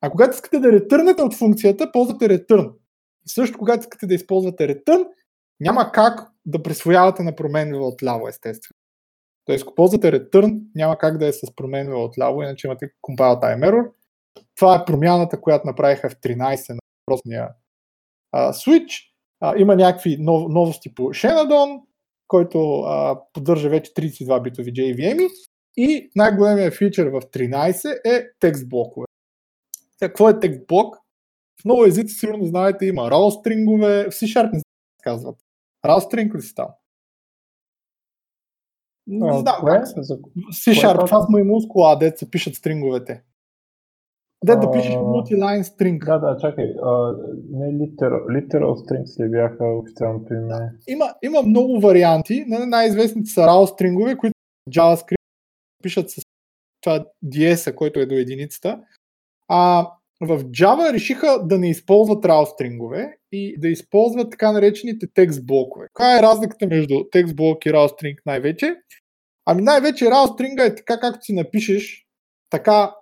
а 0.00 0.10
когато 0.10 0.34
искате 0.34 0.58
да 0.58 0.72
ретърнете 0.72 1.22
от 1.22 1.34
функцията, 1.34 1.92
ползвате 1.92 2.28
return. 2.28 2.72
И 3.26 3.28
също, 3.28 3.58
когато 3.58 3.80
искате 3.80 4.06
да 4.06 4.14
използвате 4.14 4.68
return, 4.68 5.06
няма 5.60 5.92
как 5.92 6.32
да 6.46 6.62
присвоявате 6.62 7.22
на 7.22 7.36
променлива 7.36 7.86
от 7.86 8.02
ляво, 8.02 8.28
естествено. 8.28 8.76
Тоест, 9.44 9.62
ако 9.62 9.74
ползвате 9.74 10.12
return, 10.12 10.60
няма 10.74 10.98
как 10.98 11.18
да 11.18 11.26
е 11.26 11.32
с 11.32 11.56
променлива 11.56 12.04
от 12.04 12.18
ляво, 12.18 12.42
иначе 12.42 12.66
имате 12.66 12.90
compile 13.02 13.42
time 13.42 13.70
error. 13.70 13.90
Това 14.56 14.74
е 14.74 14.84
промяната, 14.84 15.40
която 15.40 15.66
направиха 15.66 16.10
в 16.10 16.16
13 16.16 16.70
на 16.70 16.78
въпросния 17.06 17.48
switch. 18.34 19.09
А, 19.40 19.54
има 19.58 19.76
някакви 19.76 20.16
нов, 20.20 20.42
новости 20.48 20.94
по 20.94 21.02
Shenadon, 21.02 21.82
който 22.28 22.80
а, 22.80 23.20
поддържа 23.32 23.68
вече 23.68 23.94
32 23.94 24.42
битови 24.42 24.72
JVM 24.72 25.28
и 25.76 26.10
най-големия 26.16 26.70
фичър 26.70 27.06
в 27.06 27.20
13 27.20 28.00
е 28.04 28.26
текст 28.40 28.68
блокове. 28.68 29.06
Какво 30.00 30.28
е 30.28 30.40
текст 30.40 30.66
блок? 30.66 30.96
В 31.60 31.64
много 31.64 31.84
езици 31.84 32.14
сигурно 32.14 32.44
знаете 32.44 32.86
има 32.86 33.02
raw 33.02 33.40
стрингове, 33.40 34.04
в 34.04 34.12
C-Sharp 34.12 34.52
не 34.52 34.60
казват. 35.02 35.36
String 35.86 36.36
ли 36.36 36.42
си 36.42 36.54
там? 36.54 36.68
Не 39.06 39.38
знам 39.38 39.56
как 39.66 39.86
C-Sharp, 39.86 41.06
това 41.06 41.20
в 41.20 41.44
мускула, 41.44 41.98
дет 41.98 42.18
се 42.18 42.30
пишат 42.30 42.54
стринговете. 42.54 43.22
Да, 44.44 44.56
да 44.56 44.70
пишеш 44.70 44.94
multi-line 44.94 45.62
string. 45.62 46.04
Да, 46.04 46.18
да, 46.18 46.36
чакай. 46.40 46.64
Uh, 46.64 47.16
не 47.50 47.66
literal, 47.66 48.26
literal 48.26 48.74
strings 48.74 49.24
ли 49.24 49.30
бяха 49.30 49.64
официалното 49.64 50.34
име? 50.34 50.72
Има, 50.88 51.14
има 51.22 51.42
много 51.42 51.80
варианти. 51.80 52.44
Най-известните 52.48 53.30
са 53.30 53.40
raw 53.40 53.64
стрингове, 53.64 54.16
които 54.16 54.34
JavaScript 54.70 55.14
пишат 55.82 56.10
с 56.10 56.20
това 56.80 57.04
DS, 57.24 57.74
който 57.74 58.00
е 58.00 58.06
до 58.06 58.14
единицата. 58.14 58.80
А 59.48 59.90
в 60.20 60.44
Java 60.44 60.92
решиха 60.92 61.46
да 61.46 61.58
не 61.58 61.70
използват 61.70 62.24
raw 62.24 62.44
стрингове 62.44 63.16
и 63.32 63.60
да 63.60 63.68
използват 63.68 64.30
така 64.30 64.52
наречените 64.52 65.06
текст 65.14 65.46
блокове. 65.46 65.86
Каква 65.86 66.18
е 66.18 66.22
разликата 66.22 66.66
между 66.66 67.04
текст 67.12 67.36
блок 67.36 67.66
и 67.66 67.72
raw 67.72 67.88
string 67.88 68.16
най-вече? 68.26 68.76
Ами 69.46 69.62
най-вече 69.62 70.04
raw 70.04 70.34
стринга 70.34 70.64
е 70.64 70.74
така 70.74 71.00
както 71.00 71.24
си 71.24 71.32
напишеш, 71.32 72.06
така 72.50 72.94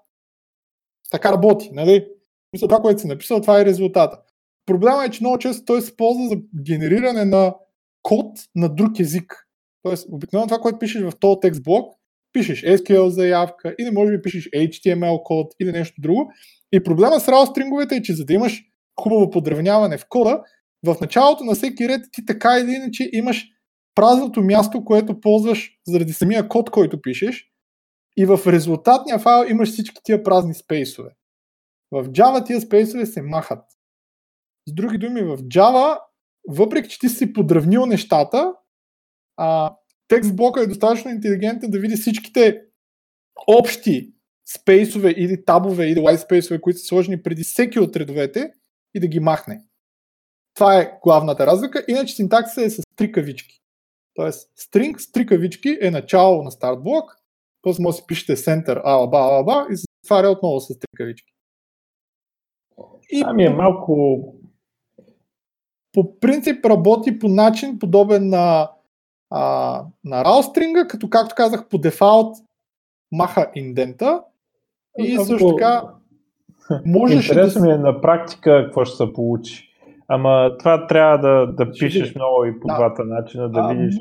така 1.10 1.32
работи, 1.32 1.70
нали? 1.72 2.06
Мисля, 2.52 2.68
това, 2.68 2.80
което 2.80 3.00
си 3.00 3.06
написал, 3.06 3.40
това 3.40 3.60
е 3.60 3.64
резултата. 3.64 4.20
Проблема 4.66 5.04
е, 5.04 5.10
че 5.10 5.22
много 5.22 5.38
често 5.38 5.64
той 5.64 5.82
се 5.82 5.96
ползва 5.96 6.28
за 6.28 6.36
генериране 6.64 7.24
на 7.24 7.54
код 8.02 8.38
на 8.54 8.74
друг 8.74 9.00
език. 9.00 9.46
Тоест, 9.82 10.08
обикновено 10.12 10.48
това, 10.48 10.58
което 10.58 10.78
пишеш 10.78 11.02
в 11.02 11.12
този 11.20 11.40
текст 11.40 11.62
блок, 11.62 11.94
пишеш 12.32 12.62
SQL 12.62 13.06
заявка 13.06 13.74
или 13.80 13.90
може 13.90 14.12
би 14.12 14.22
пишеш 14.22 14.48
HTML 14.50 15.22
код 15.22 15.54
или 15.60 15.72
нещо 15.72 16.00
друго. 16.00 16.32
И 16.72 16.82
проблема 16.82 17.20
с 17.20 17.26
RAW 17.26 17.50
стринговете 17.50 17.96
е, 17.96 18.02
че 18.02 18.14
за 18.14 18.24
да 18.24 18.32
имаш 18.32 18.62
хубаво 19.00 19.30
подравняване 19.30 19.98
в 19.98 20.06
кода, 20.08 20.42
в 20.86 20.96
началото 21.00 21.44
на 21.44 21.54
всеки 21.54 21.88
ред 21.88 22.00
ти 22.12 22.26
така 22.26 22.58
или 22.58 22.70
иначе 22.70 23.10
имаш 23.12 23.46
празното 23.94 24.42
място, 24.42 24.84
което 24.84 25.20
ползваш 25.20 25.70
заради 25.86 26.12
самия 26.12 26.48
код, 26.48 26.70
който 26.70 27.02
пишеш 27.02 27.47
и 28.18 28.26
в 28.26 28.40
резултатния 28.46 29.18
файл 29.18 29.50
имаш 29.50 29.72
всички 29.72 30.00
тия 30.04 30.22
празни 30.22 30.54
спейсове. 30.54 31.10
В 31.90 32.04
Java 32.04 32.46
тия 32.46 32.60
спейсове 32.60 33.06
се 33.06 33.22
махат. 33.22 33.64
С 34.68 34.72
други 34.72 34.98
думи, 34.98 35.22
в 35.22 35.38
Java, 35.38 35.98
въпреки 36.48 36.88
че 36.88 36.98
ти 36.98 37.08
си 37.08 37.32
подравнил 37.32 37.86
нещата, 37.86 38.54
а, 39.36 39.76
текст 40.08 40.36
блока 40.36 40.60
е 40.60 40.66
достатъчно 40.66 41.10
интелигентен 41.10 41.70
да 41.70 41.78
види 41.78 41.96
всичките 41.96 42.62
общи 43.46 44.14
спейсове 44.54 45.10
или 45.10 45.44
табове 45.44 45.86
или 45.86 46.00
white 46.00 46.24
спейсове, 46.24 46.60
които 46.60 46.78
са 46.78 46.86
сложени 46.86 47.22
преди 47.22 47.42
всеки 47.42 47.80
от 47.80 47.96
редовете 47.96 48.52
и 48.94 49.00
да 49.00 49.06
ги 49.06 49.20
махне. 49.20 49.64
Това 50.54 50.80
е 50.80 50.98
главната 51.02 51.46
разлика. 51.46 51.84
Иначе 51.88 52.14
синтаксиса 52.14 52.62
е 52.62 52.70
с 52.70 52.82
три 52.96 53.12
кавички. 53.12 53.62
Тоест, 54.14 54.50
string 54.58 54.98
с 54.98 55.12
три 55.12 55.26
кавички 55.26 55.78
е 55.80 55.90
начало 55.90 56.42
на 56.42 56.50
старт 56.50 56.82
блок, 56.82 57.17
после 57.62 57.82
може 57.82 57.94
да 57.94 57.98
си 57.98 58.06
пишете 58.06 58.36
Center, 58.36 58.80
алаба, 58.84 59.18
алаба 59.18 59.66
и 59.72 59.76
се 59.76 59.86
затваря 60.02 60.30
отново 60.30 60.60
с 60.60 60.66
три 60.68 60.88
кавички. 60.96 61.32
И 63.10 63.22
ами 63.26 63.44
е 63.44 63.50
малко... 63.50 64.24
По 65.92 66.20
принцип 66.20 66.64
работи 66.64 67.18
по 67.18 67.28
начин 67.28 67.78
подобен 67.78 68.28
на, 68.28 68.70
а, 69.30 69.84
на 70.04 70.24
RAW 70.24 70.86
като 70.86 71.10
както 71.10 71.34
казах 71.34 71.68
по 71.68 71.78
дефалт 71.78 72.36
маха 73.12 73.50
индента 73.54 74.22
и 74.98 75.16
Ама, 75.16 75.24
също 75.24 75.56
така 75.56 75.82
можеш 76.86 77.28
Интересно 77.28 77.60
да... 77.60 77.66
ми 77.66 77.72
е 77.72 77.78
на 77.78 78.00
практика 78.00 78.64
какво 78.64 78.84
ще 78.84 78.96
се 78.96 79.12
получи. 79.12 79.68
Ама 80.08 80.56
това 80.58 80.86
трябва 80.86 81.18
да, 81.18 81.52
да 81.52 81.70
пишеш 81.70 82.14
много 82.14 82.44
и 82.44 82.60
по 82.60 82.68
да. 82.68 82.74
двата 82.74 83.04
начина, 83.04 83.50
да 83.50 83.60
а, 83.60 83.74
видиш 83.74 83.94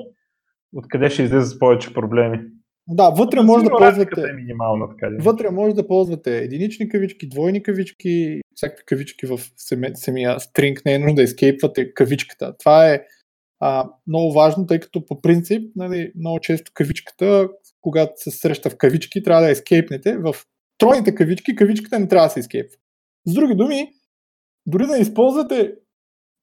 откъде 0.76 1.10
ще 1.10 1.24
излезе 1.24 1.46
с 1.46 1.60
повече 1.60 1.94
проблеми. 1.94 2.40
Да, 2.88 3.10
вътре 3.10 3.42
може 3.42 3.64
да 3.64 3.70
ползвате. 3.70 4.22
Е 4.22 4.34
минимална, 4.34 4.90
така 4.90 5.10
вътре 5.20 5.50
може 5.50 5.76
да 5.76 5.88
ползвате 5.88 6.38
единични 6.38 6.90
кавички, 6.90 7.30
двойни 7.30 7.64
кавички, 7.64 8.42
всякакви 8.56 8.86
кавички 8.86 9.26
в 9.26 9.40
самия 9.98 10.40
стринг. 10.40 10.86
Не 10.86 10.94
е 10.94 11.00
нужно 11.00 11.16
да 11.16 11.24
изкейпвате 11.24 11.94
кавичката. 11.94 12.58
Това 12.58 12.90
е 12.94 13.02
а, 13.60 13.90
много 14.08 14.34
важно, 14.34 14.66
тъй 14.66 14.80
като 14.80 15.06
по 15.06 15.22
принцип, 15.22 15.72
нали, 15.76 16.12
много 16.16 16.40
често 16.40 16.72
кавичката, 16.74 17.50
когато 17.82 18.14
се 18.16 18.32
среща 18.32 18.70
в 18.70 18.78
кавички, 18.78 19.24
трябва 19.24 19.42
да 19.42 19.52
ескейпнете. 19.52 20.18
В 20.18 20.36
тройните 20.78 21.16
кавички, 21.16 21.56
кавичката 21.56 22.00
не 22.00 22.08
трябва 22.08 22.28
да 22.28 22.32
се 22.32 22.40
изкейпва. 22.40 22.78
С 23.26 23.34
други 23.34 23.56
думи, 23.56 23.94
дори 24.66 24.88
да 24.88 24.98
използвате 24.98 25.74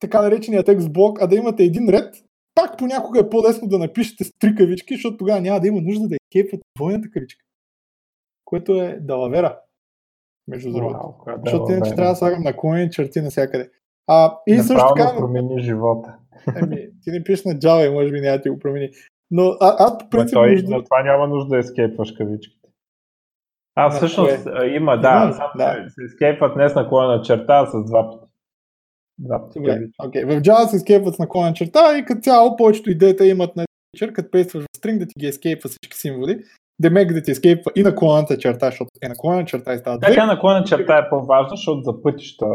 така 0.00 0.22
наречения 0.22 0.64
текст 0.64 0.92
блок, 0.92 1.18
а 1.22 1.26
да 1.26 1.36
имате 1.36 1.64
един 1.64 1.88
ред, 1.88 2.14
пак 2.54 2.78
понякога 2.78 3.20
е 3.20 3.30
по-лесно 3.30 3.68
да 3.68 3.78
напишете 3.78 4.24
с 4.24 4.32
три 4.38 4.54
кавички, 4.54 4.94
защото 4.94 5.16
тогава 5.16 5.40
няма 5.40 5.60
да 5.60 5.68
има 5.68 5.80
нужда 5.80 6.08
да 6.08 6.16
кепват 6.32 6.60
двойната 6.76 7.10
кавичка. 7.10 7.44
Което 8.44 8.72
е 8.82 8.98
далавера. 9.00 9.60
между 10.48 10.72
другото. 10.72 11.14
Защото 11.44 11.72
иначе 11.72 11.94
трябва 11.94 12.12
да 12.12 12.16
слагам 12.16 12.42
наклонени 12.42 12.90
черти 12.90 13.20
навсякъде. 13.20 13.70
А, 14.06 14.38
и 14.46 14.56
също 14.56 14.72
Направо 14.74 14.94
така, 14.94 15.12
ми 15.12 15.18
промени 15.18 15.60
живота. 15.62 16.16
еми, 16.56 16.88
ти 17.02 17.10
не 17.10 17.24
пишеш 17.24 17.44
на 17.44 17.52
Java 17.52 17.90
и 17.90 17.94
може 17.94 18.12
би 18.12 18.20
няма 18.20 18.36
да 18.36 18.42
ти 18.42 18.48
го 18.48 18.58
промени. 18.58 18.90
Но 19.30 19.42
а, 19.42 19.76
аз 19.78 19.98
по 19.98 20.10
принцип 20.10 20.34
той, 20.34 20.54
на 20.54 20.84
това 20.84 21.02
няма 21.02 21.28
нужда 21.28 21.48
да 21.48 21.58
ескейпваш 21.58 22.12
кавичките. 22.12 22.68
А, 23.74 23.90
всъщност 23.90 24.46
а, 24.46 24.66
има, 24.66 25.00
да, 25.00 25.32
Има, 25.34 25.52
да. 25.56 25.90
се 25.90 26.02
ескейпват 26.04 26.56
не 26.56 26.68
с 26.68 26.74
наклона 26.74 27.22
черта, 27.22 27.54
а 27.54 27.66
с 27.66 27.84
два 27.84 28.10
пъти. 28.10 28.23
Два 29.18 29.42
пъти 29.44 29.58
Добре, 29.58 29.70
кавички. 29.74 29.94
окей. 30.06 30.24
В 30.24 30.28
Java 30.40 30.66
се 30.66 30.76
ескейпват 30.76 31.14
с 31.14 31.18
наклонена 31.18 31.54
черта 31.54 31.98
и 31.98 32.04
като 32.04 32.20
цяло 32.20 32.56
повечето 32.56 32.90
идеята 32.90 33.26
имат 33.26 33.56
на 33.56 33.64
фичър, 33.96 34.12
като 34.12 34.30
пействаш 34.30 34.64
в 34.64 34.76
стринг 34.76 34.98
да 34.98 35.06
ти 35.06 35.12
ги 35.18 35.26
ескейпва 35.26 35.68
всички 35.68 35.98
символи, 35.98 36.44
демек 36.78 37.12
да 37.12 37.22
ти 37.22 37.30
ескейпва 37.30 37.72
и 37.76 37.82
наклонената 37.82 38.38
черта, 38.38 38.66
защото 38.66 38.88
е 39.02 39.08
наклонена 39.08 39.44
черта 39.44 39.74
и 39.74 39.78
става 39.78 39.98
две. 39.98 40.08
Така 40.08 40.26
наклона 40.26 40.64
черта 40.64 40.98
е 40.98 41.08
по-важна, 41.10 41.56
защото 41.56 41.82
за 41.82 42.02
пътища 42.02 42.46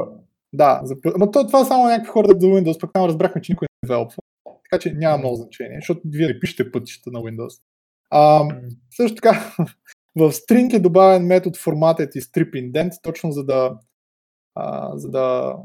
Да, 0.53 0.81
за... 0.83 0.95
пъ- 0.95 1.11
ама 1.15 1.31
то, 1.31 1.47
това 1.47 1.65
само 1.65 1.83
някакви 1.83 2.09
хора 2.09 2.27
да 2.27 2.39
за 2.39 2.47
Windows, 2.47 2.79
пък 2.81 2.89
там 2.93 3.05
разбрахме, 3.05 3.41
че 3.41 3.51
никой 3.51 3.65
не 3.65 3.87
девелопва. 3.87 4.17
Така 4.63 4.81
че 4.81 4.93
няма 4.93 5.17
много 5.17 5.35
значение, 5.35 5.77
защото 5.81 6.01
вие 6.05 6.27
не 6.27 6.39
пишете 6.39 6.71
пътища 6.71 7.11
на 7.11 7.19
Windows. 7.19 7.61
А, 8.09 8.43
също 8.95 9.15
така, 9.15 9.53
в 10.15 10.31
string 10.31 10.75
е 10.75 10.79
добавен 10.79 11.25
метод 11.27 11.57
formatted 11.57 12.17
и 12.17 12.21
strip 12.21 12.51
indent, 12.53 12.91
точно 13.01 13.31
за 13.31 13.45
да, 13.45 13.77
а, 14.55 14.97
за 14.97 15.09
да 15.09 15.55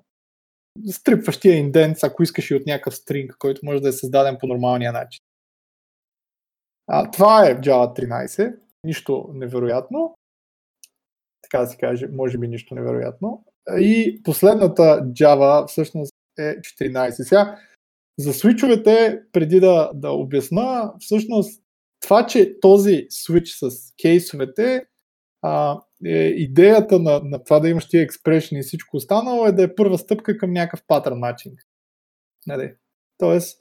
стрипваш 0.90 1.40
тия 1.40 1.56
индент, 1.56 1.98
ако 2.02 2.22
искаш 2.22 2.50
и 2.50 2.54
от 2.54 2.66
някакъв 2.66 2.94
string, 2.94 3.36
който 3.38 3.60
може 3.64 3.82
да 3.82 3.88
е 3.88 3.92
създаден 3.92 4.36
по 4.40 4.46
нормалния 4.46 4.92
начин. 4.92 5.20
А, 6.86 7.10
това 7.10 7.48
е 7.48 7.60
Java 7.60 8.08
13. 8.08 8.56
Нищо 8.84 9.30
невероятно. 9.34 10.14
Така 11.42 11.58
да 11.58 11.66
се 11.66 11.76
каже, 11.76 12.06
може 12.06 12.38
би 12.38 12.48
нищо 12.48 12.74
невероятно. 12.74 13.44
И 13.70 14.20
последната 14.24 14.82
Java 15.12 15.66
всъщност 15.66 16.14
е 16.38 16.60
14. 16.60 17.10
Сега, 17.10 17.58
за 18.18 18.32
свичовете, 18.32 19.22
преди 19.32 19.60
да, 19.60 19.90
да 19.94 20.10
обясна, 20.10 20.94
всъщност 20.98 21.64
това, 22.00 22.26
че 22.26 22.60
този 22.60 23.06
свич 23.10 23.48
с 23.48 23.70
кейсовете, 24.02 24.86
а, 25.47 25.80
е, 26.07 26.18
идеята 26.18 26.99
на, 26.99 27.20
на 27.24 27.45
това 27.45 27.61
да 27.61 27.68
имаш 27.68 27.88
тия 27.88 28.03
експрешени 28.03 28.61
и 28.61 28.62
всичко 28.62 28.97
останало 28.97 29.47
е 29.47 29.53
да 29.53 29.62
е 29.62 29.74
първа 29.74 29.99
стъпка 29.99 30.38
към 30.38 30.53
някакъв 30.53 30.82
патърн 30.86 31.18
матчинг. 31.18 31.55
Нали? 32.47 32.72
Тоест, 33.18 33.61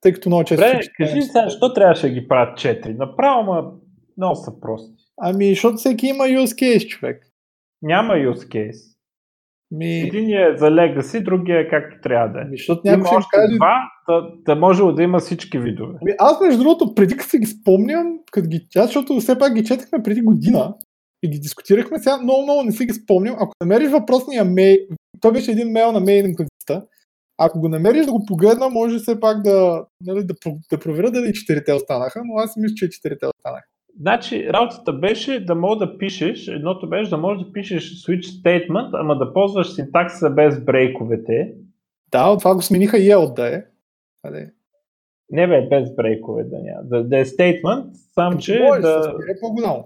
тъй 0.00 0.12
като 0.12 0.28
много 0.28 0.44
често... 0.44 0.66
Всички 0.66 0.94
кажи 0.96 1.22
сега, 1.22 1.44
защо 1.44 1.74
трябваше 1.74 2.08
да 2.08 2.12
ги 2.12 2.28
правят 2.28 2.58
4? 2.58 2.96
Направо, 2.98 3.42
ма 3.42 3.72
много 4.16 4.36
са 4.36 4.60
прости. 4.60 5.04
Ами, 5.16 5.48
защото 5.48 5.76
всеки 5.76 6.06
има 6.06 6.24
use 6.24 6.44
case, 6.44 6.86
човек. 6.86 7.26
Няма 7.82 8.14
use 8.14 8.48
case. 8.48 8.96
Ми, 9.70 10.00
Един 10.00 10.30
е 10.30 10.56
за 10.56 10.66
legacy, 10.66 11.22
другия 11.24 11.60
е 11.60 11.68
както 11.68 12.00
трябва 12.02 12.28
да 12.28 12.40
е. 12.40 12.44
ми, 12.44 12.56
защото 12.56 12.80
някой 12.84 13.22
ще 13.22 13.28
каже... 13.32 13.56
два, 13.56 13.90
да, 14.08 14.22
да 14.46 14.60
може 14.60 14.82
да 14.96 15.02
има 15.02 15.18
всички 15.18 15.58
видове. 15.58 15.94
Ами, 16.02 16.14
аз, 16.18 16.40
между 16.40 16.62
другото, 16.62 16.94
преди 16.94 17.16
като 17.16 17.30
си 17.30 17.38
ги 17.38 17.46
спомням, 17.46 18.18
като 18.32 18.48
ги, 18.48 18.66
аз, 18.76 18.86
защото 18.86 19.20
все 19.20 19.38
пак 19.38 19.54
ги 19.54 19.64
четахме 19.64 20.02
преди 20.02 20.22
година 20.22 20.74
и 21.22 21.28
ги 21.28 21.38
дискутирахме, 21.38 21.98
сега 21.98 22.16
много, 22.16 22.42
много 22.42 22.62
не 22.62 22.72
си 22.72 22.86
ги 22.86 22.92
спомням. 22.92 23.36
Ако 23.38 23.52
намериш 23.60 23.90
въпросния 23.90 24.44
мейл, 24.44 24.78
той 25.20 25.32
беше 25.32 25.50
един 25.50 25.68
мейл 25.68 25.92
на 25.92 26.00
мейлинг 26.00 26.40
листа, 26.40 26.86
ако 27.38 27.60
го 27.60 27.68
намериш 27.68 28.06
да 28.06 28.12
го 28.12 28.26
погледна, 28.26 28.68
може 28.68 28.98
все 28.98 29.20
пак 29.20 29.42
да, 29.42 29.84
нали, 30.06 30.24
да, 30.24 30.34
да 30.70 30.78
проверя 30.78 31.10
дали 31.10 31.32
четирите 31.32 31.72
останаха, 31.72 32.22
но 32.24 32.34
аз 32.34 32.56
мисля, 32.56 32.74
че 32.74 32.90
четирите 32.90 33.26
останаха. 33.26 33.66
Значи, 34.00 34.48
работата 34.52 34.92
беше 34.92 35.44
да 35.44 35.54
мога 35.54 35.86
да 35.86 35.98
пишеш, 35.98 36.48
едното 36.48 36.88
беше 36.88 37.10
да 37.10 37.16
можеш 37.16 37.46
да 37.46 37.52
пишеш 37.52 37.84
switch 37.84 38.42
statement, 38.42 38.90
ама 38.92 39.18
да 39.18 39.32
ползваш 39.32 39.74
синтаксиса 39.74 40.30
без 40.30 40.64
брейковете. 40.64 41.54
Да, 42.10 42.28
от 42.28 42.38
това 42.38 42.54
го 42.54 42.62
смениха 42.62 42.98
и 42.98 43.10
Ел 43.10 43.32
да 43.34 43.56
е. 43.56 43.62
Нали? 44.24 44.50
Не 45.30 45.48
бе, 45.48 45.68
без 45.68 45.94
брейкове 45.94 46.44
да 46.44 46.58
няма. 46.58 46.82
Да, 46.84 47.04
да 47.04 47.18
е 47.18 47.24
statement, 47.24 47.84
сам 48.14 48.38
че 48.38 48.60
Може, 48.62 48.80
да... 48.80 49.02
Тире 49.02 49.40
по-голямо. 49.40 49.84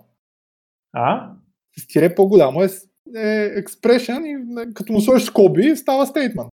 А? 0.95 1.31
С 1.79 1.87
тире 1.87 2.15
по-голямо 2.15 2.63
е, 2.63 2.69
е 3.17 3.63
expression 3.63 4.27
и 4.27 4.35
не, 4.47 4.75
като 4.75 4.93
му 4.93 5.01
сложиш 5.01 5.27
скоби, 5.27 5.77
става 5.77 6.07
statement. 6.07 6.49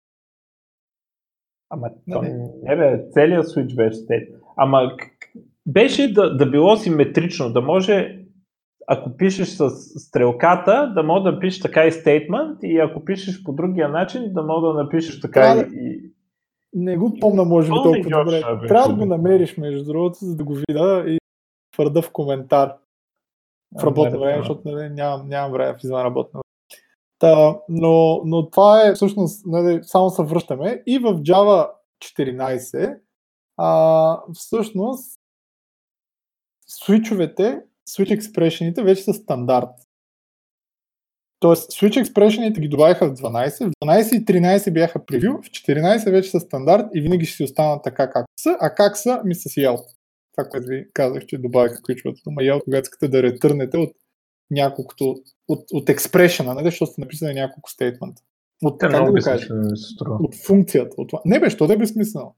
Ама 1.70 1.90
Не, 2.06 2.14
то, 2.14 2.22
не. 2.22 2.48
не 2.62 2.76
бе, 2.76 3.04
целият 3.10 3.46
switch 3.46 3.74
беше 3.74 3.96
state. 3.96 4.34
Ама 4.56 4.96
беше 5.66 6.12
да, 6.12 6.36
да 6.36 6.50
било 6.50 6.76
симетрично, 6.76 7.52
да 7.52 7.60
може, 7.60 8.18
ако 8.86 9.16
пишеш 9.16 9.48
с 9.48 9.70
стрелката, 10.00 10.92
да 10.94 11.02
може 11.02 11.24
да 11.24 11.40
пишеш 11.40 11.60
така 11.60 11.86
и 11.86 11.90
statement 11.90 12.64
и 12.64 12.78
ако 12.78 13.04
пишеш 13.04 13.42
по 13.44 13.52
другия 13.52 13.88
начин, 13.88 14.32
да 14.32 14.42
може 14.42 14.66
да 14.66 14.82
напишеш 14.82 15.20
така 15.20 15.40
Трябва 15.40 15.62
и, 15.62 15.66
и... 15.72 16.12
Не 16.74 16.96
го 16.96 17.16
помня, 17.20 17.44
може 17.44 17.68
би, 17.68 17.74
толкова 17.74 18.24
добре. 18.24 18.68
Трябва 18.68 18.88
да 18.88 18.94
го 18.94 19.06
намериш, 19.06 19.56
между 19.56 19.84
другото, 19.84 20.18
за 20.20 20.36
да 20.36 20.44
го 20.44 20.54
видя 20.54 21.04
и 21.06 21.18
твърда 21.72 22.02
в 22.02 22.12
коментар 22.12 22.72
в 23.76 23.84
работно 23.84 24.20
време, 24.20 24.38
защото 24.38 24.62
нали, 24.64 24.88
нямам, 24.88 25.28
нямам 25.28 25.52
време 25.52 25.78
в 25.78 25.84
извън 25.84 26.02
работно 26.02 26.30
време. 26.32 26.42
Та, 27.18 27.60
но, 27.68 28.22
но 28.24 28.50
това 28.50 28.86
е 28.86 28.94
всъщност, 28.94 29.46
нали, 29.46 29.80
само 29.82 30.10
се 30.10 30.22
връщаме 30.22 30.82
и 30.86 30.98
в 30.98 31.14
Java 31.14 31.70
14 32.00 32.98
а, 33.56 34.20
всъщност 34.34 35.18
свичовете, 36.66 37.62
switch 37.88 38.20
expressioните 38.20 38.82
вече 38.82 39.02
са 39.02 39.14
стандарт. 39.14 39.70
Тоест, 41.40 41.70
switch 41.70 42.04
expressioните 42.04 42.60
ги 42.60 42.68
добавиха 42.68 43.06
в 43.08 43.14
12, 43.14 43.66
в 43.66 43.72
12 43.84 44.16
и 44.16 44.24
13 44.24 44.72
бяха 44.72 45.04
превю, 45.04 45.42
в 45.42 45.46
14 45.46 46.10
вече 46.10 46.30
са 46.30 46.40
стандарт 46.40 46.86
и 46.94 47.00
винаги 47.00 47.26
ще 47.26 47.36
си 47.36 47.44
останат 47.44 47.84
така 47.84 48.10
както 48.10 48.32
са, 48.40 48.56
а 48.60 48.74
как 48.74 48.96
са, 48.96 49.22
ми 49.24 49.34
с 49.34 49.44
Yelp. 49.44 49.97
Това, 50.38 50.48
което 50.50 50.66
ви 50.68 50.86
казах, 50.94 51.26
че 51.26 51.38
добавиха 51.38 51.82
ключовата 51.82 52.20
дума 52.24 52.42
Yelp, 52.42 52.64
когато 52.64 52.82
искате 52.82 53.08
да 53.08 53.22
ретърнете 53.22 53.78
от 53.78 53.90
няколкото, 54.50 55.14
от, 55.48 55.64
от 55.72 55.88
експрешена, 55.88 56.54
нали, 56.54 56.64
защото 56.64 56.92
сте 56.92 57.00
написали 57.00 57.34
няколко 57.34 57.70
стейтмента. 57.70 58.22
От, 58.62 58.80
Те 58.80 58.88
как 58.88 59.12
да 59.12 59.20
кажа? 59.20 59.48
От 60.00 60.34
функцията. 60.46 60.94
От 60.96 61.08
това. 61.08 61.20
Не 61.24 61.40
бе, 61.40 61.50
що 61.50 61.66
да 61.66 61.74
е 61.74 61.76
безсмислено? 61.76 62.34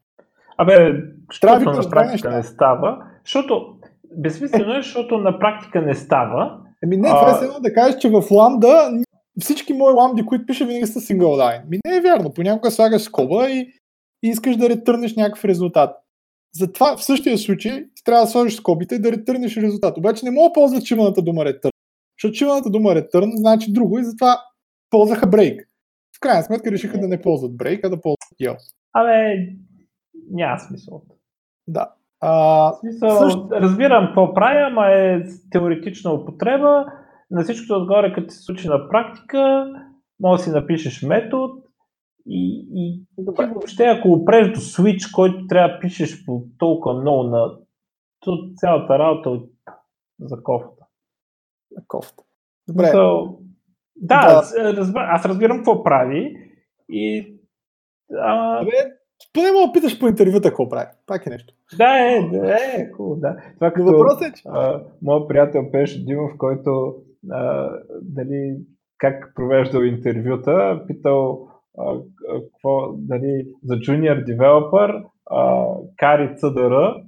Абе, 0.58 0.92
защото 1.32 1.70
на 1.70 1.90
практика 1.90 2.12
неща. 2.12 2.36
не 2.36 2.42
става, 2.42 3.04
защото 3.24 3.76
безсмислено 4.16 4.74
е, 4.74 4.82
защото 4.82 5.18
на 5.18 5.38
практика 5.38 5.82
не 5.82 5.94
става. 5.94 6.60
Еми 6.84 6.96
не, 6.96 7.08
това 7.08 7.38
е 7.42 7.44
едно 7.44 7.60
да 7.60 7.72
кажеш, 7.72 8.00
че 8.00 8.10
в 8.10 8.22
ламда 8.30 8.90
всички 9.40 9.72
мои 9.72 9.92
ламди, 9.92 10.26
които 10.26 10.46
пиша, 10.46 10.66
винаги 10.66 10.86
са 10.86 11.00
single 11.00 11.22
line. 11.22 11.62
Ми 11.68 11.78
не 11.86 11.96
е 11.96 12.00
вярно. 12.00 12.32
Понякога 12.34 12.70
слагаш 12.70 13.02
скоба 13.02 13.50
и, 13.50 13.60
и 14.22 14.28
искаш 14.28 14.56
да 14.56 14.68
ретърнеш 14.68 15.16
някакъв 15.16 15.44
резултат. 15.44 15.99
Затова 16.54 16.96
в 16.96 17.04
същия 17.04 17.38
случай 17.38 17.84
ти 17.94 18.04
трябва 18.04 18.24
да 18.24 18.30
сложиш 18.30 18.56
скобите 18.56 18.94
и 18.94 19.00
да 19.00 19.12
ретърнеш 19.12 19.56
резултат. 19.56 19.98
Обаче 19.98 20.24
не 20.24 20.30
мога 20.30 20.48
да 20.48 20.52
ползват 20.52 20.84
чиваната 20.84 21.22
дума 21.22 21.42
return. 21.42 21.70
Защото 22.18 22.34
чиваната 22.38 22.70
дума 22.70 22.90
return 22.90 23.36
значи 23.36 23.72
друго 23.72 23.98
и 23.98 24.04
затова 24.04 24.40
ползваха 24.90 25.26
break. 25.26 25.64
В 26.16 26.20
крайна 26.20 26.42
сметка 26.42 26.70
решиха 26.70 26.98
да 26.98 27.08
не 27.08 27.22
ползват 27.22 27.52
break, 27.52 27.80
а 27.84 27.88
да 27.88 28.00
ползват 28.00 28.38
yelp. 28.42 28.56
Абе, 28.92 29.36
няма 30.30 30.58
смисъл. 30.58 31.02
Да. 31.66 31.92
А, 32.20 32.72
Смисъл, 32.72 33.18
Също- 33.18 33.48
разбирам 33.52 34.06
какво 34.06 34.34
правя, 34.34 34.66
ама 34.70 34.86
е 34.90 35.22
теоретична 35.50 36.12
употреба. 36.12 36.86
На 37.30 37.42
всичкото 37.42 37.74
отгоре, 37.74 38.12
като 38.12 38.30
се 38.34 38.38
случи 38.38 38.68
на 38.68 38.88
практика, 38.88 39.66
може 40.20 40.38
да 40.38 40.44
си 40.44 40.50
напишеш 40.50 41.02
метод 41.02 41.54
и, 42.30 42.66
и 42.74 43.02
ти 43.16 43.46
въобще, 43.52 43.84
ако 43.84 44.08
опреш 44.08 44.48
до 44.48 44.60
switch, 44.60 45.14
който 45.14 45.46
трябва 45.46 45.68
да 45.68 45.80
пишеш 45.80 46.24
по 46.26 46.44
толкова 46.58 47.00
много 47.00 47.22
на 47.22 47.56
то 48.20 48.50
цялата 48.56 48.98
работа 48.98 49.30
от 49.30 49.50
за 50.20 50.42
кофта. 50.42 50.84
кофта. 51.88 52.22
Добре. 52.68 52.84
So, 52.84 53.36
да, 53.96 54.20
Да. 54.22 54.34
аз, 54.38 54.54
разбра, 54.56 55.08
аз 55.10 55.24
разбирам 55.24 55.56
какво 55.56 55.82
прави 55.82 56.36
и 56.88 57.34
а, 58.18 58.60
Абе, 58.60 58.70
поне 59.32 59.52
мога 59.52 59.66
да 59.66 59.72
питаш 59.72 60.00
по 60.00 60.08
интервюта 60.08 60.48
какво 60.48 60.68
прави. 60.68 60.88
Пак 61.06 61.26
е 61.26 61.30
нещо. 61.30 61.54
да, 61.76 61.98
е, 61.98 62.28
да, 62.28 62.54
е, 62.54 62.90
хубаво, 62.96 63.16
да. 63.20 63.36
Това 63.54 63.72
като, 63.72 63.84
въпросът 63.84 64.22
е, 64.22 64.32
че 64.32 64.42
а, 64.46 64.82
моят 65.02 65.28
приятел 65.28 65.70
Пеш 65.72 66.04
Димов, 66.04 66.32
който 66.38 66.94
а, 67.30 67.70
дали, 68.02 68.56
как 68.98 69.32
провеждал 69.34 69.80
интервюта, 69.80 70.84
питал 70.86 71.49
какво, 71.76 72.92
дали 72.92 73.46
за 73.64 73.74
junior 73.74 74.24
developer, 74.24 75.04
кари 75.96 76.28
CDR, 76.28 77.04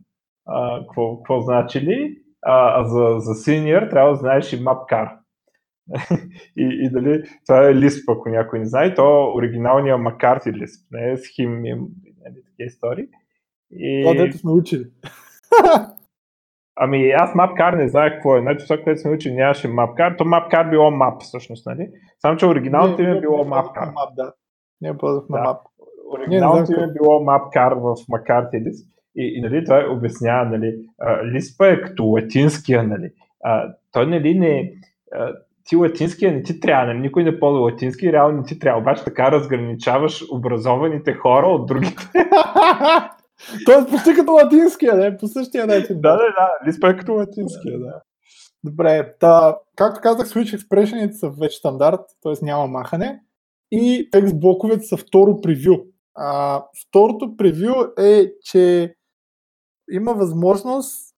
какво, 0.81 1.17
какво 1.17 1.41
значи 1.41 1.81
ли, 1.81 2.19
а, 2.43 2.85
за, 2.85 3.15
за 3.19 3.31
senior 3.31 3.91
трябва 3.91 4.11
да 4.11 4.17
знаеш 4.17 4.53
и 4.53 4.65
mapcar. 4.65 5.17
и, 6.57 6.87
и 6.87 6.91
дали 6.91 7.23
това 7.47 7.69
е 7.69 7.75
Lisp, 7.75 8.13
ако 8.13 8.29
някой 8.29 8.59
не 8.59 8.67
знае, 8.67 8.95
то 8.95 9.03
е 9.03 9.39
оригиналния 9.39 9.99
Макарти 9.99 10.49
Lisp, 10.49 10.87
не 10.91 11.13
е 11.13 11.17
с 11.17 11.29
хим 11.37 11.65
и 11.65 11.75
нали, 11.75 12.43
такива 12.45 12.67
истории. 12.67 13.05
И... 13.71 14.03
това 14.05 14.25
дето 14.25 14.39
сме 14.39 14.51
учили. 14.51 14.85
Ами 16.77 17.11
аз 17.11 17.35
мапкар 17.35 17.73
не 17.73 17.89
знаех 17.89 18.13
какво 18.13 18.37
е. 18.37 18.41
Значи 18.41 18.65
това, 18.65 18.83
което 18.83 19.01
сме 19.01 19.11
учили, 19.11 19.35
нямаше 19.35 19.69
мапкар. 19.69 20.15
То 20.19 20.25
мапкар 20.25 20.71
било 20.71 20.91
мап 20.91 21.23
всъщност, 21.23 21.67
нали? 21.67 21.91
Само, 22.19 22.37
че 22.37 22.47
оригиналното 22.47 23.03
им 23.03 23.11
е 23.11 23.21
било 23.21 23.45
мапкар. 23.45 23.87
Мап, 23.87 24.15
да. 24.17 24.33
Ние 24.83 24.97
ползвахме 24.99 25.39
Да. 25.39 25.45
мап. 25.45 25.61
Оригиналното 26.15 26.73
е 26.73 26.93
било 26.93 27.25
мапкар 27.25 27.73
в 27.73 27.95
Макартилис. 28.09 28.77
И, 29.17 29.39
и 29.39 29.41
нали, 29.41 29.65
той 29.65 29.89
обяснява, 29.89 30.45
нали, 30.45 30.89
Лиспа 31.33 31.69
е 31.69 31.81
като 31.81 32.05
латинския, 32.05 32.83
нали. 32.83 33.11
А, 33.45 33.75
той, 33.93 34.07
нали, 34.07 34.39
не... 34.39 34.73
А, 35.13 35.33
ти 35.65 35.77
латинския 35.77 36.33
не 36.33 36.43
ти 36.43 36.61
трябва, 36.61 36.87
нали, 36.87 36.99
никой 36.99 37.25
не 37.25 37.41
ползва 37.41 37.61
латински, 37.61 38.13
реално 38.13 38.37
не 38.37 38.45
ти 38.45 38.59
трябва. 38.59 38.81
Обаче 38.81 39.05
така 39.05 39.33
разграничаваш 39.33 40.25
образованите 40.33 41.15
хора 41.15 41.47
от 41.47 41.67
другите. 41.67 42.03
Тоест 43.67 43.91
почти 43.91 44.15
като 44.15 44.33
латинския, 44.33 44.97
да, 44.97 45.17
по 45.17 45.27
същия 45.27 45.67
начин. 45.67 46.01
да, 46.01 46.11
да, 46.13 46.17
да, 46.17 46.51
Лиспа 46.67 46.89
е 46.89 46.97
като 46.97 47.15
латинския, 47.15 47.79
да. 47.79 48.03
Добре, 48.65 49.15
та, 49.21 49.57
както 49.77 50.01
казах, 50.03 50.27
Switch 50.27 50.59
Expression 50.59 51.11
са 51.11 51.31
вече 51.41 51.57
стандарт, 51.57 52.01
т.е. 52.23 52.45
няма 52.45 52.67
махане. 52.67 53.21
И 53.75 54.09
текст 54.13 54.41
блоковете 54.41 54.85
са 54.85 54.97
второ 54.97 55.41
превю. 55.41 55.77
А, 56.15 56.63
второто 56.87 57.37
превю 57.37 57.75
е, 57.99 58.33
че 58.43 58.95
има 59.91 60.13
възможност 60.15 61.15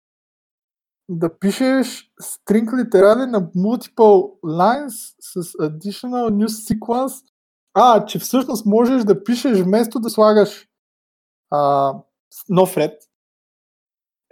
да 1.09 1.39
пишеш 1.39 2.13
string 2.23 2.85
литерали 2.85 3.31
на 3.31 3.41
multiple 3.43 4.41
lines 4.45 5.15
с 5.21 5.43
additional 5.43 6.31
new 6.31 6.47
sequence. 6.47 7.25
А, 7.75 8.07
че 8.07 8.19
всъщност 8.19 8.67
можеш 8.67 9.05
да 9.05 9.25
пишеш 9.25 9.61
вместо 9.61 10.01
да 10.01 10.11
слагаш 10.11 10.69
а, 11.51 11.93
нов 12.49 12.77
ред, 12.77 13.03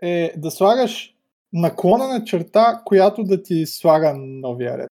е 0.02 0.34
да 0.36 0.50
слагаш 0.50 1.16
наклонена 1.52 2.24
черта, 2.24 2.82
която 2.84 3.24
да 3.24 3.42
ти 3.42 3.66
слага 3.66 4.14
новия 4.16 4.78
ред. 4.78 4.88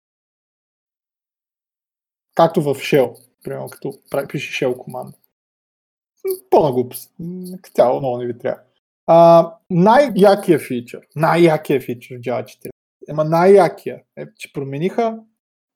Както 2.37 2.63
в 2.63 2.75
Shell, 2.75 3.17
примерно, 3.45 3.69
като 3.69 3.93
пишеш 4.29 4.61
Shell 4.61 4.77
команда. 4.77 5.13
Пълна 6.51 6.73
глупост. 6.73 7.13
Цяло 7.75 8.01
много 8.01 8.19
не 8.19 8.27
ви 8.27 8.39
трябва. 8.39 8.61
А, 9.07 9.53
най-якия 9.71 10.59
фичър, 10.59 11.01
най-якия 11.17 11.81
фичър 11.81 12.17
в 12.17 12.21
Java 12.21 12.45
14, 12.45 12.71
ема 13.09 13.25
най-якия 13.25 14.03
е, 14.17 14.25
че 14.39 14.53
промениха 14.53 15.19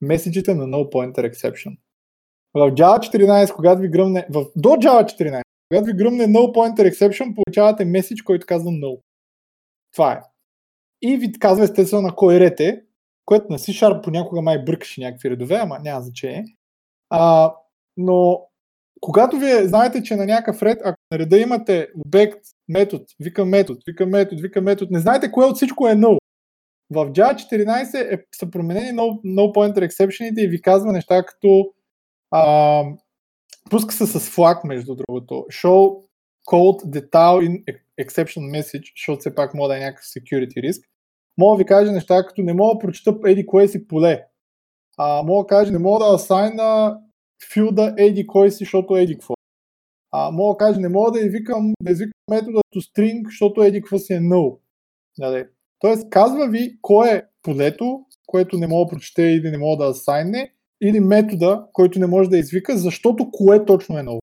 меседжите 0.00 0.54
на 0.54 0.64
No 0.64 0.92
Pointer 0.92 1.32
Exception. 1.32 1.78
В 2.54 2.58
Java 2.58 2.98
14, 2.98 3.54
когато 3.54 3.80
ви 3.80 3.88
гръмне, 3.88 4.26
в, 4.30 4.46
до 4.56 4.68
Java 4.68 5.04
14, 5.04 5.42
когато 5.70 5.86
ви 5.86 5.96
гръмне 5.96 6.26
No 6.26 6.54
Pointer 6.56 6.92
Exception, 6.92 7.34
получавате 7.34 7.84
меседж, 7.84 8.22
който 8.22 8.46
казва 8.46 8.70
No. 8.70 9.00
Това 9.92 10.12
е. 10.12 10.20
И 11.02 11.16
ви 11.16 11.32
казва 11.32 11.64
естествено 11.64 12.02
на 12.02 12.14
кой 12.16 12.40
ред 12.40 12.60
е, 12.60 12.82
което 13.24 13.46
на 13.50 13.58
C-Sharp 13.58 14.02
понякога 14.02 14.42
май 14.42 14.64
бъркаше 14.64 15.00
някакви 15.00 15.30
редове, 15.30 15.54
ама 15.54 15.78
няма 15.78 16.02
значение. 16.02 16.44
А, 17.10 17.54
но 17.96 18.46
когато 19.00 19.38
вие 19.38 19.68
знаете, 19.68 20.02
че 20.02 20.16
на 20.16 20.26
някакъв 20.26 20.62
ред, 20.62 20.78
ако 20.84 20.98
на 21.12 21.18
реда 21.18 21.38
имате 21.38 21.88
обект, 22.06 22.38
метод, 22.68 23.04
вика 23.20 23.44
метод, 23.44 23.80
вика 23.86 24.06
метод, 24.06 24.42
вика 24.42 24.60
метод, 24.60 24.88
не 24.92 25.00
знаете 25.00 25.32
кое 25.32 25.46
от 25.46 25.56
всичко 25.56 25.88
е 25.88 25.94
null. 25.94 26.18
В 26.90 27.06
Java 27.06 27.34
14 27.34 28.14
е, 28.14 28.24
са 28.34 28.50
променени 28.50 28.98
no, 28.98 29.22
no 29.24 29.52
pointer 29.54 29.88
exception 29.88 30.40
и 30.40 30.48
ви 30.48 30.62
казва 30.62 30.92
неща 30.92 31.24
като 31.24 31.72
а, 32.30 32.84
пуска 33.70 33.94
се 33.94 34.06
с 34.06 34.30
флаг, 34.30 34.64
между 34.64 34.94
другото. 34.94 35.34
Show 35.34 36.02
code 36.48 36.84
detail 36.84 37.48
in 37.48 37.64
exception 38.00 38.60
message, 38.60 38.92
защото 38.96 39.20
все 39.20 39.34
пак 39.34 39.54
може 39.54 39.68
да 39.68 39.76
е 39.76 39.80
някакъв 39.80 40.04
security 40.04 40.62
риск. 40.62 40.84
Мога 41.38 41.56
да 41.56 41.58
ви 41.58 41.66
кажа 41.66 41.92
неща, 41.92 42.26
като 42.26 42.42
не 42.42 42.54
мога 42.54 42.74
да 42.74 42.78
прочита 42.78 43.18
еди 43.26 43.46
кое 43.46 43.68
си 43.68 43.88
поле. 43.88 44.26
А, 44.96 45.22
мога 45.22 45.44
да 45.44 45.46
кажа, 45.46 45.72
не 45.72 45.78
мога 45.78 46.04
да 46.04 46.14
асайна 46.14 47.00
филда 47.52 47.94
еди 47.98 48.26
кой 48.26 48.50
си, 48.50 48.64
защото 48.64 48.96
еди 48.96 49.14
какво. 49.14 49.34
А, 50.12 50.30
мога 50.30 50.54
да 50.54 50.58
кажа, 50.58 50.80
не 50.80 50.88
мога 50.88 51.10
да 51.10 51.20
извикам, 51.20 51.72
да 51.82 51.92
извикам 51.92 52.12
метода 52.30 52.60
to 52.74 52.78
string, 52.78 53.26
защото 53.26 53.62
еди 53.62 53.80
какво 53.80 53.98
си 53.98 54.12
е 54.12 54.20
null. 54.20 54.58
Нали? 55.18 55.46
Тоест, 55.78 56.10
казва 56.10 56.48
ви 56.48 56.78
кое 56.82 57.10
е 57.10 57.22
полето, 57.42 58.00
което 58.26 58.58
не 58.58 58.66
мога 58.66 58.84
да 58.84 58.90
прочете 58.90 59.22
или 59.22 59.50
не 59.50 59.58
мога 59.58 59.84
да 59.84 59.90
асайне, 59.90 60.52
или 60.82 61.00
метода, 61.00 61.66
който 61.72 61.98
не 61.98 62.06
може 62.06 62.30
да 62.30 62.38
извика, 62.38 62.76
защото 62.76 63.30
кое 63.30 63.64
точно 63.64 63.98
е 63.98 64.02
null. 64.02 64.20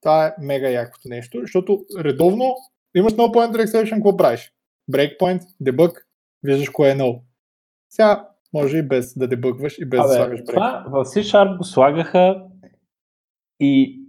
Това 0.00 0.26
е 0.26 0.34
мега 0.40 0.68
якото 0.68 1.08
нещо, 1.08 1.38
защото 1.40 1.84
редовно 1.98 2.54
имаш 2.96 3.12
null 3.12 3.34
pointer 3.34 3.66
exception, 3.66 3.94
какво 3.94 4.16
правиш? 4.16 4.52
Breakpoint, 4.92 5.40
debug, 5.62 5.92
виждаш 6.42 6.68
кое 6.68 6.90
е 6.90 6.94
null. 6.94 7.20
Сега 7.90 8.28
може 8.54 8.78
и 8.78 8.82
без 8.82 9.18
да 9.18 9.28
дебъгваш 9.28 9.78
и 9.78 9.84
без 9.84 10.00
да 10.00 10.08
слагаш 10.08 10.40
Абе, 10.40 10.42
break. 10.42 10.46
това 10.46 10.84
в 10.88 11.04
C-Sharp 11.04 11.56
го 11.56 11.64
слагаха 11.64 12.42
и 13.60 14.02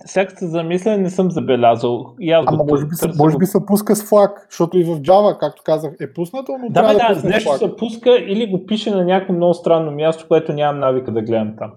сега 0.00 0.30
се 0.30 0.48
замисля 0.48 0.96
не 0.96 1.10
съм 1.10 1.30
забелязал. 1.30 2.14
И 2.20 2.30
аз 2.32 2.44
Ама 2.48 2.58
го 2.58 2.66
може 2.66 2.86
би, 2.86 2.94
се, 2.94 3.08
може 3.16 3.38
би 3.38 3.46
се 3.46 3.66
пуска 3.66 3.96
с 3.96 4.04
флаг, 4.04 4.46
защото 4.50 4.78
и 4.78 4.84
в 4.84 4.88
Java, 4.88 5.38
както 5.38 5.62
казах, 5.64 5.94
е 6.00 6.12
пуснато, 6.12 6.52
но 6.52 6.68
Да, 6.68 6.72
трябва 6.72 7.14
да, 7.14 7.20
да, 7.22 7.28
нещо 7.28 7.48
флаг. 7.48 7.58
се 7.60 7.76
пуска 7.76 8.16
или 8.18 8.50
го 8.50 8.66
пише 8.66 8.90
на 8.90 9.04
някакво 9.04 9.32
много 9.32 9.54
странно 9.54 9.90
място, 9.92 10.24
което 10.28 10.52
нямам 10.52 10.80
навика 10.80 11.12
да 11.12 11.22
гледам 11.22 11.54
там. 11.58 11.72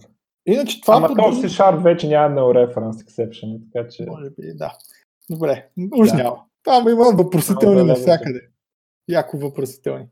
Иначе 0.46 0.82
това 0.82 0.96
Ама 0.96 1.08
поддържа- 1.08 1.42
C-Sharp 1.42 1.84
вече 1.84 2.08
няма 2.08 2.36
no 2.36 2.42
reference 2.42 2.92
exception, 3.04 3.60
така 3.66 3.90
че... 3.90 4.06
Може 4.06 4.30
би, 4.30 4.54
да. 4.56 4.74
Добре, 5.30 5.68
уж 5.94 6.10
Да. 6.10 6.16
няма. 6.16 6.38
Там 6.68 6.90
има 6.90 7.04
въпросителни 7.14 7.84
навсякъде. 7.84 8.42
Яко 9.10 9.38
въпросителни. 9.38 10.08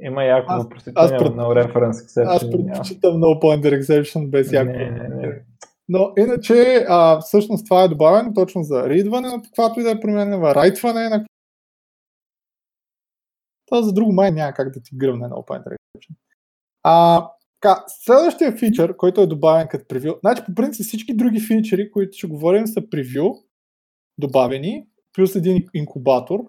Има 0.00 0.24
яко 0.24 0.46
Аз- 0.52 0.62
въпросително, 0.62 1.04
аз 1.06 1.10
пред- 1.10 1.32
no 1.32 1.64
reference 1.64 1.92
exception. 1.92 2.26
Аз 2.28 2.50
предпочитам 2.50 3.12
No 3.14 3.42
Pointer 3.42 3.80
Exception 3.82 4.30
без 4.30 4.52
яко. 4.52 4.72
Не, 4.72 4.90
не, 4.90 5.08
не. 5.08 5.42
Но 5.88 6.12
иначе, 6.18 6.84
а, 6.88 7.20
всъщност 7.20 7.66
това 7.66 7.82
е 7.82 7.88
добавено 7.88 8.34
точно 8.34 8.62
за 8.62 8.88
ридване 8.88 9.28
на 9.28 9.42
каквато 9.42 9.80
и 9.80 9.82
да 9.82 9.90
е 9.90 10.00
променена, 10.00 10.54
райтване 10.54 11.08
на 11.08 11.24
Това 13.66 13.82
за 13.82 13.92
друго 13.92 14.12
май 14.12 14.30
няма 14.30 14.52
как 14.52 14.72
да 14.72 14.82
ти 14.82 14.90
гръмне 14.96 15.26
No 15.26 15.46
Pointer 15.48 15.66
Exception. 15.76 16.14
А, 16.82 17.28
така, 17.60 17.84
следващия 17.88 18.56
фичър, 18.56 18.96
който 18.96 19.20
е 19.20 19.26
добавен 19.26 19.68
като 19.68 19.88
превю, 19.88 20.14
значи 20.20 20.42
по 20.46 20.54
принцип 20.54 20.86
всички 20.86 21.16
други 21.16 21.40
фичери, 21.40 21.90
които 21.90 22.16
ще 22.16 22.26
говорим 22.26 22.66
са 22.66 22.90
превю, 22.90 23.34
добавени, 24.18 24.86
плюс 25.12 25.34
един 25.34 25.66
инкубатор 25.74 26.40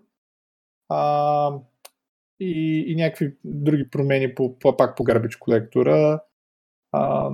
а, 0.89 1.51
и, 2.39 2.83
и 2.87 2.95
някакви 2.95 3.35
други 3.43 3.89
промени 3.89 4.35
по, 4.35 4.59
по, 4.59 4.77
пак 4.77 4.97
по 4.97 5.03
garbage 5.03 5.39
колектора, 5.39 6.21
а, 6.91 7.31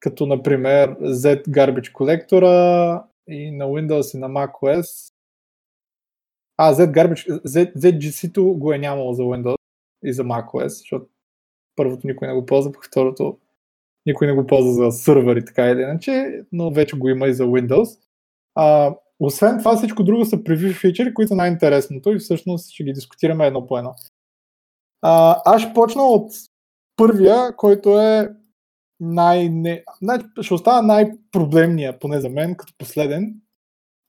като 0.00 0.26
например 0.26 0.96
Z 1.00 1.48
garbage 1.48 1.92
колектора 1.92 3.04
и 3.28 3.50
на 3.50 3.64
Windows 3.64 4.16
и 4.16 4.20
на 4.20 4.28
macOS. 4.28 5.12
А, 6.56 6.74
Z 6.74 6.92
garbage, 6.92 7.42
Z, 7.44 7.76
ZGC-то 7.76 8.44
го 8.44 8.72
е 8.72 8.78
нямало 8.78 9.12
за 9.12 9.22
Windows 9.22 9.58
и 10.04 10.12
за 10.12 10.24
macOS, 10.24 10.66
защото 10.66 11.06
първото 11.76 12.06
никой 12.06 12.28
не 12.28 12.34
го 12.34 12.46
ползва, 12.46 12.72
пък 12.72 12.86
второто 12.86 13.38
никой 14.06 14.26
не 14.26 14.32
го 14.32 14.46
ползва 14.46 14.72
за 14.72 14.98
сървъри, 14.98 15.44
така 15.44 15.70
или 15.70 15.80
иначе, 15.80 16.42
но 16.52 16.70
вече 16.70 16.98
го 16.98 17.08
има 17.08 17.26
и 17.26 17.34
за 17.34 17.44
Windows. 17.44 18.00
А, 18.54 18.96
освен 19.20 19.58
това, 19.58 19.76
всичко 19.76 20.04
друго 20.04 20.24
са 20.24 20.44
превю 20.44 20.72
фичери, 20.72 21.14
които 21.14 21.28
са 21.28 21.34
най-интересното 21.34 22.12
и 22.12 22.18
всъщност 22.18 22.70
ще 22.70 22.84
ги 22.84 22.92
дискутираме 22.92 23.46
едно 23.46 23.66
по 23.66 23.78
едно. 23.78 23.94
А, 25.02 25.42
аз 25.44 25.62
ще 25.62 25.74
почна 25.74 26.02
от 26.02 26.32
първия, 26.96 27.56
който 27.56 28.00
е 28.00 28.28
най- 29.00 29.48
не, 29.48 29.84
най- 30.02 30.18
ще 30.40 30.54
остава 30.54 30.82
най-проблемния, 30.82 31.98
поне 31.98 32.20
за 32.20 32.28
мен, 32.28 32.54
като 32.54 32.72
последен. 32.78 33.34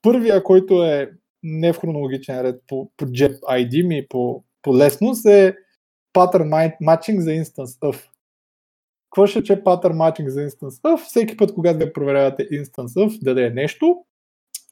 Първия, 0.02 0.42
който 0.42 0.84
е 0.84 1.10
не 1.42 1.72
в 1.72 1.78
хронологичен 1.78 2.40
ред 2.40 2.62
по, 2.66 2.90
по 2.96 3.04
JEP 3.04 3.40
ID 3.40 3.86
ми, 3.86 4.06
по, 4.08 4.44
по 4.62 4.76
лесност, 4.76 5.26
е 5.26 5.56
pattern 6.14 6.76
matching 6.82 7.18
за 7.18 7.30
instance 7.30 7.80
of. 7.80 8.08
Какво 9.10 9.26
ще 9.26 9.42
че 9.42 9.62
pattern 9.62 9.96
matching 9.96 10.28
за 10.28 10.40
instance 10.40 10.82
of? 10.82 11.04
Всеки 11.04 11.36
път, 11.36 11.54
когато 11.54 11.78
вие 11.78 11.92
проверявате 11.92 12.48
instance 12.48 13.06
of, 13.06 13.34
да 13.34 13.46
е 13.46 13.50
нещо, 13.50 14.04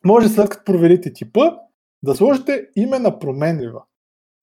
може 0.07 0.28
след 0.28 0.48
като 0.48 0.64
проверите 0.64 1.12
типа, 1.12 1.50
да 2.02 2.14
сложите 2.14 2.66
име 2.76 2.98
на 2.98 3.18
променлива. 3.18 3.82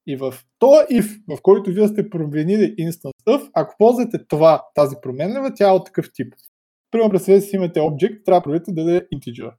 И 0.08 0.16
в 0.16 0.34
този 0.60 0.86
if, 1.02 1.38
в 1.38 1.42
който 1.42 1.72
вие 1.72 1.88
сте 1.88 2.10
променили 2.10 2.76
instance 2.76 3.26
of, 3.28 3.50
ако 3.54 3.76
ползвате 3.78 4.28
това, 4.28 4.62
тази 4.76 4.96
променлива, 5.02 5.54
тя 5.56 5.70
е 5.70 5.72
от 5.72 5.86
такъв 5.86 6.06
тип. 6.14 6.34
Примерно, 6.92 7.12
представете 7.12 7.42
си 7.42 7.56
имате 7.56 7.80
object, 7.80 8.26
трябва 8.26 8.40
да 8.40 8.44
проверите 8.44 8.72
да 8.72 8.98
е 8.98 9.02
integer. 9.02 9.54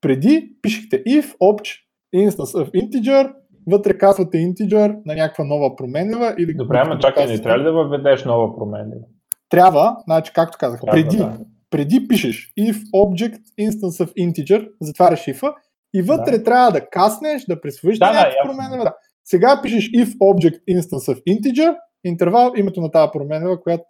Преди 0.00 0.52
пишете 0.62 1.04
if, 1.04 1.36
obj, 1.36 1.78
instance 2.14 2.64
of 2.64 2.70
integer, 2.70 3.34
вътре 3.66 3.98
казвате 3.98 4.38
integer 4.38 5.02
на 5.06 5.14
някаква 5.14 5.44
нова 5.44 5.76
променлива. 5.76 6.34
Или 6.38 6.54
Добре, 6.54 6.82
ама 6.84 6.98
чакай, 6.98 7.26
не 7.26 7.42
трябва 7.42 7.58
ли 7.58 7.64
да 7.64 7.72
въведеш 7.72 8.24
нова 8.24 8.56
променлива? 8.56 9.04
Трябва, 9.48 9.96
значи, 10.06 10.32
както 10.34 10.58
казах, 10.60 10.80
Трябва, 10.80 10.92
преди, 10.92 11.16
да. 11.16 11.38
Преди 11.70 12.08
пишеш 12.08 12.52
if 12.58 12.76
object 12.94 13.40
instance 13.60 14.04
of 14.04 14.14
integer, 14.14 14.68
затваряш 14.80 15.20
if 15.20 15.52
и 15.94 16.02
вътре 16.02 16.38
Да. 16.38 16.44
трябва 16.44 16.70
да 16.72 16.86
каснеш, 16.86 17.44
да 17.44 17.60
присвоиш 17.60 17.98
Да, 17.98 18.06
да, 18.06 18.12
да, 18.12 18.18
някаква 18.18 18.38
ясно. 18.38 18.52
променлива. 18.52 18.84
Да. 18.84 18.94
Сега 19.24 19.60
пишеш 19.62 19.90
if 19.90 20.18
object 20.18 20.60
instance 20.70 21.14
of 21.14 21.22
integer, 21.24 21.76
интервал, 22.04 22.52
името 22.56 22.80
на 22.80 22.90
тази 22.90 23.10
променлива, 23.12 23.60
която 23.60 23.84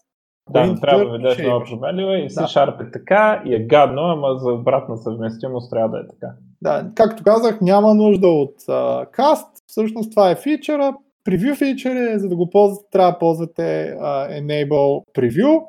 да, 0.50 0.66
не 0.66 0.80
трябва 0.80 1.04
да 1.04 1.10
ведеш 1.10 1.38
нова 1.38 1.64
променлива 1.64 2.18
и 2.18 2.30
C 2.30 2.42
Sharp 2.42 2.88
е 2.88 2.90
така 2.90 3.42
и 3.46 3.54
е 3.54 3.66
гадно, 3.66 4.02
ама 4.02 4.38
за 4.38 4.52
обратна 4.52 4.96
съвместимост 4.96 5.70
трябва 5.70 5.88
да 5.88 5.98
е 5.98 6.08
така. 6.08 6.32
Да, 6.62 6.90
както 6.94 7.22
казах, 7.22 7.60
няма 7.60 7.94
нужда 7.94 8.28
от 8.28 8.60
uh, 8.60 9.10
cast, 9.10 9.46
всъщност 9.66 10.10
това 10.10 10.30
е 10.30 10.36
фичъра, 10.36 10.94
preview 11.26 11.54
фичър 11.54 11.96
е, 11.96 12.18
за 12.18 12.28
да 12.28 12.36
го 12.36 12.50
ползвате, 12.50 12.88
трябва 12.92 13.12
да 13.12 13.18
ползвате 13.18 13.96
uh, 14.00 14.42
enable 14.42 15.04
preview. 15.14 15.62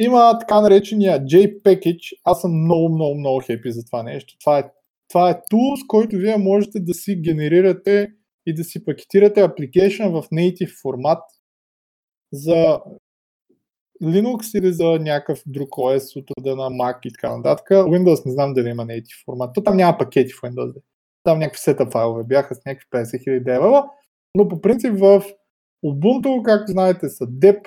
Има 0.00 0.38
така 0.38 0.60
наречения 0.60 1.20
JPackage, 1.20 2.20
аз 2.24 2.40
съм 2.40 2.64
много, 2.64 2.94
много, 2.94 3.18
много 3.18 3.40
хепи 3.40 3.72
за 3.72 3.84
това 3.84 4.02
нещо. 4.02 4.34
Това 4.40 4.58
е, 4.58 4.64
това 5.08 5.30
е 5.30 5.34
tool, 5.52 5.84
с 5.84 5.86
който 5.86 6.16
вие 6.16 6.36
можете 6.36 6.80
да 6.80 6.94
си 6.94 7.20
генерирате 7.20 8.08
и 8.46 8.54
да 8.54 8.64
си 8.64 8.84
пакетирате 8.84 9.40
application 9.40 10.08
в 10.08 10.28
native 10.28 10.80
формат 10.82 11.22
за 12.32 12.80
Linux 14.02 14.58
или 14.58 14.72
за 14.72 14.84
някакъв 14.84 15.42
друг 15.46 15.68
OS 15.68 16.20
от 16.20 16.30
рода 16.38 16.56
на 16.56 16.70
Mac 16.70 16.98
и 17.04 17.12
така 17.12 17.36
нататък. 17.36 17.68
Windows 17.68 18.26
не 18.26 18.32
знам 18.32 18.54
дали 18.54 18.68
има 18.68 18.86
native 18.86 19.24
формат. 19.24 19.54
То 19.54 19.62
там 19.62 19.76
няма 19.76 19.98
пакети 19.98 20.32
в 20.32 20.42
Windows. 20.42 20.74
Там 21.22 21.38
някакви 21.38 21.58
сета 21.58 21.90
файлове 21.90 22.24
бяха 22.24 22.54
с 22.54 22.64
някакви 22.66 22.86
50 22.92 23.04
000 23.04 23.44
девела, 23.44 23.90
но 24.34 24.48
по 24.48 24.60
принцип 24.60 24.92
в 24.98 25.24
Ubuntu, 25.86 26.42
както 26.42 26.72
знаете, 26.72 27.08
са 27.08 27.24
dep, 27.24 27.60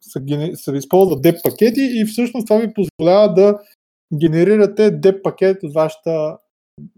са, 0.00 0.20
са 0.54 0.76
използват 0.76 1.24
dep 1.24 1.42
пакети 1.42 1.90
и 2.00 2.04
всъщност 2.04 2.46
това 2.46 2.60
ви 2.60 2.74
позволява 2.74 3.34
да 3.34 3.58
генерирате 4.20 5.00
dep 5.00 5.22
пакет 5.22 5.62
от 5.62 5.74
вашата, 5.74 6.38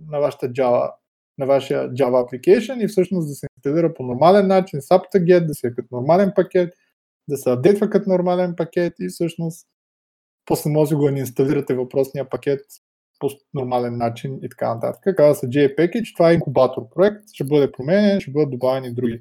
на 0.08 0.18
вашата 0.18 0.48
Java 0.48 0.90
на 1.38 1.46
вашия 1.46 1.90
Java 1.90 2.24
application 2.24 2.84
и 2.84 2.88
всъщност 2.88 3.28
да 3.28 3.34
се 3.34 3.46
инсталира 3.56 3.94
по 3.94 4.02
нормален 4.02 4.46
начин 4.46 4.80
с 4.82 4.88
да 5.46 5.54
се 5.54 5.66
е 5.66 5.70
като 5.70 5.88
нормален 5.92 6.32
пакет, 6.36 6.74
да 7.28 7.36
се 7.36 7.50
апдейтва 7.50 7.90
като 7.90 8.10
нормален 8.10 8.54
пакет 8.56 8.92
и 9.00 9.08
всъщност 9.08 9.66
после 10.46 10.70
може 10.70 10.90
да 10.90 10.96
го 10.96 11.08
инсталирате 11.08 11.74
въпросния 11.74 12.28
пакет 12.28 12.60
по 13.18 13.28
нормален 13.54 13.96
начин 13.96 14.38
и 14.42 14.48
така 14.48 14.74
нататък. 14.74 15.16
Казва 15.16 15.34
се 15.34 15.46
JPackage, 15.46 16.16
това 16.16 16.30
е 16.30 16.34
инкубатор 16.34 16.88
проект, 16.94 17.22
ще 17.32 17.44
бъде 17.44 17.72
променен, 17.72 18.20
ще 18.20 18.30
бъдат 18.30 18.50
добавени 18.50 18.94
други 18.94 19.20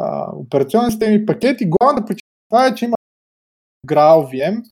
а, 0.00 0.30
операционни 0.36 0.90
системи, 0.90 1.26
пакети. 1.26 1.70
Главната 1.70 2.06
причина 2.06 2.29
това 2.50 2.66
е, 2.66 2.74
че 2.74 2.84
има 2.84 2.96
GraalVM, 3.86 4.62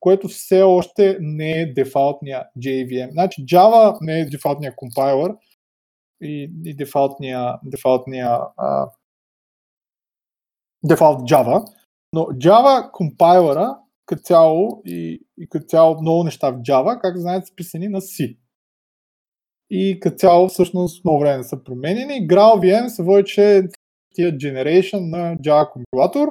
което 0.00 0.28
все 0.28 0.62
още 0.62 1.18
не 1.20 1.50
е 1.50 1.72
дефалтния 1.72 2.44
JVM. 2.58 3.10
Значи 3.10 3.46
Java 3.46 3.98
не 4.00 4.20
е 4.20 4.26
дефалтния 4.26 4.76
компайлър 4.76 5.34
и, 6.22 6.52
и 6.64 6.76
дефалтния, 6.76 7.54
дефалтния 7.64 8.38
а, 8.56 8.90
дефалт 10.84 11.20
Java, 11.20 11.72
но 12.12 12.20
Java 12.20 12.90
компайлера 12.90 13.78
като 14.06 14.22
цяло 14.22 14.82
и, 14.84 15.26
и 15.38 15.48
като 15.48 15.66
цяло 15.66 16.00
много 16.00 16.24
неща 16.24 16.50
в 16.50 16.58
Java, 16.58 17.00
как 17.00 17.16
знаете, 17.16 17.46
са 17.46 17.54
писани 17.54 17.88
на 17.88 18.00
C. 18.00 18.38
И 19.70 20.00
като 20.00 20.16
цяло 20.16 20.48
всъщност 20.48 21.04
много 21.04 21.20
време 21.20 21.44
са 21.44 21.64
променени. 21.64 22.28
GraalVM 22.28 22.86
се 22.86 23.02
води, 23.02 23.24
че 23.24 23.62
тия 24.14 24.32
generation 24.32 25.10
на 25.10 25.36
Java 25.36 25.72
компилатор, 25.72 26.28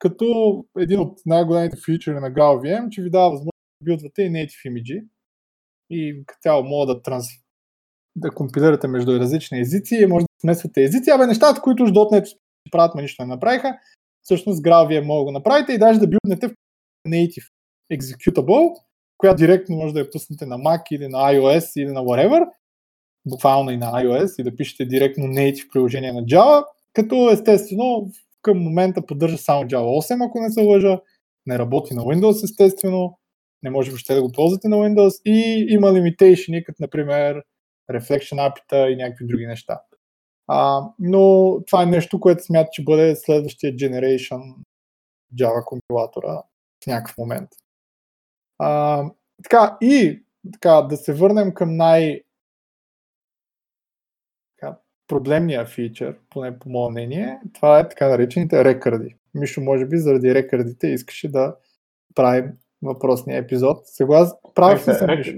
като 0.00 0.24
един 0.78 1.00
от 1.00 1.18
най-големите 1.26 1.76
фичери 1.84 2.14
на 2.14 2.32
GraalVM, 2.32 2.88
че 2.88 3.02
ви 3.02 3.10
дава 3.10 3.30
възможност 3.30 3.58
да 3.80 3.84
билдвате 3.84 4.22
и 4.22 4.30
native 4.30 4.70
image. 4.70 5.04
И 5.90 6.22
като 6.26 6.40
цяло 6.42 6.64
мога 6.64 6.94
да, 6.94 7.02
транс... 7.02 7.26
да 8.16 8.30
компилирате 8.30 8.88
между 8.88 9.20
различни 9.20 9.60
езици 9.60 9.96
и 9.96 10.06
може 10.06 10.22
да 10.22 10.40
смесвате 10.40 10.82
езици. 10.82 11.10
Абе, 11.10 11.26
нещата, 11.26 11.60
които 11.60 11.86
с 11.86 11.90
.NET 11.90 12.36
правят, 12.70 12.94
ма 12.94 13.02
нищо 13.02 13.22
не 13.22 13.28
направиха, 13.28 13.78
всъщност 14.22 14.62
Graal 14.62 14.88
вие 14.88 15.00
може 15.00 15.20
да 15.20 15.24
го 15.24 15.32
направите 15.32 15.72
и 15.72 15.78
даже 15.78 16.00
да 16.00 16.06
билднете 16.06 16.48
в 16.48 16.54
native 17.08 17.50
executable, 17.92 18.74
която 19.18 19.36
директно 19.36 19.76
може 19.76 19.94
да 19.94 20.00
я 20.00 20.10
пуснете 20.10 20.46
на 20.46 20.56
Mac 20.56 20.82
или 20.90 21.08
на 21.08 21.18
iOS 21.18 21.82
или 21.82 21.90
на 21.90 22.00
whatever, 22.00 22.48
буквално 23.26 23.70
и 23.70 23.76
на 23.76 23.86
iOS 23.86 24.40
и 24.40 24.44
да 24.44 24.56
пишете 24.56 24.84
директно 24.84 25.24
native 25.24 25.72
приложение 25.72 26.12
на 26.12 26.20
Java, 26.20 26.64
като 26.92 27.30
естествено 27.30 28.10
към 28.42 28.58
момента 28.58 29.06
поддържа 29.06 29.38
само 29.38 29.64
Java 29.64 30.14
8, 30.14 30.28
ако 30.28 30.40
не 30.40 30.50
се 30.50 30.62
лъжа, 30.62 31.00
не 31.46 31.58
работи 31.58 31.94
на 31.94 32.02
Windows 32.02 32.44
естествено, 32.44 33.18
не 33.62 33.70
може 33.70 33.90
въобще 33.90 34.14
да 34.14 34.22
го 34.22 34.32
ползвате 34.32 34.68
на 34.68 34.76
Windows 34.76 35.22
и 35.24 35.66
има 35.68 35.88
limitation, 35.88 36.64
като 36.64 36.82
например 36.82 37.42
Reflection 37.92 38.52
API 38.52 38.88
и 38.88 38.96
някакви 38.96 39.26
други 39.26 39.46
неща. 39.46 39.80
А, 40.46 40.82
но 40.98 41.54
това 41.66 41.82
е 41.82 41.86
нещо, 41.86 42.20
което 42.20 42.44
смята, 42.44 42.68
че 42.72 42.84
бъде 42.84 43.16
следващия 43.16 43.72
generation 43.72 44.54
Java 45.40 45.64
компилатора 45.64 46.42
в 46.84 46.86
някакъв 46.86 47.18
момент. 47.18 47.48
А, 48.58 49.04
така, 49.42 49.76
и 49.80 50.22
така, 50.52 50.82
да 50.82 50.96
се 50.96 51.12
върнем 51.12 51.54
към 51.54 51.76
най- 51.76 52.20
проблемния 55.10 55.66
фичър, 55.66 56.16
поне 56.30 56.58
по 56.58 56.68
мое 56.68 56.90
мнение, 56.90 57.40
това 57.54 57.80
е 57.80 57.88
така 57.88 58.08
наречените 58.08 58.64
рекърди. 58.64 59.14
Мишо, 59.34 59.60
може 59.60 59.86
би 59.86 59.98
заради 59.98 60.34
рекърдите 60.34 60.86
искаше 60.86 61.30
да 61.30 61.56
правим 62.14 62.52
въпросния 62.82 63.38
епизод. 63.38 63.78
Сега 63.84 64.32
правих 64.54 64.88
ли 64.88 64.92
съм, 64.92 65.16
Мишо? 65.16 65.36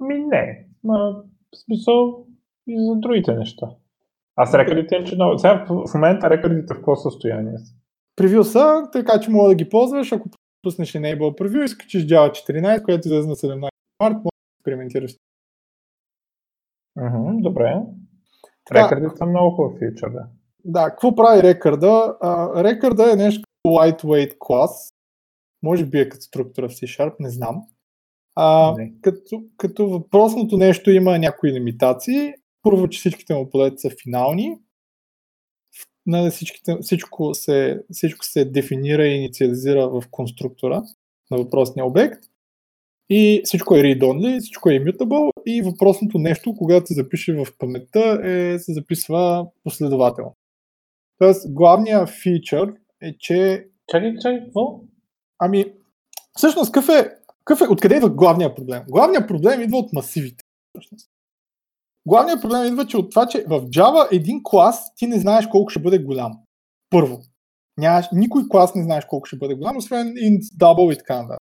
Ми 0.00 0.18
не. 0.18 0.66
Ма, 0.84 1.22
в 1.54 1.58
смисъл 1.64 2.26
и 2.66 2.86
за 2.86 2.96
другите 2.96 3.32
неща. 3.32 3.66
Аз 4.36 4.54
рекордите 4.54 4.94
им, 4.94 5.04
че 5.04 5.14
много. 5.14 5.38
Сега 5.38 5.66
в 5.68 5.94
момента 5.94 6.30
рекордите 6.30 6.74
в 6.74 6.76
какво 6.76 6.96
състояние 6.96 7.58
са? 7.58 7.74
Превю 8.16 8.44
са, 8.44 8.88
така 8.92 9.20
че 9.20 9.30
мога 9.30 9.48
да 9.48 9.54
ги 9.54 9.68
ползваш, 9.68 10.12
ако 10.12 10.28
пуснеш 10.62 10.92
Enable 10.92 11.40
Preview 11.40 11.64
и 11.64 11.68
скачиш 11.68 12.06
Java 12.06 12.30
14, 12.30 12.82
което 12.82 13.08
излезе 13.08 13.28
на 13.28 13.34
17 13.34 13.60
март, 13.60 13.70
може 14.00 14.22
да 14.22 14.30
експериментираш. 14.58 15.16
Mm-hmm, 16.98 17.42
добре. 17.42 17.82
Рекордите 18.72 19.16
са 19.16 19.26
много 19.26 19.56
хубав 19.56 19.72
фичър, 19.78 20.10
да. 20.10 20.26
Да, 20.64 20.90
какво 20.90 21.14
прави 21.14 21.42
рекорда? 21.42 22.16
рекорда 22.56 23.12
е 23.12 23.16
нещо 23.16 23.42
като 23.42 23.74
lightweight 23.74 24.36
клас. 24.38 24.94
Може 25.62 25.86
би 25.86 25.98
е 25.98 26.08
като 26.08 26.22
структура 26.22 26.68
в 26.68 26.72
C-Sharp, 26.72 27.14
не 27.20 27.30
знам. 27.30 27.62
А, 28.36 28.74
не. 28.78 28.92
Като, 29.00 29.42
като 29.56 29.88
въпросното 29.88 30.56
нещо 30.56 30.90
има 30.90 31.18
някои 31.18 31.52
лимитации, 31.52 32.34
първо, 32.62 32.88
че 32.88 32.98
всичките 32.98 33.34
му 33.34 33.50
полета 33.50 33.78
са 33.78 33.90
финални, 34.02 34.58
нали, 36.06 36.30
всичките, 36.30 36.76
всичко, 36.80 37.34
се, 37.34 37.82
всичко 37.92 38.24
се 38.24 38.44
дефинира 38.44 39.06
и 39.06 39.16
инициализира 39.16 39.88
в 39.88 40.02
конструктора 40.10 40.82
на 41.30 41.38
въпросния 41.38 41.86
обект 41.86 42.24
и 43.10 43.42
всичко 43.44 43.76
е 43.76 43.80
read-only, 43.80 44.40
всичко 44.40 44.70
е 44.70 44.72
immutable 44.72 45.30
и 45.46 45.62
въпросното 45.62 46.18
нещо, 46.18 46.54
когато 46.58 46.86
се 46.86 46.94
запише 46.94 47.32
в 47.32 47.46
паметта, 47.58 48.20
е, 48.24 48.58
се 48.58 48.72
записва 48.72 49.46
последователно. 49.64 50.36
Тоест, 51.18 51.54
главният 51.54 52.08
фичър 52.22 52.72
е, 53.02 53.18
че... 53.18 53.66
Чакай, 53.88 54.14
чакай, 54.22 54.44
какво? 54.44 54.80
Ами, 55.38 55.64
всъщност, 56.36 56.72
какъв 56.72 56.88
е, 56.88 57.10
какъв 57.44 57.60
е, 57.60 57.72
откъде 57.72 57.96
идва 57.96 58.10
главният 58.10 58.56
проблем? 58.56 58.82
Главният 58.88 59.28
проблем 59.28 59.60
идва 59.60 59.78
от 59.78 59.92
масивите. 59.92 60.44
Всъщност. 60.74 61.10
Главният 62.06 62.42
проблем 62.42 62.66
идва, 62.66 62.86
че 62.86 62.96
от 62.96 63.10
това, 63.10 63.26
че 63.26 63.44
в 63.48 63.60
Java 63.60 64.08
един 64.12 64.40
клас 64.44 64.94
ти 64.94 65.06
не 65.06 65.20
знаеш 65.20 65.46
колко 65.46 65.70
ще 65.70 65.82
бъде 65.82 65.98
голям. 65.98 66.32
Първо. 66.90 67.20
Нямаш, 67.78 68.06
никой 68.12 68.42
клас 68.50 68.74
не 68.74 68.82
знаеш 68.82 69.04
колко 69.04 69.26
ще 69.26 69.36
бъде 69.36 69.54
голям, 69.54 69.76
освен 69.76 70.06
int, 70.06 70.40
double 70.40 70.94
и 70.94 70.98
така 70.98 71.22
нататък. 71.22 71.49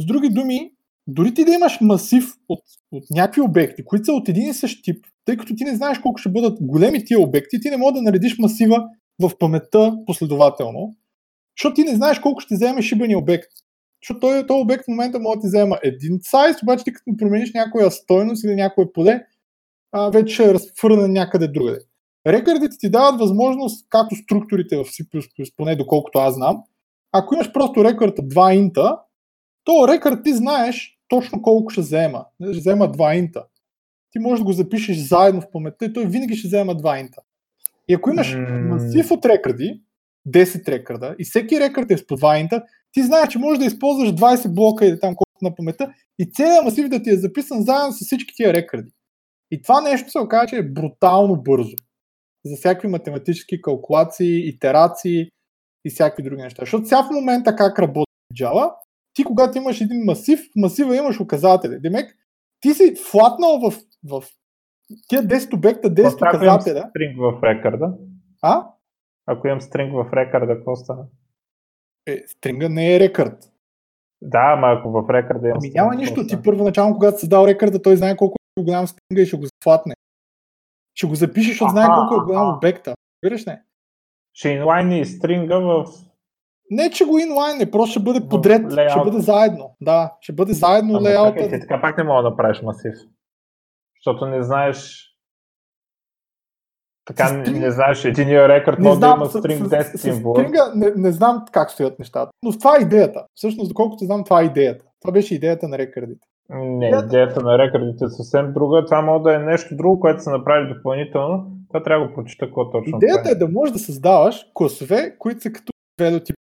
С 0.00 0.06
други 0.06 0.28
думи, 0.28 0.70
дори 1.06 1.34
ти 1.34 1.44
да 1.44 1.52
имаш 1.52 1.80
масив 1.80 2.24
от, 2.48 2.60
от 2.92 3.04
някакви 3.10 3.40
обекти, 3.40 3.84
които 3.84 4.04
са 4.04 4.12
от 4.12 4.28
един 4.28 4.48
и 4.48 4.54
същ 4.54 4.84
тип, 4.84 5.06
тъй 5.24 5.36
като 5.36 5.54
ти 5.54 5.64
не 5.64 5.76
знаеш 5.76 5.98
колко 5.98 6.18
ще 6.18 6.28
бъдат 6.32 6.58
големи 6.60 7.04
тия 7.04 7.20
обекти, 7.20 7.60
ти 7.60 7.70
не 7.70 7.76
можеш 7.76 7.94
да 7.94 8.02
наредиш 8.02 8.38
масива 8.38 8.84
в 9.22 9.38
паметта 9.38 9.96
последователно, 10.06 10.94
защото 11.58 11.74
ти 11.74 11.84
не 11.84 11.96
знаеш 11.96 12.18
колко 12.18 12.40
ще 12.40 12.54
вземе 12.54 12.82
шибания 12.82 13.18
обект. 13.18 13.48
Защото 14.02 14.20
този, 14.20 14.46
този 14.46 14.62
обект 14.62 14.84
в 14.84 14.88
момента 14.88 15.18
може 15.18 15.36
да 15.36 15.40
ти 15.40 15.46
взема 15.46 15.78
един 15.82 16.18
сайз, 16.22 16.62
обаче 16.62 16.84
ти 16.84 16.92
като 16.92 17.16
промениш 17.18 17.52
някоя 17.54 17.90
стойност 17.90 18.44
или 18.44 18.54
някое 18.54 18.92
поле, 18.92 19.26
а, 19.92 20.10
вече 20.10 20.44
е 20.44 20.54
разхвърлена 20.54 21.08
някъде 21.08 21.48
другаде. 21.48 21.78
Рекърдите 22.26 22.76
ти 22.78 22.90
дават 22.90 23.20
възможност, 23.20 23.86
както 23.88 24.16
структурите 24.16 24.76
в 24.76 24.84
C++, 24.84 25.06
поне 25.56 25.76
доколкото 25.76 26.18
аз 26.18 26.34
знам, 26.34 26.62
ако 27.12 27.34
имаш 27.34 27.52
просто 27.52 27.84
рекърд 27.84 28.18
2 28.18 28.54
инта, 28.54 28.98
то 29.64 29.88
рекърд 29.88 30.24
ти 30.24 30.32
знаеш 30.34 30.98
точно 31.08 31.42
колко 31.42 31.70
ще 31.70 31.80
взема. 31.80 32.26
Ще 32.42 32.58
взема 32.58 32.92
2 32.92 33.18
инта. 33.18 33.44
Ти 34.10 34.18
можеш 34.18 34.38
да 34.38 34.44
го 34.44 34.52
запишеш 34.52 34.96
заедно 34.96 35.40
в 35.40 35.50
паметта 35.52 35.84
и 35.84 35.92
той 35.92 36.06
винаги 36.06 36.36
ще 36.36 36.48
взема 36.48 36.76
2 36.76 37.00
инта. 37.00 37.20
И 37.88 37.94
ако 37.94 38.10
имаш 38.10 38.36
масив 38.68 39.10
от 39.10 39.24
рекърди, 39.24 39.82
10 40.28 40.68
рекърда, 40.68 41.16
и 41.18 41.24
всеки 41.24 41.60
рекърд 41.60 41.90
е 41.90 41.98
с 41.98 42.06
по 42.06 42.16
2 42.16 42.40
инта, 42.40 42.62
ти 42.92 43.02
знаеш, 43.02 43.28
че 43.28 43.38
можеш 43.38 43.58
да 43.58 43.64
използваш 43.64 44.08
20 44.08 44.54
блока 44.54 44.86
или 44.86 45.00
там 45.00 45.14
колкото 45.14 45.44
на 45.44 45.54
паметта 45.54 45.92
и 46.18 46.30
целият 46.32 46.64
масив 46.64 46.88
да 46.88 47.02
ти 47.02 47.10
е 47.10 47.16
записан 47.16 47.62
заедно 47.62 47.92
с 47.92 48.04
всички 48.04 48.34
тия 48.36 48.52
рекърди. 48.52 48.90
И 49.50 49.62
това 49.62 49.80
нещо 49.80 50.10
се 50.10 50.18
оказа, 50.18 50.46
че 50.46 50.56
е 50.56 50.62
брутално 50.62 51.42
бързо. 51.42 51.76
За 52.44 52.56
всякакви 52.56 52.88
математически 52.88 53.62
калкулации, 53.62 54.48
итерации 54.48 55.28
и 55.84 55.90
всякакви 55.90 56.22
други 56.22 56.42
неща. 56.42 56.62
Защото 56.62 56.86
сега 56.86 57.02
в 57.02 57.10
момента 57.10 57.56
как 57.56 57.78
работи 57.78 58.12
Java, 58.40 58.72
ти 59.14 59.24
когато 59.24 59.58
имаш 59.58 59.80
един 59.80 60.04
масив, 60.04 60.40
масива 60.56 60.96
имаш 60.96 61.20
указатели. 61.20 61.80
Демек, 61.80 62.16
ти 62.60 62.74
си 62.74 62.94
флатнал 63.10 63.58
в, 63.60 63.72
в 64.08 64.22
тия 65.08 65.22
10 65.22 65.54
обекта, 65.54 65.88
10 65.90 66.06
Ако 66.06 66.36
указателя. 66.36 66.78
имам 66.78 66.90
стринг 66.90 67.16
в 67.18 67.42
рекърда, 67.42 67.94
А? 68.42 68.66
ако 69.26 69.46
имам 69.46 69.60
стринг 69.60 69.92
в 69.92 70.12
рекърда, 70.12 70.54
какво 70.56 70.76
става? 70.76 71.04
Е, 72.06 72.18
стринга 72.26 72.68
не 72.68 72.96
е 72.96 73.00
рекърд. 73.00 73.52
Да, 74.22 74.54
ама 74.56 74.66
ако 74.78 74.90
в 74.90 75.10
рекърда 75.10 75.48
имам 75.48 75.58
Ами 75.58 75.68
стринг, 75.68 75.74
няма 75.74 75.94
нищо. 75.94 76.26
Ти 76.26 76.42
първоначално, 76.42 76.94
когато 76.94 77.18
си 77.18 77.28
дал 77.28 77.46
рекърда, 77.46 77.82
той 77.82 77.96
знае 77.96 78.16
колко 78.16 78.36
е 78.58 78.62
голям 78.62 78.86
стринга 78.86 79.22
и 79.22 79.26
ще 79.26 79.36
го 79.36 79.46
флатне. 79.64 79.94
Ще 80.94 81.06
го 81.06 81.14
запишеш, 81.14 81.50
защото 81.52 81.70
знае 81.70 81.86
колко 81.86 82.14
е 82.14 82.24
голям 82.24 82.56
обекта. 82.56 82.94
Вираш 83.22 83.46
не? 83.46 83.62
Ще 84.34 84.48
инлайни 84.48 85.04
стринга 85.06 85.58
в... 85.58 85.84
Не, 86.72 86.90
че 86.90 87.04
го 87.04 87.18
инлайн 87.18 87.58
не, 87.58 87.70
просто 87.70 87.90
ще 87.90 88.00
бъде 88.00 88.28
подред, 88.28 88.62
ще 88.62 88.74
лейаута. 88.76 89.04
бъде 89.04 89.20
заедно. 89.20 89.76
Да, 89.80 90.12
ще 90.20 90.32
бъде 90.32 90.52
заедно 90.52 90.90
Ама 90.90 91.00
лейаута. 91.02 91.44
ти 91.44 91.60
така 91.60 91.80
пак 91.80 91.98
не 91.98 92.04
мога 92.04 92.22
да 92.22 92.30
направиш 92.30 92.62
масив. 92.62 92.94
Защото 93.96 94.26
не 94.26 94.42
знаеш... 94.42 95.08
Така 97.04 97.24
стринг- 97.24 97.58
не 97.58 97.70
знаеш, 97.70 98.04
единия 98.04 98.48
рекорд 98.48 98.78
Не 98.78 98.84
може 98.84 99.00
да 99.00 99.06
има 99.08 99.26
стринг 99.26 99.58
с, 99.58 99.70
10 99.70 99.82
с, 99.84 99.98
с 99.98 100.02
символа. 100.02 100.34
стринга 100.36 100.72
не, 100.74 100.90
не 100.96 101.12
знам 101.12 101.44
как 101.52 101.70
стоят 101.70 101.98
нещата, 101.98 102.30
но 102.42 102.52
това 102.52 102.76
е 102.76 102.82
идеята. 102.82 103.24
Всъщност, 103.34 103.68
доколкото 103.68 104.04
знам, 104.04 104.24
това 104.24 104.42
е 104.42 104.44
идеята. 104.44 104.84
Това 105.00 105.12
беше 105.12 105.34
идеята 105.34 105.68
на 105.68 105.78
рекърдите. 105.78 106.26
Не, 106.50 106.86
Идеята- 106.86 107.06
идеята 107.06 107.42
на 107.42 107.58
рекордите 107.58 108.04
е 108.04 108.08
съвсем 108.08 108.52
друга. 108.52 108.84
Това 108.84 109.02
може 109.02 109.22
да 109.22 109.34
е 109.34 109.38
нещо 109.40 109.76
друго, 109.76 110.00
което 110.00 110.22
са 110.22 110.30
направили 110.30 110.74
допълнително. 110.74 111.46
Това 111.68 111.82
трябва 111.82 112.04
да 112.04 112.08
го 112.08 112.14
прочита 112.14 112.46
какво 112.46 112.70
точно 112.70 112.96
Идеята 112.96 113.22
прави. 113.22 113.32
е 113.32 113.38
да 113.38 113.48
можеш 113.48 113.72
да 113.72 113.78
създаваш 113.78 114.46
класове, 114.54 115.16
които 115.18 115.40
са 115.40 115.52
като 115.52 115.72
ведотип, 116.00 116.36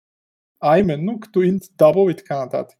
а 0.61 0.79
именно 0.79 1.21
като 1.21 1.39
int, 1.39 1.61
double 1.61 2.13
и 2.13 2.17
така 2.17 2.39
нататък. 2.39 2.79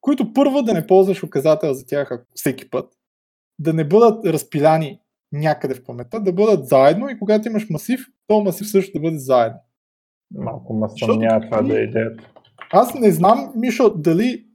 Които 0.00 0.32
първо 0.32 0.62
да 0.62 0.74
не 0.74 0.86
ползваш 0.86 1.22
указател 1.22 1.74
за 1.74 1.86
тях 1.86 2.24
всеки 2.34 2.70
път, 2.70 2.92
да 3.58 3.72
не 3.72 3.88
бъдат 3.88 4.26
разпиляни 4.26 5.00
някъде 5.32 5.74
в 5.74 5.84
паметта, 5.84 6.20
да 6.20 6.32
бъдат 6.32 6.66
заедно 6.66 7.08
и 7.08 7.18
когато 7.18 7.48
имаш 7.48 7.70
масив, 7.70 8.06
то 8.26 8.40
масив 8.40 8.70
също 8.70 8.92
да 8.92 9.00
бъде 9.00 9.18
заедно. 9.18 9.58
Малко 10.34 10.74
ме 10.74 10.86
съмнява 10.98 11.40
това 11.40 11.62
да 11.62 11.80
е 11.80 11.82
идеята. 11.82 12.32
Аз 12.72 12.94
не 12.94 13.10
знам, 13.10 13.52
Мишо, 13.56 13.94
дали 13.96 14.46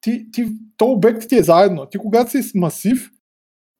ти, 0.00 0.30
ти, 0.32 0.46
то 0.76 0.86
обект 0.86 1.28
ти 1.28 1.36
е 1.36 1.42
заедно. 1.42 1.86
Ти 1.86 1.98
когато 1.98 2.30
си 2.30 2.42
с 2.42 2.54
масив, 2.54 3.10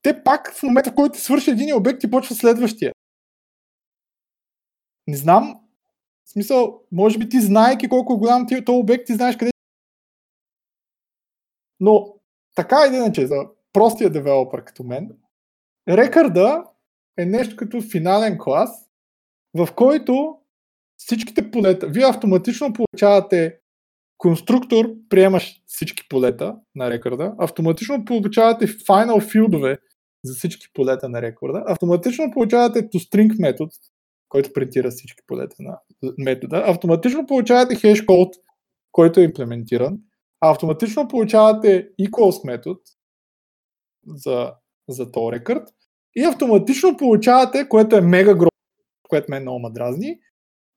те 0.02 0.24
пак 0.24 0.54
в 0.54 0.62
момента, 0.62 0.90
в 0.90 0.94
който 0.94 1.12
ти 1.12 1.20
свърши 1.20 1.50
един 1.50 1.76
обект, 1.76 2.00
ти 2.00 2.10
почва 2.10 2.34
следващия. 2.34 2.92
Не 5.06 5.16
знам. 5.16 5.60
В 6.28 6.30
смисъл, 6.30 6.82
може 6.92 7.18
би 7.18 7.28
ти 7.28 7.40
знаеки 7.40 7.88
колко 7.88 8.12
е 8.12 8.16
голям 8.16 8.46
ти 8.46 8.64
този 8.64 8.78
обект, 8.78 9.06
ти 9.06 9.14
знаеш 9.14 9.36
къде. 9.36 9.50
Но 11.80 12.14
така 12.54 12.76
или 12.88 12.96
иначе, 12.96 13.26
за 13.26 13.36
простия 13.72 14.10
девелопър 14.10 14.64
като 14.64 14.84
мен, 14.84 15.10
рекърда 15.88 16.64
е 17.18 17.24
нещо 17.24 17.56
като 17.56 17.80
финален 17.80 18.38
клас, 18.38 18.90
в 19.54 19.68
който 19.76 20.38
всичките 20.96 21.50
полета, 21.50 21.86
вие 21.86 22.04
автоматично 22.04 22.72
получавате 22.72 23.58
конструктор, 24.18 24.94
приемаш 25.08 25.62
всички 25.66 26.08
полета 26.08 26.56
на 26.74 26.90
рекорда, 26.90 27.34
автоматично 27.38 28.04
получавате 28.04 28.66
final 28.66 29.30
филдове 29.30 29.78
за 30.24 30.34
всички 30.34 30.66
полета 30.74 31.08
на 31.08 31.22
рекорда, 31.22 31.64
автоматично 31.66 32.30
получавате 32.32 32.88
toString 32.88 33.40
метод, 33.40 33.70
който 34.28 34.52
принтира 34.52 34.90
всички 34.90 35.22
полета 35.26 35.56
на 35.58 35.78
метода, 36.18 36.62
автоматично 36.66 37.26
получавате 37.26 37.76
хеш 37.76 38.04
код, 38.04 38.34
който 38.92 39.20
е 39.20 39.24
имплементиран, 39.24 39.98
автоматично 40.40 41.08
получавате 41.08 41.88
equals 42.02 42.46
метод 42.46 42.80
за, 44.06 44.52
за 44.88 45.12
този 45.12 45.32
рекорд 45.32 45.62
и 46.16 46.24
автоматично 46.24 46.96
получавате, 46.96 47.68
което 47.68 47.96
е 47.96 48.00
мега 48.00 48.34
гро, 48.34 48.48
което 49.08 49.26
мен 49.30 49.42
много 49.42 49.58
ма 49.58 49.72
дразни, 49.72 50.18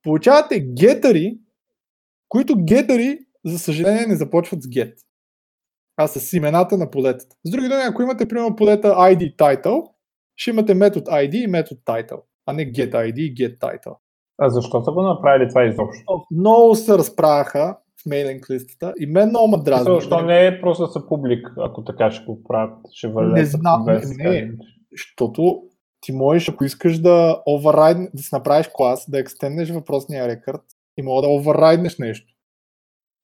получавате 0.04 0.60
гетъри, 0.60 1.38
които 2.30 2.56
гетъри, 2.64 3.20
за 3.46 3.60
съжаление, 3.60 4.06
не 4.08 4.16
започват 4.16 4.64
с 4.64 4.68
get, 4.68 4.94
а 5.98 6.08
с 6.08 6.34
имената 6.34 6.78
на 6.78 6.92
полетата. 6.92 7.36
С 7.46 7.52
други 7.52 7.68
думи, 7.68 7.82
ако 7.86 8.02
имате, 8.02 8.28
примерно, 8.28 8.56
полета 8.56 8.88
ID 8.88 9.36
title, 9.36 9.92
ще 10.36 10.50
имате 10.50 10.74
метод 10.74 11.12
ID 11.12 11.44
и 11.44 11.48
метод 11.48 11.82
title, 11.86 12.22
а 12.46 12.54
не 12.54 12.72
get 12.72 12.92
ID 12.92 13.20
и 13.20 13.36
get 13.36 13.60
title. 13.60 13.96
А 14.38 14.50
защо 14.50 14.84
са 14.84 14.92
го 14.92 15.02
направили 15.02 15.50
това 15.50 15.64
изобщо? 15.64 16.26
Много 16.32 16.76
се 16.76 16.98
разправяха 16.98 17.78
в 18.02 18.06
мейлинг 18.06 18.50
листата 18.50 18.94
и 19.00 19.06
мен 19.06 19.30
много 19.30 19.48
ме 19.48 19.64
дразни. 19.64 19.96
Защо 19.96 20.22
не 20.22 20.48
е 20.48 20.62
просто 20.62 20.88
са 20.88 21.08
публик, 21.08 21.54
ако 21.58 21.84
така 21.84 22.12
ще 22.12 22.26
го 22.26 22.44
правят, 22.44 22.78
ще 22.92 23.08
валят. 23.08 23.34
Не 23.34 23.46
знам, 23.46 23.86
не, 23.86 24.02
не. 24.18 24.52
Защото 24.92 25.64
ти 26.02 26.12
можеш, 26.12 26.50
ако 26.50 26.64
искаш 26.64 27.00
да 27.00 27.44
override, 27.48 28.10
да 28.14 28.24
си 28.24 28.30
направиш 28.32 28.70
клас, 28.74 29.10
да 29.10 29.20
екстенднеш 29.20 29.70
въпросния 29.70 30.28
рекърд 30.28 30.62
и 30.98 31.02
мога 31.02 31.22
да 31.22 31.28
override 31.28 32.00
нещо 32.00 32.34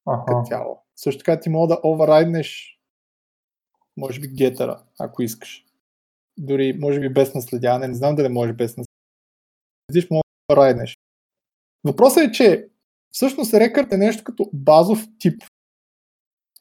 Аха. 0.07 0.26
като 0.26 0.43
цяло. 0.45 0.84
Също 0.95 1.20
така 1.20 1.39
ти 1.39 1.49
мога 1.49 1.68
да 1.68 1.82
override 1.82 2.32
може 3.97 4.20
би 4.20 4.28
гетъра, 4.28 4.80
ако 4.99 5.22
искаш. 5.24 5.63
Дори, 6.38 6.78
може 6.80 6.99
би 6.99 7.13
без 7.13 7.36
наследяване, 7.36 7.88
не 7.88 7.93
знам 7.93 8.15
дали 8.15 8.30
може 8.30 8.53
без 8.53 8.78
наследяване. 9.89 10.11
Мога 10.11 10.23
да 10.49 10.55
override 10.55 10.95
Въпросът 11.83 12.23
е, 12.23 12.31
че 12.31 12.67
всъщност 13.11 13.53
рекърд 13.53 13.93
е 13.93 13.97
нещо 13.97 14.23
като 14.23 14.49
базов 14.53 15.07
тип, 15.19 15.43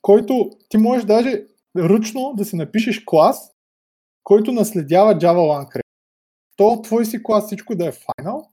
който 0.03 0.51
ти 0.69 0.77
можеш 0.77 1.05
даже 1.05 1.47
ръчно 1.77 2.35
да 2.37 2.45
си 2.45 2.57
напишеш 2.57 3.05
клас, 3.07 3.53
който 4.25 4.53
наследява 4.53 5.15
Java 5.15 5.37
Lang 5.37 5.67
Record. 5.67 5.81
То 6.57 6.83
твой 6.83 7.07
си 7.07 7.23
клас 7.23 7.47
всичко 7.47 7.77
да 7.77 7.87
е 7.87 7.93
final, 7.93 8.49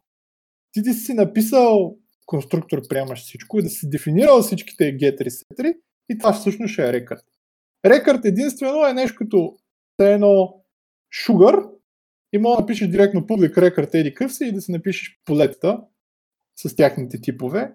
ти 0.72 0.84
ти 0.84 0.94
си 0.94 1.14
написал 1.14 1.98
конструктор, 2.26 2.88
приемаш 2.88 3.22
всичко 3.22 3.60
и 3.60 3.64
да 3.64 3.70
си 3.70 3.90
дефинирал 3.90 4.42
всичките 4.42 4.84
get 4.84 5.30
сетри 5.30 5.74
и 6.10 6.18
това 6.18 6.34
всъщност 6.34 6.74
ще 6.74 6.90
е 6.90 6.94
рекърд. 6.94 7.26
Рекърд 7.86 8.26
единствено 8.26 8.86
е 8.86 8.94
нещо 8.94 9.16
като 9.18 9.58
едно 10.00 10.64
sugar 11.28 11.73
и 12.34 12.38
мога 12.38 12.56
да 12.56 12.62
напишеш 12.62 12.88
директно 12.88 13.22
public 13.22 13.54
record 13.54 13.94
еди 13.94 14.14
къв 14.14 14.34
си 14.34 14.46
и 14.46 14.52
да 14.52 14.62
си 14.62 14.72
напишеш 14.72 15.20
полетата 15.26 15.82
с 16.56 16.76
тяхните 16.76 17.22
типове 17.22 17.74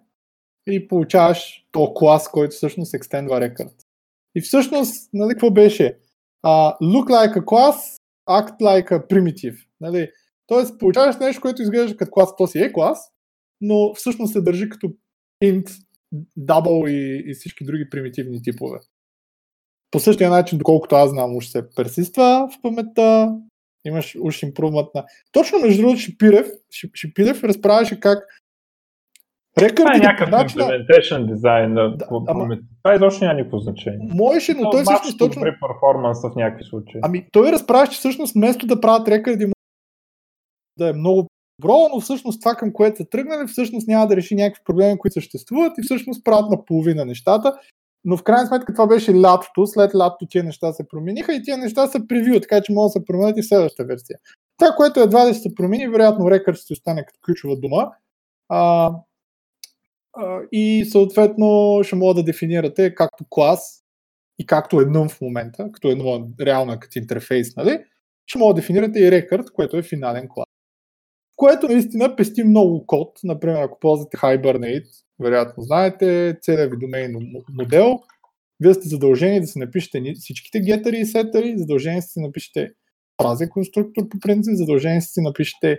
и 0.67 0.89
получаваш 0.89 1.67
то 1.73 1.95
клас, 1.95 2.31
който 2.31 2.57
всъщност 2.57 2.95
екстендва 2.95 3.41
рекърд. 3.41 3.75
И 4.35 4.41
всъщност, 4.41 5.11
нали, 5.13 5.31
какво 5.31 5.51
беше? 5.51 5.99
Uh, 6.47 6.81
look 6.81 7.09
like 7.09 7.39
a 7.39 7.45
class, 7.45 8.01
act 8.29 8.61
like 8.61 8.91
a 8.91 9.09
primitive. 9.11 9.67
Нали? 9.81 10.11
Тоест, 10.47 10.79
получаваш 10.79 11.17
нещо, 11.17 11.43
което 11.43 11.63
изглежда 11.63 11.97
като 11.97 12.11
клас, 12.11 12.37
то 12.37 12.47
си 12.47 12.59
е 12.59 12.73
клас, 12.73 13.13
но 13.61 13.95
всъщност 13.95 14.33
се 14.33 14.41
държи 14.41 14.69
като 14.69 14.93
int, 15.45 15.71
double 16.39 16.91
и, 16.91 17.31
и 17.31 17.35
всички 17.35 17.65
други 17.65 17.91
примитивни 17.91 18.43
типове. 18.43 18.79
По 19.91 20.01
същия 20.01 20.31
начин, 20.31 20.59
доколкото 20.59 20.97
аз 20.97 21.11
знам, 21.11 21.37
уж 21.37 21.47
се 21.47 21.71
персиства 21.71 22.49
в 22.53 22.63
паметта, 22.63 23.37
имаш 23.89 24.17
уж 24.21 24.43
импрувмент 24.43 24.89
на... 24.95 25.05
Точно 25.33 25.59
между 25.59 25.83
другото 25.83 26.01
Шипирев, 26.01 26.47
Шип- 26.73 26.97
Шипирев 26.97 27.45
разправяше 27.45 28.01
как 28.01 28.19
Това 29.55 29.67
е 29.67 29.71
рекърдите 29.71 30.07
някакъв 30.07 30.31
начина... 30.31 30.65
implementation 30.65 31.27
дизайн. 31.27 31.75
Да, 31.75 31.97
ама- 32.29 32.59
Това 32.83 32.95
изобщо 32.95 33.25
няма 33.25 33.37
никакво 33.37 33.59
значение. 33.59 34.09
Можеше, 34.15 34.55
но 34.55 34.71
той 34.71 34.83
Малко 34.83 34.93
всъщност 34.93 35.19
точно... 35.19 35.41
добре 35.41 35.57
перформанс 35.61 36.23
в 36.23 36.37
някакви 36.37 36.65
случаи. 36.65 37.01
Ами 37.05 37.27
той 37.33 37.53
разправяше, 37.53 37.93
че 37.93 37.99
всъщност 37.99 38.35
вместо 38.35 38.67
да 38.67 38.81
правят 38.81 39.09
рекърди 39.09 39.53
да 40.79 40.89
е 40.89 40.93
много 40.93 41.27
добро, 41.61 41.89
но 41.95 42.01
всъщност 42.01 42.41
това 42.41 42.55
към 42.55 42.73
което 42.73 42.97
са 42.97 43.05
тръгнали, 43.05 43.47
всъщност 43.47 43.89
няма 43.89 44.07
да 44.07 44.17
реши 44.17 44.35
някакви 44.35 44.63
проблеми, 44.65 44.99
които 44.99 45.15
съществуват 45.15 45.79
и 45.79 45.83
всъщност 45.83 46.25
правят 46.25 46.51
наполовина 46.51 47.05
нещата. 47.05 47.59
Но 48.05 48.17
в 48.17 48.23
крайна 48.23 48.47
сметка 48.47 48.73
това 48.73 48.87
беше 48.87 49.15
лятото, 49.15 49.67
след 49.67 49.95
лятото 49.95 50.27
тия 50.31 50.45
неща 50.45 50.73
се 50.73 50.89
промениха 50.89 51.35
и 51.35 51.43
тия 51.43 51.59
неща 51.59 51.87
са 51.87 52.07
превю, 52.09 52.41
така 52.41 52.61
че 52.61 52.73
могат 52.73 52.89
да 52.89 52.93
се 52.93 53.05
променят 53.05 53.39
и 53.39 53.43
в 53.43 53.49
следващата 53.49 53.85
версия. 53.85 54.19
Това, 54.59 54.73
което 54.77 55.01
едва 55.01 55.35
ще 55.35 55.43
се 55.43 55.55
промени, 55.55 55.89
вероятно 55.89 56.31
рекърд 56.31 56.57
ще 56.57 56.73
остане 56.73 57.05
като 57.07 57.21
ключова 57.27 57.57
дума. 57.57 57.91
А, 58.49 58.91
а, 60.17 60.41
и 60.53 60.85
съответно 60.85 61.81
ще 61.83 61.97
мога 61.97 62.15
да 62.15 62.23
дефинирате 62.23 62.95
както 62.95 63.25
клас 63.31 63.85
и 64.39 64.47
както 64.47 64.81
едно 64.81 65.09
в 65.09 65.21
момента, 65.21 65.69
като 65.73 65.89
едно 65.89 66.29
реално 66.41 66.81
като 66.81 66.99
интерфейс, 66.99 67.57
нали? 67.57 67.85
ще 68.27 68.39
мога 68.39 68.55
да 68.55 68.61
дефинирате 68.61 68.99
и 69.01 69.11
рекърд, 69.11 69.53
което 69.53 69.77
е 69.77 69.83
финален 69.83 70.29
клас. 70.29 70.48
Което 71.39 71.69
наистина 71.69 72.17
пести 72.17 72.45
много 72.45 72.87
код. 72.87 73.19
Например, 73.25 73.63
ако 73.63 73.79
ползвате 73.81 74.17
Hibernate, 74.17 74.87
вероятно 75.21 75.63
знаете, 75.63 76.37
целият 76.43 76.71
ви 76.71 76.77
домейн 76.79 77.17
модел, 77.59 77.99
вие 78.61 78.75
сте 78.75 78.89
задължени 78.89 79.41
да 79.41 79.47
си 79.47 79.59
напишете 79.59 80.13
всичките 80.15 80.61
гетъри 80.61 80.97
и 80.97 81.05
сетъри, 81.05 81.59
задължени 81.59 82.03
сте 82.03 82.21
да 82.21 82.27
напишете 82.27 82.71
празен 83.17 83.49
конструктор 83.49 84.09
по 84.09 84.19
принцип, 84.21 84.55
задължение 84.55 85.01
си 85.01 85.21
напишете 85.21 85.79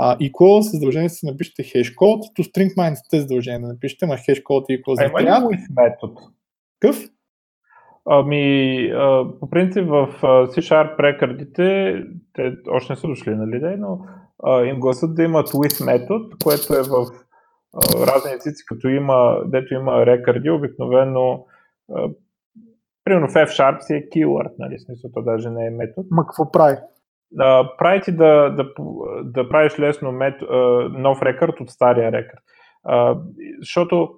uh, 0.00 0.30
equals, 0.30 0.60
задължение 0.60 1.08
си 1.08 1.26
напишете 1.26 1.62
hashcode, 1.62 2.22
to 2.36 2.42
string 2.42 2.74
mine 2.74 2.94
сте 2.94 3.20
задължение 3.20 3.60
да 3.60 3.66
напишете, 3.66 4.06
ма 4.06 4.14
hashcode 4.14 4.64
и 4.68 4.82
equals. 4.82 5.00
А 5.00 5.06
има 5.06 5.22
ли 5.22 5.26
with 5.26 5.66
метод? 5.82 6.20
Какъв? 6.80 7.04
Ами, 8.10 8.86
а, 8.94 9.24
по 9.40 9.50
принцип 9.50 9.84
в 9.86 10.08
C-Sharp 10.22 11.00
рекърдите, 11.00 11.94
те 12.32 12.52
още 12.70 12.92
не 12.92 12.96
са 12.96 13.06
дошли, 13.06 13.30
нали, 13.34 13.60
да, 13.60 13.76
но 13.78 13.98
а, 14.44 14.64
им 14.64 14.80
гласат 14.80 15.14
да 15.14 15.22
имат 15.22 15.48
with 15.48 15.86
метод, 15.86 16.24
което 16.44 16.74
е 16.74 16.82
в 16.82 17.06
а, 17.74 18.06
разни 18.06 18.32
езици, 18.32 18.64
като 18.66 18.88
има, 18.88 19.42
дето 19.46 19.74
има 19.74 20.06
рекърди, 20.06 20.50
обикновено 20.50 21.46
а, 21.94 22.08
примерно 23.04 23.28
в 23.28 23.34
F-Sharp 23.34 23.80
си 23.80 23.94
е 23.94 24.08
keyword, 24.08 24.52
нали, 24.58 24.78
смисъл, 24.78 25.10
то 25.14 25.22
даже 25.22 25.50
не 25.50 25.66
е 25.66 25.70
метод. 25.70 26.08
Ма 26.10 26.26
какво 26.26 26.52
прави? 26.52 26.76
А, 27.38 27.76
прави 27.78 28.00
ти 28.00 28.12
да, 28.12 28.50
да, 28.56 28.72
да 29.24 29.48
правиш 29.48 29.78
лесно 29.78 30.12
мет, 30.12 30.42
а, 30.42 30.56
нов 30.88 31.22
рекърд 31.22 31.60
от 31.60 31.70
стария 31.70 32.12
рекърд. 32.12 32.40
А, 32.84 33.18
защото 33.58 34.10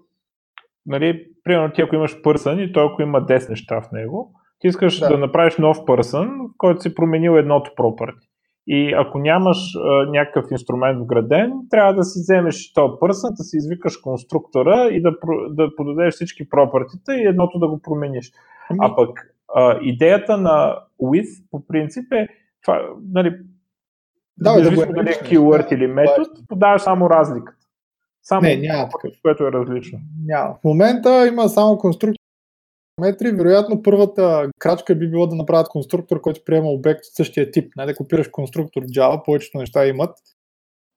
нали, 0.86 1.26
примерно 1.44 1.72
ти 1.72 1.82
ако 1.82 1.94
имаш 1.94 2.22
пърсън 2.22 2.60
и 2.60 2.72
той 2.72 2.86
ако 2.86 3.02
има 3.02 3.26
10 3.26 3.48
неща 3.48 3.80
в 3.80 3.92
него, 3.92 4.32
ти 4.58 4.66
искаш 4.66 4.98
да, 4.98 5.08
да 5.08 5.18
направиш 5.18 5.56
нов 5.56 5.78
пърсън, 5.86 6.30
който 6.58 6.80
си 6.80 6.94
променил 6.94 7.32
едното 7.32 7.70
property. 7.70 8.29
И 8.72 8.94
ако 8.96 9.18
нямаш 9.18 9.58
а, 9.76 10.06
някакъв 10.10 10.50
инструмент 10.50 11.02
вграден, 11.02 11.52
трябва 11.70 11.94
да 11.94 12.04
си 12.04 12.18
вземеш 12.20 12.72
този 12.72 12.92
пърсън, 13.00 13.30
да 13.36 13.44
си 13.44 13.56
извикаш 13.56 13.96
конструктора 13.96 14.88
и 14.90 15.02
да, 15.02 15.12
да 15.50 15.76
подадеш 15.76 16.14
всички 16.14 16.48
пропъртите 16.48 17.12
и 17.12 17.26
едното 17.26 17.58
да 17.58 17.68
го 17.68 17.82
промениш. 17.82 18.32
Ами... 18.70 18.78
А 18.82 18.96
пък 18.96 19.34
а, 19.54 19.78
идеята 19.82 20.36
на 20.36 20.78
with 21.02 21.50
по 21.50 21.66
принцип 21.66 22.12
е 22.12 22.28
това, 22.62 22.80
нали, 23.12 23.36
да, 24.38 24.62
да, 24.62 24.70
да 24.70 24.86
дали 24.86 25.08
е 25.08 25.12
keyword 25.12 25.68
да, 25.68 25.74
или 25.74 25.86
метод, 25.86 26.28
да. 26.36 26.46
подаваш 26.48 26.82
само 26.82 27.10
разликата. 27.10 27.66
Само 28.22 28.42
не, 28.42 28.56
няма 28.56 28.88
такъв. 28.88 29.18
Което 29.22 29.44
е 29.44 29.52
различно. 29.52 29.98
Няма. 30.24 30.54
В 30.54 30.64
момента 30.64 31.26
има 31.26 31.48
само 31.48 31.78
конструктор 31.78 32.19
метри. 33.00 33.32
Вероятно 33.32 33.82
първата 33.82 34.50
крачка 34.58 34.94
би 34.94 35.10
било 35.10 35.26
да 35.26 35.36
направят 35.36 35.68
конструктор, 35.68 36.20
който 36.20 36.44
приема 36.44 36.68
обект 36.68 37.00
от 37.00 37.14
същия 37.14 37.50
тип. 37.50 37.72
Нали, 37.76 37.86
да 37.86 37.96
копираш 37.96 38.28
конструктор 38.28 38.82
Java, 38.82 39.24
повечето 39.24 39.58
неща 39.58 39.86
имат, 39.86 40.16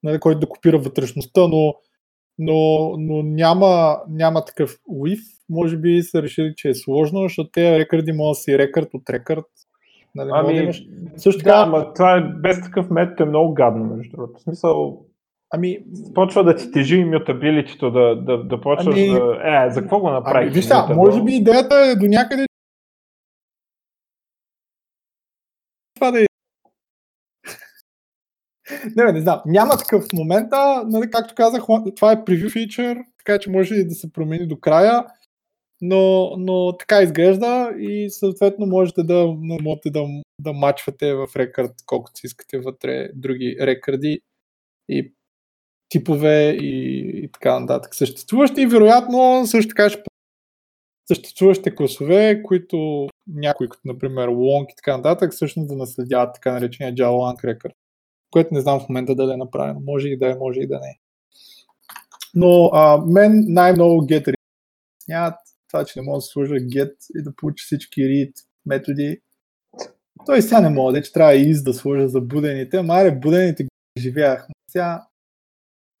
нали, 0.02 0.20
който 0.20 0.40
да 0.40 0.48
копира 0.48 0.78
вътрешността, 0.78 1.48
но, 1.48 1.74
но, 2.38 2.90
но 2.98 3.22
няма, 3.22 3.98
няма 4.08 4.44
такъв 4.44 4.78
with. 4.90 5.22
Може 5.48 5.76
би 5.76 6.02
са 6.02 6.22
решили, 6.22 6.52
че 6.56 6.68
е 6.68 6.74
сложно, 6.74 7.22
защото 7.22 7.50
тези 7.50 7.78
рекърди 7.78 8.12
могат 8.12 8.30
да 8.30 8.34
си 8.34 8.58
рекърд 8.58 8.88
от 8.94 9.10
рекърд. 9.10 9.46
Нали, 10.14 10.30
ами, 10.32 10.54
да 10.54 10.62
имаш... 10.62 10.84
Също 11.16 11.38
така... 11.38 11.56
Да, 11.56 11.62
ама 11.62 11.92
това 11.94 12.16
е 12.16 12.20
без 12.20 12.62
такъв 12.62 12.90
метод 12.90 13.24
е 13.24 13.28
много 13.28 13.54
гадно, 13.54 13.84
между 13.84 14.16
другото. 14.16 14.38
В 14.38 14.42
смисъл, 14.42 15.04
Ами... 15.54 15.78
Почва 16.14 16.44
да 16.44 16.56
ти 16.56 16.72
тежи 16.72 16.96
имютабилитито, 16.96 17.90
да, 17.90 18.16
да, 18.16 18.44
да 18.44 18.60
почваш 18.60 18.96
ами... 18.96 19.08
да... 19.08 19.64
Е, 19.66 19.70
за 19.70 19.80
какво 19.80 20.00
го 20.00 20.10
направиш? 20.10 20.46
Ами, 20.46 20.54
виж 20.54 20.68
може 20.96 21.22
би 21.22 21.32
идеята 21.32 21.76
е 21.76 21.96
до 21.96 22.06
някъде 22.06 22.46
това 25.94 26.10
да 26.10 26.22
е 26.22 26.26
не, 28.96 29.12
не 29.12 29.20
знам. 29.20 29.42
Няма 29.46 29.76
такъв 29.76 30.04
в 30.04 30.12
момента. 30.12 30.84
Нали, 30.86 31.10
както 31.10 31.34
казах, 31.34 31.62
това 31.96 32.12
е 32.12 32.24
превю 32.24 32.50
фичър, 32.50 32.98
така 33.18 33.38
че 33.38 33.50
може 33.50 33.74
и 33.74 33.88
да 33.88 33.94
се 33.94 34.12
промени 34.12 34.46
до 34.46 34.60
края, 34.60 35.04
но, 35.80 36.36
но 36.36 36.76
така 36.76 37.02
изглежда 37.02 37.72
и 37.78 38.10
съответно 38.10 38.66
можете 38.66 39.02
да, 39.02 39.26
можете 39.62 39.90
да, 39.90 40.04
да 40.40 40.52
мачвате 40.52 41.14
в 41.14 41.26
рекърд 41.36 41.72
колкото 41.86 42.20
си 42.20 42.26
искате 42.26 42.58
вътре 42.58 43.08
други 43.14 43.56
рекърди 43.60 44.20
и 44.88 45.14
типове 45.88 46.50
и, 46.50 47.00
и 47.24 47.28
така 47.32 47.60
нататък. 47.60 47.94
Съществуващи 47.94 48.60
и 48.60 48.66
вероятно 48.66 49.46
също 49.46 49.68
така 49.68 49.90
ще 49.90 50.02
съществуващите 51.08 51.74
класове, 51.74 52.42
които 52.42 53.06
някои, 53.26 53.68
като 53.68 53.82
например 53.84 54.28
Long 54.28 54.72
и 54.72 54.76
така 54.76 54.96
нататък, 54.96 55.32
всъщност 55.32 55.68
да 55.68 55.76
наследяват 55.76 56.34
така 56.34 56.52
наречения 56.52 56.94
Java 56.94 57.08
Lang 57.08 57.44
Record, 57.44 57.72
което 58.30 58.54
не 58.54 58.60
знам 58.60 58.80
в 58.80 58.88
момента 58.88 59.14
дали 59.14 59.32
е 59.32 59.36
направено. 59.36 59.80
Може 59.80 60.08
и 60.08 60.18
да 60.18 60.30
е, 60.30 60.34
може 60.34 60.60
и 60.60 60.66
да 60.66 60.80
не 60.80 60.88
е. 60.88 60.98
Но 62.34 62.70
а, 62.72 62.98
мен 63.06 63.44
най-много 63.48 64.06
get 64.06 64.34
нямат 65.08 65.34
това, 65.68 65.84
че 65.84 66.00
не 66.00 66.06
мога 66.06 66.18
да 66.18 66.22
служа 66.22 66.54
get 66.54 66.94
и 67.18 67.22
да 67.22 67.36
получи 67.36 67.64
всички 67.64 68.00
read 68.00 68.32
методи. 68.66 69.20
Той 70.26 70.42
сега 70.42 70.60
не 70.60 70.68
мога, 70.68 71.02
че 71.02 71.12
трябва 71.12 71.34
и 71.34 71.50
из 71.50 71.62
да 71.62 71.74
сложа 71.74 72.08
за 72.08 72.20
будените. 72.20 72.82
Маре, 72.82 73.18
будените 73.18 73.62
ги 73.62 73.68
живях. 73.98 74.48
Сега 74.70 75.06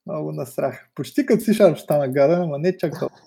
много 0.06 0.32
насрах. 0.32 0.88
Почти 0.94 1.26
като 1.26 1.44
си 1.44 1.54
шарп 1.54 1.78
стана 1.78 2.08
гаден, 2.08 2.42
ама 2.42 2.58
не 2.58 2.76
чак 2.76 2.98
толкова. 2.98 3.20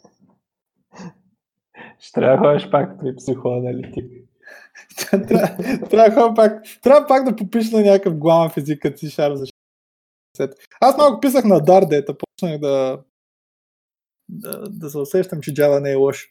Ще 2.00 2.12
трябва 2.12 2.38
да 2.38 2.44
ходиш 2.44 2.72
пак 2.72 3.00
при 3.00 3.16
психоаналитик. 3.16 4.12
трябва, 5.90 6.34
пак, 6.34 6.64
трябва 6.82 7.08
пак 7.08 7.24
да 7.24 7.36
попиш 7.36 7.72
на 7.72 7.82
някакъв 7.82 8.18
главен 8.18 8.50
физик, 8.50 8.82
като 8.82 8.98
си 8.98 9.10
шарп 9.10 9.36
за 9.36 9.46
Аз 10.82 10.98
малко 10.98 11.20
писах 11.20 11.46
на 11.46 11.60
Дардета, 11.60 12.16
почнах 12.18 12.60
да, 12.60 13.04
да, 14.30 14.70
да 14.70 14.90
се 14.90 14.98
усещам, 14.98 15.42
че 15.42 15.54
Java 15.54 15.80
не 15.80 15.92
е 15.92 15.96
лош. 15.96 16.28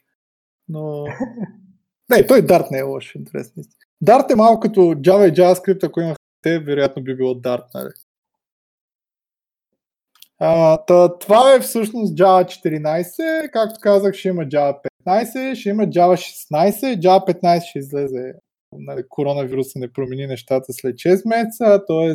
Но... 0.69 1.05
Не, 2.09 2.27
той 2.27 2.41
Dart 2.41 2.71
не 2.71 2.77
е 2.77 2.81
лош, 2.81 3.15
интересно. 3.15 3.63
Dart 4.03 4.31
е 4.31 4.35
малко 4.35 4.59
като 4.59 4.79
Java 4.79 5.29
и 5.29 5.33
JavaScript, 5.33 5.87
ако 5.87 6.01
имах 6.01 6.17
те, 6.41 6.59
вероятно 6.59 7.03
би 7.03 7.15
било 7.15 7.33
Dart, 7.33 7.65
нали? 7.73 7.89
А, 10.39 10.77
тъ, 10.77 11.17
това 11.19 11.53
е 11.53 11.59
всъщност 11.59 12.13
Java 12.13 12.45
14, 12.45 13.51
както 13.51 13.79
казах 13.81 14.13
ще 14.13 14.27
има 14.27 14.43
Java 14.43 14.75
15, 15.05 15.55
ще 15.55 15.69
има 15.69 15.83
Java 15.83 16.15
16, 16.51 16.99
Java 16.99 17.41
15 17.41 17.61
ще 17.65 17.79
излезе 17.79 18.33
нали, 18.73 19.03
коронавируса 19.09 19.79
не 19.79 19.93
промени 19.93 20.27
нещата 20.27 20.73
след 20.73 20.95
6 20.95 21.27
месеца, 21.29 21.85
т.е. 21.87 22.13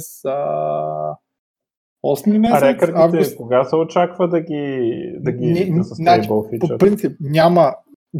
8 2.04 2.38
месеца. 2.38 2.92
А 2.94 3.04
август... 3.04 3.36
кога 3.36 3.64
се 3.64 3.76
очаква 3.76 4.28
да 4.28 4.40
ги, 4.40 5.16
да 5.20 5.32
ги 5.32 5.46
не, 5.46 5.78
да 5.78 5.84
са 5.84 5.94
значи, 5.94 6.28
По 6.28 6.78
принцип 6.78 7.16
няма 7.20 7.74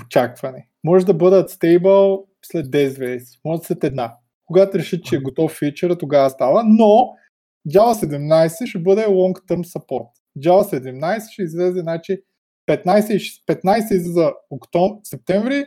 очакване. 0.05 0.69
Може 0.85 1.07
да 1.07 1.15
бъдат 1.15 1.51
стейбъл 1.51 2.25
след 2.45 2.67
10 2.67 3.01
месеца, 3.01 3.39
може 3.45 3.63
след 3.63 3.85
една. 3.85 4.15
Когато 4.47 4.79
решат, 4.79 5.05
че 5.05 5.17
е 5.17 5.21
готов 5.21 5.53
фичър, 5.53 5.95
тогава 5.95 6.31
става, 6.31 6.65
но 6.67 7.09
Java 7.69 7.95
17 7.95 8.67
ще 8.67 8.79
бъде 8.79 9.07
long 9.07 9.47
term 9.47 9.65
support. 9.65 10.11
Java 10.39 10.63
17 10.63 11.33
ще 11.33 11.43
излезе, 11.43 11.81
значи 11.81 12.23
15, 12.67 13.45
15 13.47 13.95
излиза 13.95 14.33
октом, 14.51 15.01
септември, 15.05 15.65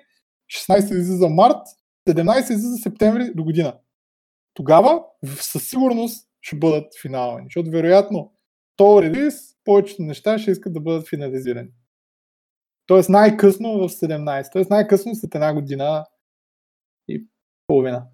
16 0.69 0.99
излиза 0.99 1.29
март, 1.29 1.61
17 2.09 2.41
излиза 2.41 2.77
септември 2.77 3.31
до 3.35 3.43
година. 3.43 3.79
Тогава 4.53 5.03
със 5.25 5.69
сигурност 5.69 6.29
ще 6.41 6.55
бъдат 6.55 6.93
финални, 7.01 7.45
защото 7.45 7.69
вероятно 7.69 8.31
то 8.75 9.01
релиз, 9.01 9.35
повечето 9.63 10.01
неща 10.01 10.37
ще 10.37 10.51
искат 10.51 10.73
да 10.73 10.79
бъдат 10.81 11.09
финализирани. 11.09 11.69
Тоест 12.87 13.09
най-късно 13.09 13.73
в 13.73 13.89
17, 13.89 14.51
т.е. 14.51 14.63
най-късно 14.69 15.15
след 15.15 15.35
една 15.35 15.53
година 15.53 16.05
и 17.07 17.27
половина. 17.67 18.07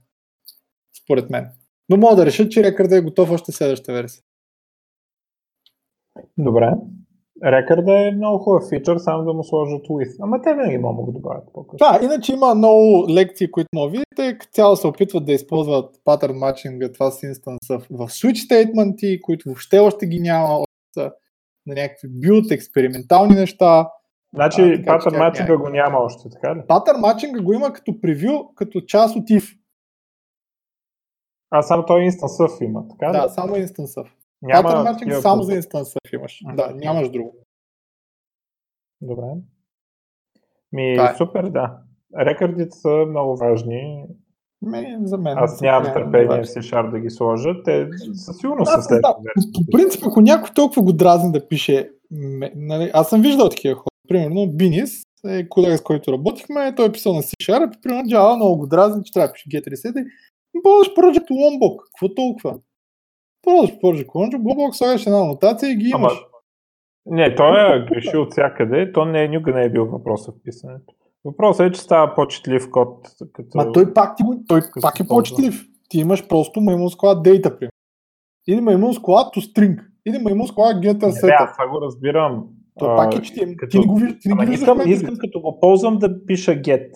Според 1.04 1.30
мен. 1.30 1.52
Но 1.92 1.98
мога 1.98 2.16
да 2.16 2.26
решат, 2.26 2.52
че 2.52 2.64
рекърда 2.64 2.98
е 2.98 3.02
готов 3.02 3.32
още 3.32 3.52
следващата 3.52 3.94
версия. 3.94 4.24
Добре. 6.38 6.72
Рекърда 7.44 8.08
е 8.08 8.12
много 8.12 8.38
хубав 8.38 8.70
фичър, 8.70 8.98
само 8.98 9.24
да 9.24 9.34
му 9.34 9.44
сложат 9.44 9.88
with. 9.88 10.16
Ама 10.22 10.42
те 10.42 10.54
винаги 10.54 10.78
могат 10.78 11.06
да 11.06 11.12
добавят 11.12 11.44
по-късно. 11.54 11.78
Да, 11.78 12.00
иначе 12.06 12.34
има 12.34 12.56
много 12.56 13.06
лекции, 13.10 13.52
които 13.52 13.68
му 13.76 13.90
видите. 13.90 14.38
Цяло 14.52 14.76
се 14.76 14.88
опитват 14.88 15.26
да 15.26 15.34
използват 15.34 15.96
патърн 16.04 16.38
матчинга, 16.38 16.92
това 16.92 17.12
с 17.12 17.24
инстанса 17.24 17.78
в 17.90 18.08
switch 18.08 18.50
statement, 18.50 19.22
които 19.22 19.50
въобще 19.50 19.80
още 19.80 20.08
ги 20.08 20.20
няма, 20.20 20.60
от, 20.60 20.96
на 21.66 21.76
някакви 21.76 22.08
билд, 22.08 22.52
експериментални 22.52 23.36
неща. 23.36 23.88
Значи 24.34 24.84
патърн 24.86 25.18
матчинга 25.18 25.58
го 25.58 25.70
няма 25.70 25.98
още, 25.98 26.30
така 26.30 26.56
ли? 26.56 26.60
Патърн 26.68 27.00
матчинга 27.00 27.42
го 27.42 27.54
има 27.54 27.74
като 27.74 28.02
превю, 28.02 28.54
като 28.56 28.82
част 28.82 29.16
от 29.16 29.30
if. 29.30 29.58
А, 31.52 31.62
само 31.62 31.86
той 31.86 32.02
Surf 32.02 32.64
има, 32.66 32.88
така 32.88 33.12
Да, 33.12 33.30
само 33.30 33.56
Instant 33.56 33.86
Surf. 33.86 34.08
Няма 34.42 34.70
Pattern 34.70 34.98
matching 34.98 35.20
само 35.20 35.44
за 35.44 35.54
Surf 35.62 36.14
имаш. 36.14 36.40
Uh-huh. 36.46 36.56
Да, 36.56 36.76
нямаш 36.76 37.10
друго. 37.10 37.36
Добре. 39.02 39.24
Ми, 40.72 40.96
да. 40.96 41.16
супер, 41.18 41.44
да. 41.44 41.78
Рекордите 42.20 42.78
са 42.78 42.90
много 42.90 43.38
важни. 43.38 44.06
Ме, 44.62 45.00
за 45.04 45.18
мен. 45.18 45.38
Аз 45.38 45.62
нямам 45.62 45.94
търпение 45.94 46.28
в 46.28 46.46
C-Sharp 46.46 46.92
да 46.92 47.00
ги 47.00 47.10
сложа. 47.10 47.64
Те 47.66 47.90
със 48.14 48.38
сигурност 48.38 48.72
са 48.72 48.82
след. 48.82 49.02
Да, 49.02 49.16
по 49.54 49.66
принцип, 49.72 50.04
ако 50.08 50.22
някой 50.22 50.50
толкова 50.56 50.82
го 50.82 50.94
дразни 50.94 51.32
да 51.32 51.48
пише, 51.48 51.90
нали, 52.56 52.92
аз 52.94 53.10
съм 53.10 53.22
виждал 53.22 53.50
такива 53.50 53.76
хора. 53.76 53.92
Примерно, 54.08 54.48
Бинис, 54.48 55.04
е 55.28 55.50
колега 55.50 55.78
с 55.78 55.84
който 55.84 56.12
работихме, 56.12 56.76
той 56.76 56.86
е 56.88 56.92
писал 56.92 57.14
на 57.14 57.22
C-Sharp, 57.22 57.82
примерно 57.82 58.10
Java 58.10 58.36
много 58.36 58.58
го 58.58 58.68
дразни, 58.68 59.04
че 59.04 59.14
трябва 59.14 59.28
да 59.28 59.34
пише 59.34 59.50
get 59.50 59.68
reset 59.68 60.06
Ползваш 60.64 60.88
Project 60.88 61.30
Lombok. 61.30 61.78
Какво 61.86 62.16
толкова? 62.16 62.60
Ползваш 63.42 63.72
Project 63.72 64.08
Lombok, 64.08 64.72
слагаш 64.72 65.06
една 65.06 65.26
нотация 65.26 65.72
и 65.72 65.76
ги 65.76 65.90
имаш. 65.90 66.14
Ама, 66.14 66.22
не, 67.06 67.36
той 67.36 67.76
е 67.76 67.86
грешил 67.86 68.22
от 68.22 68.32
всякъде. 68.32 68.92
То 68.92 69.06
не 69.06 69.28
никога 69.28 69.54
не 69.54 69.64
е 69.64 69.70
бил 69.70 69.86
въпросът 69.86 70.36
в 70.36 70.44
писането. 70.44 70.94
Въпросът 71.26 71.68
е, 71.68 71.72
че 71.72 71.82
става 71.82 72.16
по-четлив 72.16 72.72
код. 72.72 73.08
Като... 73.34 73.58
Ма 73.58 73.72
той 73.72 73.94
пак, 73.94 74.18
ти, 74.18 74.24
той 74.48 74.62
пак 74.82 75.00
е 75.00 75.08
по-четлив. 75.08 75.68
Ти 75.90 76.00
имаш 76.00 76.28
просто 76.28 76.62
маймун 76.62 76.90
склад 76.90 77.28
data. 77.28 77.70
Или 78.48 78.62
маймун 78.62 78.94
склад 78.94 79.36
to 79.36 79.54
string. 79.54 79.84
Или 80.08 80.18
маймун 80.18 80.48
склад 80.48 80.76
getter 80.76 81.10
set. 81.10 81.28
Не, 81.28 81.34
аз 81.40 81.54
това 81.54 81.68
го 81.68 81.82
разбирам. 81.82 82.48
То 82.80 82.86
пак 82.86 83.16
е, 83.16 83.22
че 83.22 83.34
ти, 83.34 83.58
като... 83.58 83.72
ти 83.72 83.80
не 83.80 83.86
го 83.86 83.96
виждаш. 83.96 84.60
Искам, 84.60 84.82
искам 84.86 85.16
като 85.18 85.42
го 85.42 85.60
ползвам 85.60 85.98
да 85.98 86.26
пиша 86.26 86.52
get. 86.52 86.92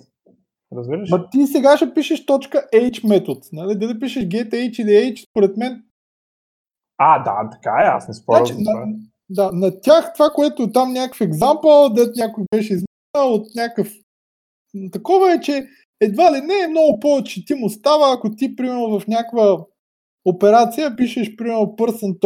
Разбираш? 0.74 1.10
Ма 1.10 1.30
ти 1.30 1.48
сега 1.48 1.78
ще 1.78 1.94
пишеш 1.94 2.26
точка 2.26 2.68
H 2.74 3.08
метод. 3.08 3.42
Нали? 3.54 3.76
Да, 3.76 3.88
да 3.88 4.00
пишеш 4.00 4.24
get 4.24 4.50
H 4.50 4.82
или 4.82 4.90
H, 4.90 5.30
според 5.30 5.58
мен. 5.58 5.84
А, 6.98 7.24
да, 7.24 7.50
така 7.52 7.70
е, 7.70 7.88
аз 7.88 8.08
не 8.08 8.14
споря 8.14 8.38
значи, 8.38 8.54
за 8.54 8.60
това. 8.60 8.86
На, 8.86 8.96
да, 9.30 9.52
на 9.52 9.82
тях 9.82 10.14
това, 10.14 10.30
което 10.30 10.72
там 10.72 10.94
някакъв 10.94 11.22
екзампъл, 11.22 11.90
да 11.90 12.12
някой 12.16 12.44
беше 12.56 12.74
изминал 12.74 13.34
от 13.34 13.48
някакъв 13.56 13.94
такова 14.92 15.34
е, 15.34 15.40
че 15.40 15.68
едва 16.02 16.38
ли 16.38 16.42
не 16.42 16.54
е 16.64 16.68
много 16.68 17.00
повече 17.00 17.46
ти 17.46 17.54
му 17.54 17.70
става, 17.70 18.14
ако 18.14 18.36
ти, 18.36 18.56
примерно, 18.56 19.00
в 19.00 19.08
някаква 19.08 19.66
операция 20.26 20.96
пишеш, 20.96 21.36
примерно, 21.36 21.76
person. 21.78 22.20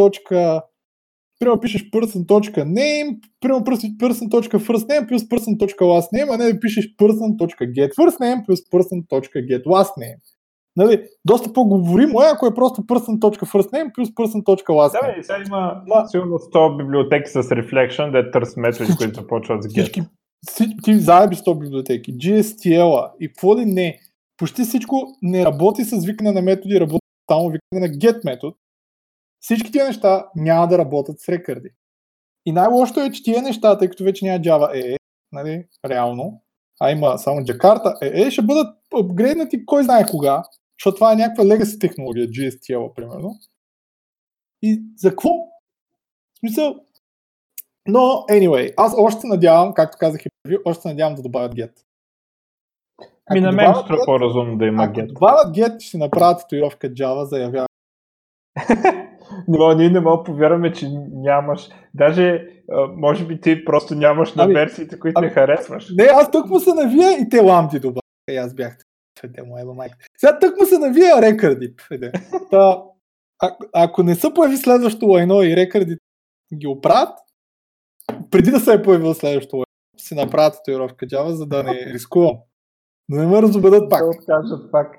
Примерно 1.40 1.60
пишеш 1.60 1.90
person.name, 1.90 3.18
примерно 3.40 3.64
person.first 3.64 4.88
name 4.88 5.08
плюс 5.08 5.22
person.last 5.22 6.08
name, 6.12 6.34
а 6.34 6.36
не 6.36 6.52
да 6.52 6.60
пишеш 6.60 6.96
person.get 6.96 7.94
first 7.94 8.20
name 8.20 8.46
плюс 8.46 8.60
person.get 8.60 9.64
last 9.64 9.96
name. 9.98 10.20
Нали, 10.76 11.02
доста 11.24 11.52
по-говоримо 11.52 12.22
е, 12.22 12.26
ако 12.34 12.46
е 12.46 12.54
просто 12.54 12.82
person.first 12.82 13.70
name 13.72 13.92
плюс 13.94 14.08
person.last. 14.08 14.92
Да, 14.92 15.20
и 15.20 15.24
сега 15.24 15.38
има 15.46 15.82
Ма... 15.86 16.08
сигурно 16.08 16.38
100 16.38 16.76
библиотеки 16.76 17.30
с 17.30 17.42
reflection, 17.42 18.10
да 18.12 18.30
търс 18.30 18.56
методи, 18.56 18.92
които 18.98 19.20
започват 19.20 19.62
с 19.62 19.66
get. 19.66 20.06
Всички, 20.46 20.76
ти 20.84 20.98
заеби 20.98 21.36
100 21.36 21.58
библиотеки, 21.58 22.14
GSTL 22.14 23.10
и 23.20 23.28
какво 23.28 23.58
ли 23.58 23.64
не. 23.64 23.98
Почти 24.36 24.62
всичко 24.62 25.16
не 25.22 25.44
работи 25.44 25.84
с 25.84 26.06
викане 26.06 26.32
на 26.32 26.42
методи, 26.42 26.80
работи 26.80 27.06
само 27.30 27.48
викане 27.48 27.88
на 27.88 27.94
get 27.94 28.24
метод. 28.24 28.54
Всички 29.40 29.72
тия 29.72 29.86
неща 29.86 30.26
няма 30.36 30.68
да 30.68 30.78
работят 30.78 31.20
с 31.20 31.28
рекърди. 31.28 31.70
И 32.46 32.52
най-лошото 32.52 33.00
е, 33.00 33.10
че 33.10 33.22
тия 33.22 33.42
неща, 33.42 33.78
тъй 33.78 33.88
като 33.88 34.04
вече 34.04 34.24
няма 34.24 34.38
Java 34.38 34.74
EE, 34.74 34.96
нали, 35.32 35.66
реално, 35.86 36.42
а 36.80 36.90
има 36.90 37.18
само 37.18 37.40
Jakarta 37.40 38.02
EE, 38.02 38.30
ще 38.30 38.42
бъдат 38.42 38.76
апгрейднати 38.94 39.66
кой 39.66 39.84
знае 39.84 40.06
кога, 40.10 40.42
защото 40.78 40.94
това 40.94 41.12
е 41.12 41.16
някаква 41.16 41.44
legacy 41.44 41.80
технология, 41.80 42.26
GSTL, 42.26 42.94
примерно. 42.94 43.38
И 44.62 44.82
за 44.96 45.10
какво? 45.10 45.28
В 45.28 46.38
смисъл, 46.38 46.74
но, 47.86 47.98
anyway, 48.30 48.74
аз 48.76 48.94
още 48.98 49.26
надявам, 49.26 49.74
както 49.74 49.96
казах 50.00 50.26
и 50.26 50.30
преди, 50.42 50.58
още 50.64 50.88
надявам 50.88 51.14
да 51.14 51.22
добавят 51.22 51.54
get. 51.54 51.72
Ми 53.32 53.40
на 53.40 53.52
мен 53.52 53.74
ще 53.74 53.94
по-разумно 54.04 54.58
да 54.58 54.66
има 54.66 54.82
get. 54.82 55.04
Ако 55.04 55.12
добавят 55.12 55.56
get, 55.56 55.80
ще 55.80 55.98
направят 55.98 56.40
татуировка 56.40 56.88
Java, 56.90 57.22
заявява. 57.22 57.66
Но 59.48 59.74
ние 59.74 59.90
не 59.90 60.00
мога 60.00 60.24
повярваме, 60.24 60.72
че 60.72 60.88
нямаш. 61.12 61.68
Даже, 61.94 62.48
може 62.96 63.26
би 63.26 63.40
ти 63.40 63.64
просто 63.64 63.94
нямаш 63.94 64.34
на 64.34 64.44
ами, 64.44 64.54
версиите, 64.54 64.98
които 64.98 65.18
ами, 65.18 65.26
не 65.26 65.32
харесваш. 65.32 65.92
Не, 65.96 66.04
аз 66.04 66.30
тук 66.30 66.48
му 66.48 66.60
се 66.60 66.74
навия 66.74 67.10
и 67.10 67.28
те 67.28 67.40
ламти 67.40 67.80
добавя. 67.80 68.00
И 68.30 68.36
аз 68.36 68.54
бях. 68.54 68.76
Те 69.34 69.42
му 69.42 69.58
еба 69.58 69.74
майка. 69.74 69.96
Сега 70.16 70.38
тук 70.38 70.60
му 70.60 70.66
се 70.66 70.78
навия 70.78 71.22
рекърди. 71.22 71.74
Та, 72.50 72.82
а, 73.42 73.56
ако 73.72 74.02
не 74.02 74.14
са 74.14 74.34
появи 74.34 74.56
следващото 74.56 75.06
лайно 75.06 75.42
и 75.42 75.56
рекърди 75.56 75.96
ги 76.54 76.66
оправят, 76.66 77.18
преди 78.30 78.50
да 78.50 78.60
се 78.60 78.74
е 78.74 78.82
появил 78.82 79.14
следващото 79.14 79.64
си 79.96 80.14
направя 80.14 80.50
татуировка 80.50 81.06
Java, 81.06 81.28
за 81.28 81.46
да 81.46 81.62
не 81.62 81.92
рискувам. 81.92 82.36
Да 83.10 83.20
не 83.20 83.26
ме 83.26 83.42
разобедат 83.42 83.90
пак. 83.90 84.00
Да 84.00 84.26
кажат 84.26 84.70
пак. 84.72 84.96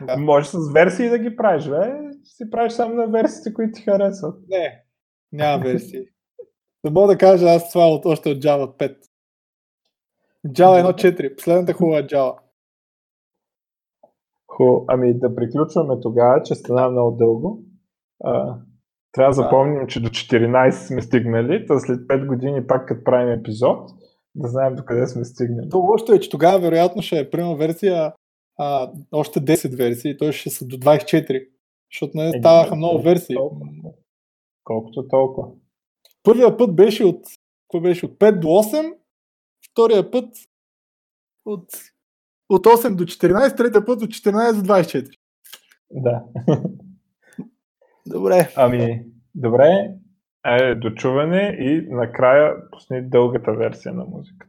Да. 0.00 0.16
Може 0.16 0.48
с 0.48 0.72
версии 0.72 1.08
да 1.08 1.18
ги 1.18 1.36
правиш, 1.36 1.68
бе. 1.68 1.92
Си 2.24 2.50
правиш 2.50 2.72
само 2.72 2.94
на 2.94 3.06
версиите, 3.06 3.54
които 3.54 3.72
ти 3.72 3.82
харесват. 3.82 4.48
Не, 4.48 4.84
няма 5.32 5.64
версии. 5.64 6.04
Не 6.84 6.90
мога 6.90 7.06
да 7.06 7.18
кажа 7.18 7.46
аз 7.46 7.72
това 7.72 7.88
от, 7.88 8.06
още 8.06 8.28
от 8.28 8.38
Java 8.38 8.76
5. 8.78 8.96
Java 10.46 10.92
1.4, 10.94 11.36
последната 11.36 11.72
хубава 11.72 12.02
Java. 12.02 12.38
Хубаво. 14.46 14.84
Ами 14.88 15.18
да 15.18 15.34
приключваме 15.34 16.00
тогава, 16.00 16.42
че 16.42 16.54
стана 16.54 16.90
много 16.90 17.16
дълго. 17.16 17.62
А, 18.24 18.58
трябва 19.12 19.30
да 19.30 19.42
запомним, 19.42 19.86
че 19.86 20.02
до 20.02 20.08
14 20.08 20.70
сме 20.70 21.02
стигнали, 21.02 21.66
т.е. 21.66 21.78
след 21.78 22.00
5 22.00 22.26
години 22.26 22.66
пак 22.66 22.88
като 22.88 23.04
правим 23.04 23.40
епизод, 23.40 23.90
да 24.34 24.48
знаем 24.48 24.74
до 24.74 24.84
къде 24.84 25.06
сме 25.06 25.24
стигнали. 25.24 25.68
То 25.68 25.78
лошото 25.78 26.12
е, 26.12 26.20
че 26.20 26.30
тогава 26.30 26.58
вероятно 26.58 27.02
ще 27.02 27.18
е 27.18 27.30
приема 27.30 27.56
версия 27.56 28.12
а, 28.58 28.92
още 29.12 29.40
10 29.40 29.76
версии, 29.76 30.16
т.е. 30.16 30.32
ще 30.32 30.50
са 30.50 30.66
до 30.66 30.76
24, 30.76 31.48
защото 31.92 32.12
не 32.14 32.28
е, 32.28 32.32
ставаха 32.38 32.76
много 32.76 33.02
версии. 33.02 33.36
Толкова. 33.36 33.66
Колкото 34.64 35.08
толкова. 35.08 35.48
Първият 36.22 36.58
път 36.58 36.76
беше 36.76 37.04
от, 37.04 37.24
беше, 37.82 38.06
от 38.06 38.18
5 38.18 38.38
до 38.38 38.48
8, 38.48 38.94
втория 39.70 40.10
път 40.10 40.28
от, 41.44 41.64
от 42.48 42.66
8 42.66 42.94
до 42.94 43.04
14, 43.04 43.56
третия 43.56 43.84
път 43.84 44.02
от 44.02 44.10
14 44.10 44.62
до 44.62 44.72
24. 44.72 45.18
Да. 45.90 46.24
Добре. 48.06 48.52
Ами, 48.56 49.04
добре. 49.34 49.90
Е, 50.46 50.74
дочуване 50.74 51.56
и 51.60 51.86
накрая 51.90 52.70
пусни 52.70 53.02
дългата 53.02 53.52
версия 53.52 53.94
на 53.94 54.04
музиката. 54.04 54.47